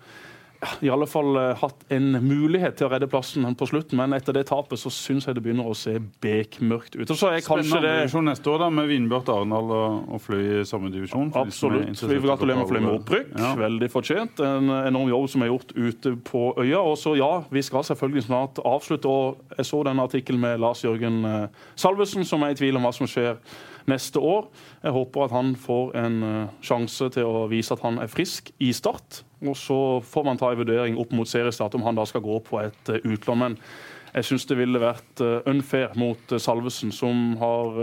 [0.85, 4.37] i alle fall uh, hatt en mulighet til å redde plassen på slutten, men etter
[4.37, 7.07] det tapet så syns jeg det begynner å se bekmørkt ut.
[7.07, 7.95] Og så er kanskje det
[8.27, 11.33] neste år da, med Vindbjørn, Arendal og, Fløy i samme divisjon.
[11.39, 12.03] Absolutt.
[12.11, 13.33] Vi gratulerer med Fløy med opprykk.
[13.41, 13.55] Ja.
[13.61, 14.43] Veldig fortjent.
[14.45, 16.83] En enorm jobb som er gjort ute på øya.
[16.83, 19.09] Og så ja, vi skal selvfølgelig snart avslutte.
[19.09, 22.85] Og jeg så den artikkelen med Lars Jørgen uh, Salvesen, som er i tvil om
[22.85, 23.41] hva som skjer
[23.89, 24.49] neste år.
[24.83, 28.53] Jeg håper at han får en uh, sjanse til å vise at han er frisk
[28.61, 29.23] i start.
[29.47, 32.41] Og så får man ta en vurdering opp mot seriestart om han da skal gå
[32.45, 33.41] på et uh, utlån.
[33.41, 33.59] Men
[34.11, 37.77] jeg syns det ville vært uh, unfair mot Salvesen, som har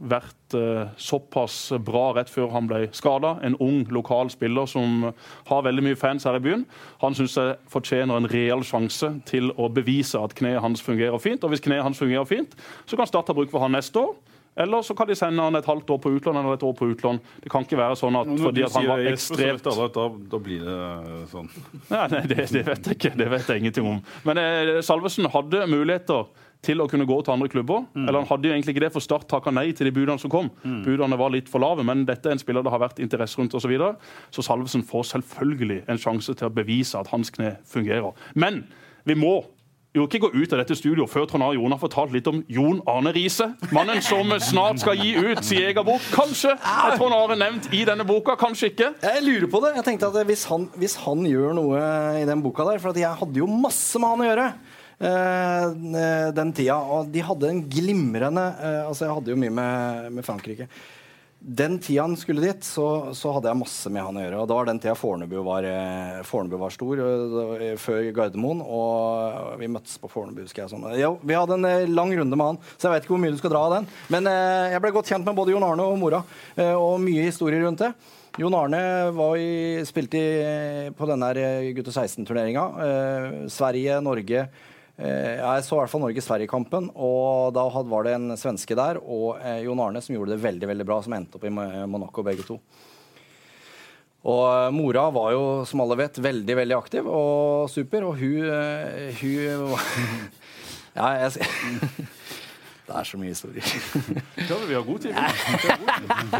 [0.00, 0.54] vært
[0.98, 3.36] såpass bra rett før han ble skada.
[3.46, 5.10] En ung, lokal spiller som
[5.50, 6.64] har veldig mye fans her i byen.
[7.04, 11.44] Han syns jeg fortjener en real sjanse til å bevise at kneet hans fungerer fint.
[11.44, 12.56] Og hvis kneet hans fungerer fint,
[12.86, 14.16] så kan Start ha bruk for han neste år.
[14.60, 16.90] Eller så kan de sende han et halvt år på utlån eller et år på
[16.92, 17.20] utlån.
[17.44, 21.24] Det kan ikke være sånn at fordi at han var ekstremt da, da, blir det
[21.32, 21.48] sånn.
[21.94, 23.14] Nei, nei, det, det, vet jeg ikke.
[23.18, 23.98] Det vet jeg ingenting om.
[24.28, 26.28] Men eh, Salvesen hadde muligheter
[26.64, 27.86] til å kunne gå til andre klubber.
[27.94, 28.04] Mm.
[28.04, 30.32] Eller han hadde jo egentlig ikke det, for Start takka nei til de budene som
[30.32, 30.50] kom.
[30.60, 30.82] Mm.
[30.84, 33.56] Budene var litt for lave, men dette er en spiller det har vært interesse rundt
[33.56, 33.64] osv.
[33.64, 33.94] Så, videre.
[34.34, 38.12] så Salvesen får selvfølgelig en sjanse til å bevise at hans kne fungerer.
[38.34, 38.64] Men
[39.08, 39.38] vi må
[39.96, 42.40] jo ikke gå ut av dette studioet før Trond Arne Jon har fortalt litt om
[42.50, 43.48] Jon Arne Riise.
[43.74, 46.04] Mannen som snart skal gi ut sin egen bok.
[46.14, 48.92] Kanskje er Trond Arne nevnt i denne boka, kanskje ikke?
[49.02, 49.72] Jeg lurer på det.
[49.80, 51.80] Jeg tenkte at Hvis han, hvis han gjør noe
[52.20, 54.46] i den boka der For jeg hadde jo masse med han å gjøre.
[55.00, 56.78] Uh, den tida.
[56.78, 60.70] Og de hadde en glimrende uh, Altså, jeg hadde jo mye med, med Frankrike.
[61.42, 64.40] Den tida han skulle dit, så, så, hadde jeg masse med han å gjøre.
[64.42, 68.60] og Da var den tida Fornebu var, eh, Fornebu var stor, uh, før Gardermoen.
[68.60, 70.42] Og vi møttes på Fornebu.
[70.44, 70.84] husker jeg sånn.
[71.00, 73.32] Jo, vi hadde en uh, lang runde med han, så jeg vet ikke hvor mye
[73.32, 73.88] du skal dra av den.
[74.12, 76.20] Men eh, jeg ble godt kjent med både Jon Arne og mora,
[76.76, 77.94] og mye historier rundt det.
[78.38, 78.82] Jon Arne
[79.40, 81.32] i, spilte i, på denne
[81.74, 82.66] gutte 16-turneringa.
[83.50, 84.44] Sverige, Norge.
[85.00, 89.38] Eh, jeg så i hvert fall Norge-Sverige-kampen, og da var det en svenske der og
[89.40, 92.44] eh, Jon Arne som gjorde det veldig veldig bra, som endte opp i Monaco begge
[92.44, 92.58] to.
[94.28, 98.44] Og eh, mora var jo, som alle vet, veldig veldig aktiv og super, og hun,
[99.22, 99.76] hun
[100.98, 101.48] Ja, jeg
[102.90, 103.62] Det er så mye historier.
[104.50, 105.14] Ja, vi har god tid.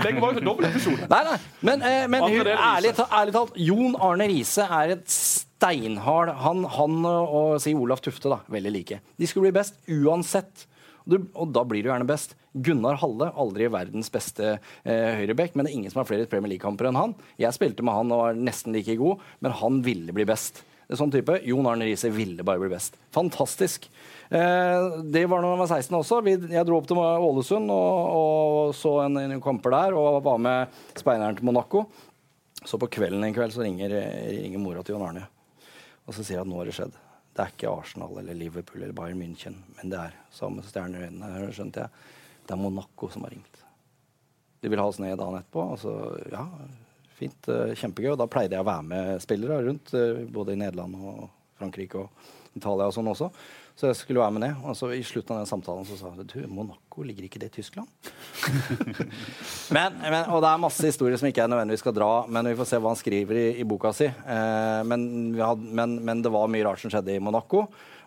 [0.03, 1.07] Lenge var jo dobbel episode.
[1.07, 1.37] Nei, nei.
[1.63, 5.15] Men, men hun, ærlig, ærlig talt, Jon Arne Riise er et
[5.61, 9.01] steinhard han, han, og si Olaf Tufte, da, veldig like.
[9.21, 10.67] De skulle bli best uansett.
[11.05, 12.37] Du, og da blir du gjerne best.
[12.53, 16.55] Gunnar Halle, aldri verdens beste eh, høyreback, men det er ingen som har flere Premier
[16.55, 17.15] League-kamper enn han.
[17.41, 20.63] Jeg spilte med han og var nesten like god, men han ville bli best.
[20.87, 21.37] Det er sånn type.
[21.47, 22.97] Jon Arne Riise ville bare bli best.
[23.15, 23.87] Fantastisk.
[24.31, 26.23] Eh, det var da jeg var 16 også.
[26.27, 30.41] Vi, jeg dro opp til Ålesund og, og så en, en kamper der og var
[30.43, 31.85] med speideren til Monaco.
[32.61, 33.95] Så på kvelden en kveld så ringer,
[34.27, 35.29] ringer mora til Jon Arne.
[36.11, 36.97] Og så sier han at nå har det skjedd.
[37.31, 41.07] Det er ikke Arsenal eller Liverpool eller Bayern München, men det er samme stjerne i
[41.07, 41.53] øynene.
[41.55, 42.07] skjønte jeg.
[42.43, 43.61] Det er Monaco som har ringt.
[44.61, 45.69] De vil ha oss ned dagen etterpå.
[45.77, 45.95] Og så,
[46.33, 46.43] ja,
[47.15, 47.47] fint.
[47.47, 48.11] Eh, kjempegøy.
[48.17, 51.29] Og da pleide jeg å være med spillere rundt, eh, både i Nederland og
[51.61, 53.31] Frankrike og Italia og sånn også.
[53.81, 54.57] Så jeg skulle være med ned.
[54.69, 57.49] Og så I slutten av den samtalen så sa hun du, Monaco, ligger ikke det
[57.49, 57.89] i Tyskland?
[59.75, 62.59] men, men, og det er masse historier som ikke jeg nødvendigvis skal dra, men vi
[62.59, 64.11] får se hva han skriver i, i boka si.
[64.11, 65.07] Eh, men,
[65.41, 67.63] hadde, men, men, det var mye rart som skjedde i Monaco.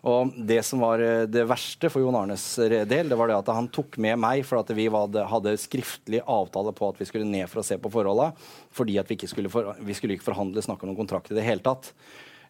[0.06, 3.50] Og det som var eh, det verste for Jon Arnes del, det var det at
[3.56, 7.50] han tok med meg for at vi hadde skriftlig avtale på at vi skulle ned
[7.50, 8.30] for å se på forholda.
[8.78, 11.40] Fordi at vi ikke skulle, for, vi skulle ikke forhandle, snakke om noen kontrakt i
[11.40, 11.90] det hele tatt.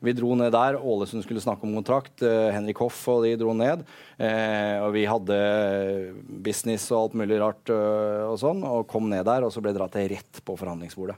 [0.01, 0.79] Vi dro ned der.
[0.81, 2.23] Ålesund skulle snakke om kontrakt.
[2.23, 3.85] Eh, Henrik Hoff og de dro ned.
[4.19, 5.39] Eh, og vi hadde
[6.45, 9.75] business og alt mulig rart uh, og sånn, og kom ned der, og så ble
[9.77, 11.17] dratt rett på forhandlingsbordet.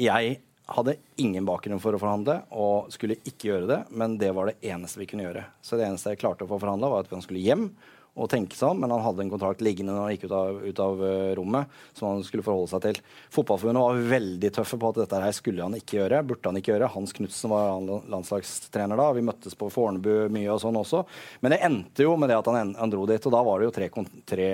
[0.00, 0.38] Jeg
[0.74, 4.56] hadde ingen bakgrunn for å forhandle og skulle ikke gjøre det, men det var det
[4.64, 5.44] eneste vi kunne gjøre.
[5.62, 7.68] Så det eneste jeg klarte å få forhandla, var at vi skulle hjem
[8.14, 10.58] å tenke seg om, men han hadde en kontrakt liggende når han gikk ut av,
[10.62, 13.00] ut av uh, rommet som han skulle forholde seg til.
[13.34, 16.22] Fotballforbundet var veldig tøffe på at dette her skulle han ikke gjøre.
[16.28, 16.92] burde han ikke gjøre.
[16.94, 19.08] Hans Knutsen var landslagstrener da.
[19.16, 21.02] Vi møttes på Fornebu mye og sånn også.
[21.42, 23.70] Men det endte jo med det at han, han dro dit, og da var det
[23.70, 23.90] jo tre,
[24.30, 24.50] tre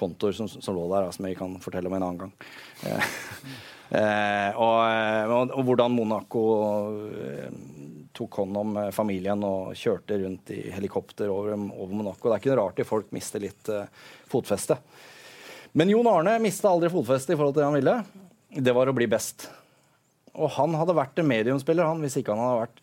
[0.00, 2.32] kontoer som, som, lå der, som jeg kan fortelle om en annen gang.
[2.86, 3.12] Eh,
[4.00, 4.78] eh, og,
[5.36, 6.44] og, og, hvordan Monaco
[7.14, 7.48] eh,
[8.16, 12.28] tok hånd om eh, familien og kjørte rundt i helikopter over, over Monaco.
[12.28, 13.86] Det er ikke noe rart at folk mister litt uh,
[14.30, 14.76] fotfeste.
[15.72, 17.96] Men Jon Arne mista aldri fotfeste i forhold til det han ville.
[18.66, 19.46] Det var å bli best.
[20.34, 22.82] Og han hadde vært en mediumspiller han, hvis ikke han hadde vært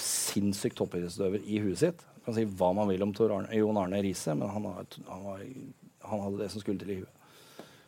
[0.00, 2.04] sinnssykt toppidrettsutøver i huet sitt.
[2.20, 4.68] Man kan si hva man vil om Arne, Jon Arne Riise, men han,
[5.08, 5.40] han, var,
[6.04, 7.19] han, hadde det som skulle til i huet.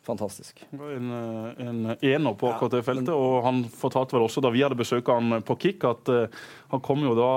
[0.03, 0.65] Fantastisk.
[0.73, 3.13] En, eh, en ener på akkurat det feltet.
[3.15, 6.27] og Han fortalte vel også da vi hadde besøk av han på Kick, at uh,
[6.73, 7.29] han kom jo da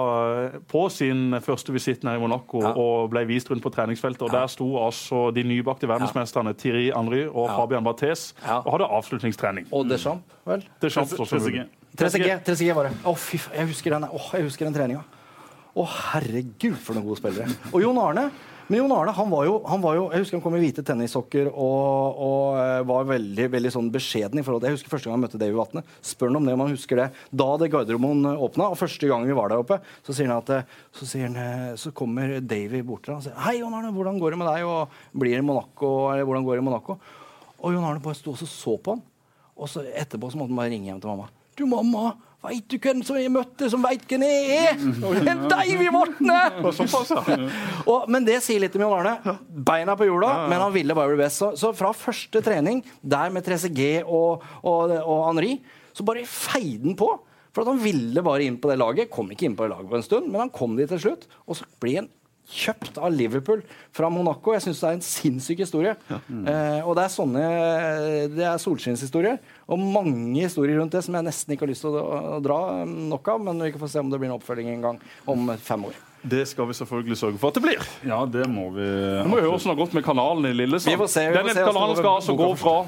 [0.49, 2.71] uh, på sin første visitt nede i Monaco ja.
[2.73, 4.23] og ble vist rundt på treningsfeltet.
[4.25, 4.41] og ja.
[4.41, 6.57] Der sto altså de nybakte verdensmesterne ja.
[6.57, 9.69] Thierry Henry og Fabian Barthes og hadde avslutningstrening.
[9.71, 10.65] Og Deschamps, vel?
[10.81, 11.37] Deschamps også.
[11.95, 12.97] 3CG, 3CG var det.
[13.05, 15.05] Å, fy faen, jeg husker den, oh, jeg husker den treninga.
[15.75, 17.51] Å, herregud, for noen gode spillere.
[17.71, 18.29] Og Jon Arne
[18.67, 20.83] men Jon Arne han var, jo, han var jo, jeg husker han kom i hvite
[20.85, 24.41] tennissokker og, og uh, var veldig veldig sånn beskjeden.
[24.41, 25.83] i forhold til, Jeg husker første gang han møtte Davy Vatne.
[26.01, 27.07] Spør han om det, om han husker det.
[27.29, 30.53] Da hadde Gardermoen åpna, og første gang vi var der oppe, så sier han at
[30.55, 33.77] eh, så, sier han, eh, så kommer Davy bort til ham og sier Hei, Jon
[33.77, 34.65] Arne, hvordan går det med deg?
[34.65, 35.91] Og blir det Monaco?
[36.13, 36.97] Eller hvordan går det i Monaco?
[37.61, 39.03] Og Jon Arne bare sto og så på han.
[39.55, 41.29] Og så etterpå så måtte han bare ringe hjem til mamma.
[41.55, 42.15] Du, mamma,
[42.45, 44.81] Veit du hvem som jeg møtte, som veit hvem jeg er?
[45.25, 46.39] Det er deg vi Vatne!
[48.11, 49.37] men det sier litt om Jon Arne.
[49.49, 51.41] Beina på jorda, men han ville bare bli best.
[51.41, 55.57] Så, så fra første trening, der med 3CG og, og, og Henri,
[55.95, 57.09] så bare feide han på.
[57.55, 59.11] For han ville bare inn på det laget.
[59.13, 61.27] Kom ikke inn på det laget på en stund, men han kom dit til slutt.
[61.47, 62.11] Og så blir han
[62.45, 63.61] kjøpt av Liverpool
[63.95, 64.53] fra Monaco.
[64.53, 65.95] Jeg syns det er en sinnssyk historie.
[66.09, 66.19] Ja.
[66.29, 66.43] Mm.
[66.51, 67.45] Eh, og det er sånne
[68.35, 69.39] Det er solskinnshistorier.
[69.71, 72.03] Og mange historier rundt det som jeg nesten ikke har lyst til å,
[72.37, 73.45] å dra nok av.
[73.47, 74.99] Men vi kan få se om det blir en oppfølging en gang
[75.31, 76.03] om fem år.
[76.25, 77.89] Det skal vi selvfølgelig sørge for at det blir.
[78.05, 78.85] Ja, det må vi.
[79.21, 81.05] Nå må vi høre åssen det har gått med kanalen i Lillesand.
[81.05, 82.79] Den kanalen skal altså gå fra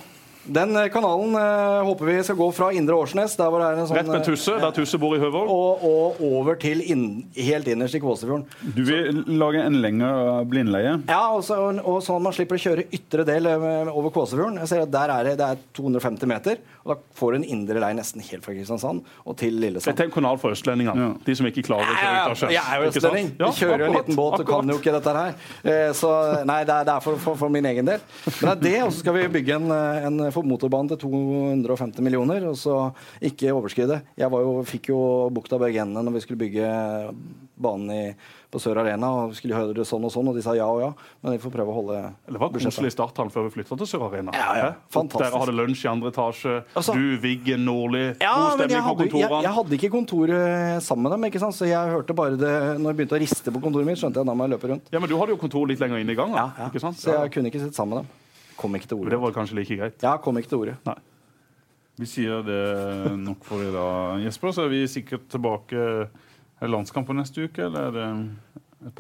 [0.48, 3.82] den eh, kanalen eh, håper vi skal gå fra Indre Årsnes der hvor det er
[3.82, 5.52] en sånn, Rett med Tusse, der Tusse bor i Høvåg.
[5.52, 7.06] Og, og, over til inn,
[7.36, 8.46] helt innerst i Kvåsefjorden.
[8.76, 10.98] Du vil lage en lengre blindleie?
[11.10, 14.62] Ja, og, så, og sånn at man slipper å kjøre ytre del over Kvåsefjorden.
[14.64, 17.46] Jeg ser at Der er det, det er 250 meter, og da får du en
[17.58, 19.92] indre lei nesten helt fra Kristiansand og til Lillesand.
[19.92, 21.10] Dette er en kanal for østlendingene, ja.
[21.28, 22.54] de som ikke klarer å kjøre ut av sjøs.
[22.56, 23.32] Jeg er jo østlending.
[23.42, 25.36] Ja, kjører jo en liten båt og kan jo ikke dette her.
[25.68, 26.14] Eh, så
[26.48, 28.06] nei, det er, for, for, for, min egen del.
[28.28, 29.76] Men det er det, og så skal vi bygge en,
[30.08, 32.78] en motorbane til 250 millioner, og så
[33.20, 34.02] ikke overskride.
[34.20, 35.02] Jeg jo, fikk jo
[35.36, 36.72] bukta Bergenene når vi skulle bygge
[37.58, 38.02] banen i
[38.48, 40.80] på Sør Arena og skulle høre det sånn og sånn, og de sa ja og
[40.80, 40.90] ja.
[41.24, 41.98] Men vi får prøve å holde
[42.28, 44.36] Det var koselig starthall før vi flytta til Sør Arena.
[44.38, 44.70] Ja, ja.
[44.94, 45.26] Fantastisk.
[45.26, 46.54] Dere hadde lunsj i andre etasje.
[46.72, 48.06] Altså, du, Viggen, Nordli.
[48.24, 49.26] Ja, god stemning på kontorene.
[49.26, 51.58] Jeg, jeg, hadde ikke kontoret sammen med dem, ikke sant?
[51.58, 54.00] så jeg hørte bare det når jeg begynte å riste på kontoret mitt.
[54.00, 54.88] skjønte jeg da må jeg løpe rundt.
[54.94, 56.40] Ja, Men du hadde jo kontor litt lenger inn i gangen.
[56.40, 56.70] Ja, ja.
[56.72, 57.02] ikke sant?
[57.02, 58.56] Så jeg kunne ikke sitte sammen med dem.
[58.58, 59.14] Kom ikke til ordet.
[59.14, 60.00] Det var kanskje like greit?
[60.02, 60.80] Ja, kom ikke til ordet.
[60.88, 60.96] Nei.
[61.98, 62.64] Vi sier det
[63.18, 64.54] nok for i dag, Jesper.
[64.54, 66.08] Så er vi sikkert tilbake.
[66.58, 68.08] Er det landskampen neste uke, eller er det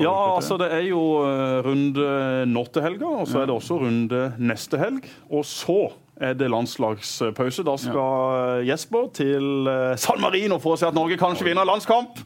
[0.01, 2.05] ja, altså det er jo uh, runde
[2.49, 5.05] nå til helga, og så er det også runde neste helg.
[5.29, 7.63] Og så er det landslagspause.
[7.63, 12.23] Da skal Jesper til uh, San Marino for å se at Norge kanskje vinner landskamp.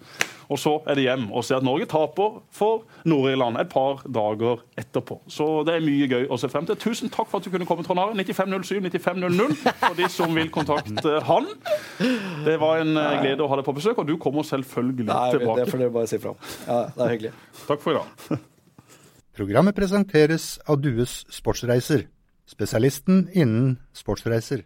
[0.52, 4.62] Og så er det hjem og se at Norge taper for Nord-Irland et par dager
[4.80, 5.22] etterpå.
[5.32, 6.80] Så det er mye gøy å se frem til.
[6.82, 8.16] Tusen takk for at du kunne komme, Trond Are.
[8.18, 9.56] 9507 9500
[9.86, 11.48] for de som vil kontakte han.
[12.46, 15.20] Det var en eh, glede å ha deg på besøk, og du kommer selvfølgelig Nei,
[15.38, 15.60] tilbake.
[15.62, 16.36] Det får dere bare si fra
[16.68, 17.36] Ja, det er hyggelig.
[17.68, 18.42] Takk for i dag.
[19.38, 22.10] Programmet presenteres av Dues Sportsreiser,
[22.52, 24.66] spesialisten innen sportsreiser.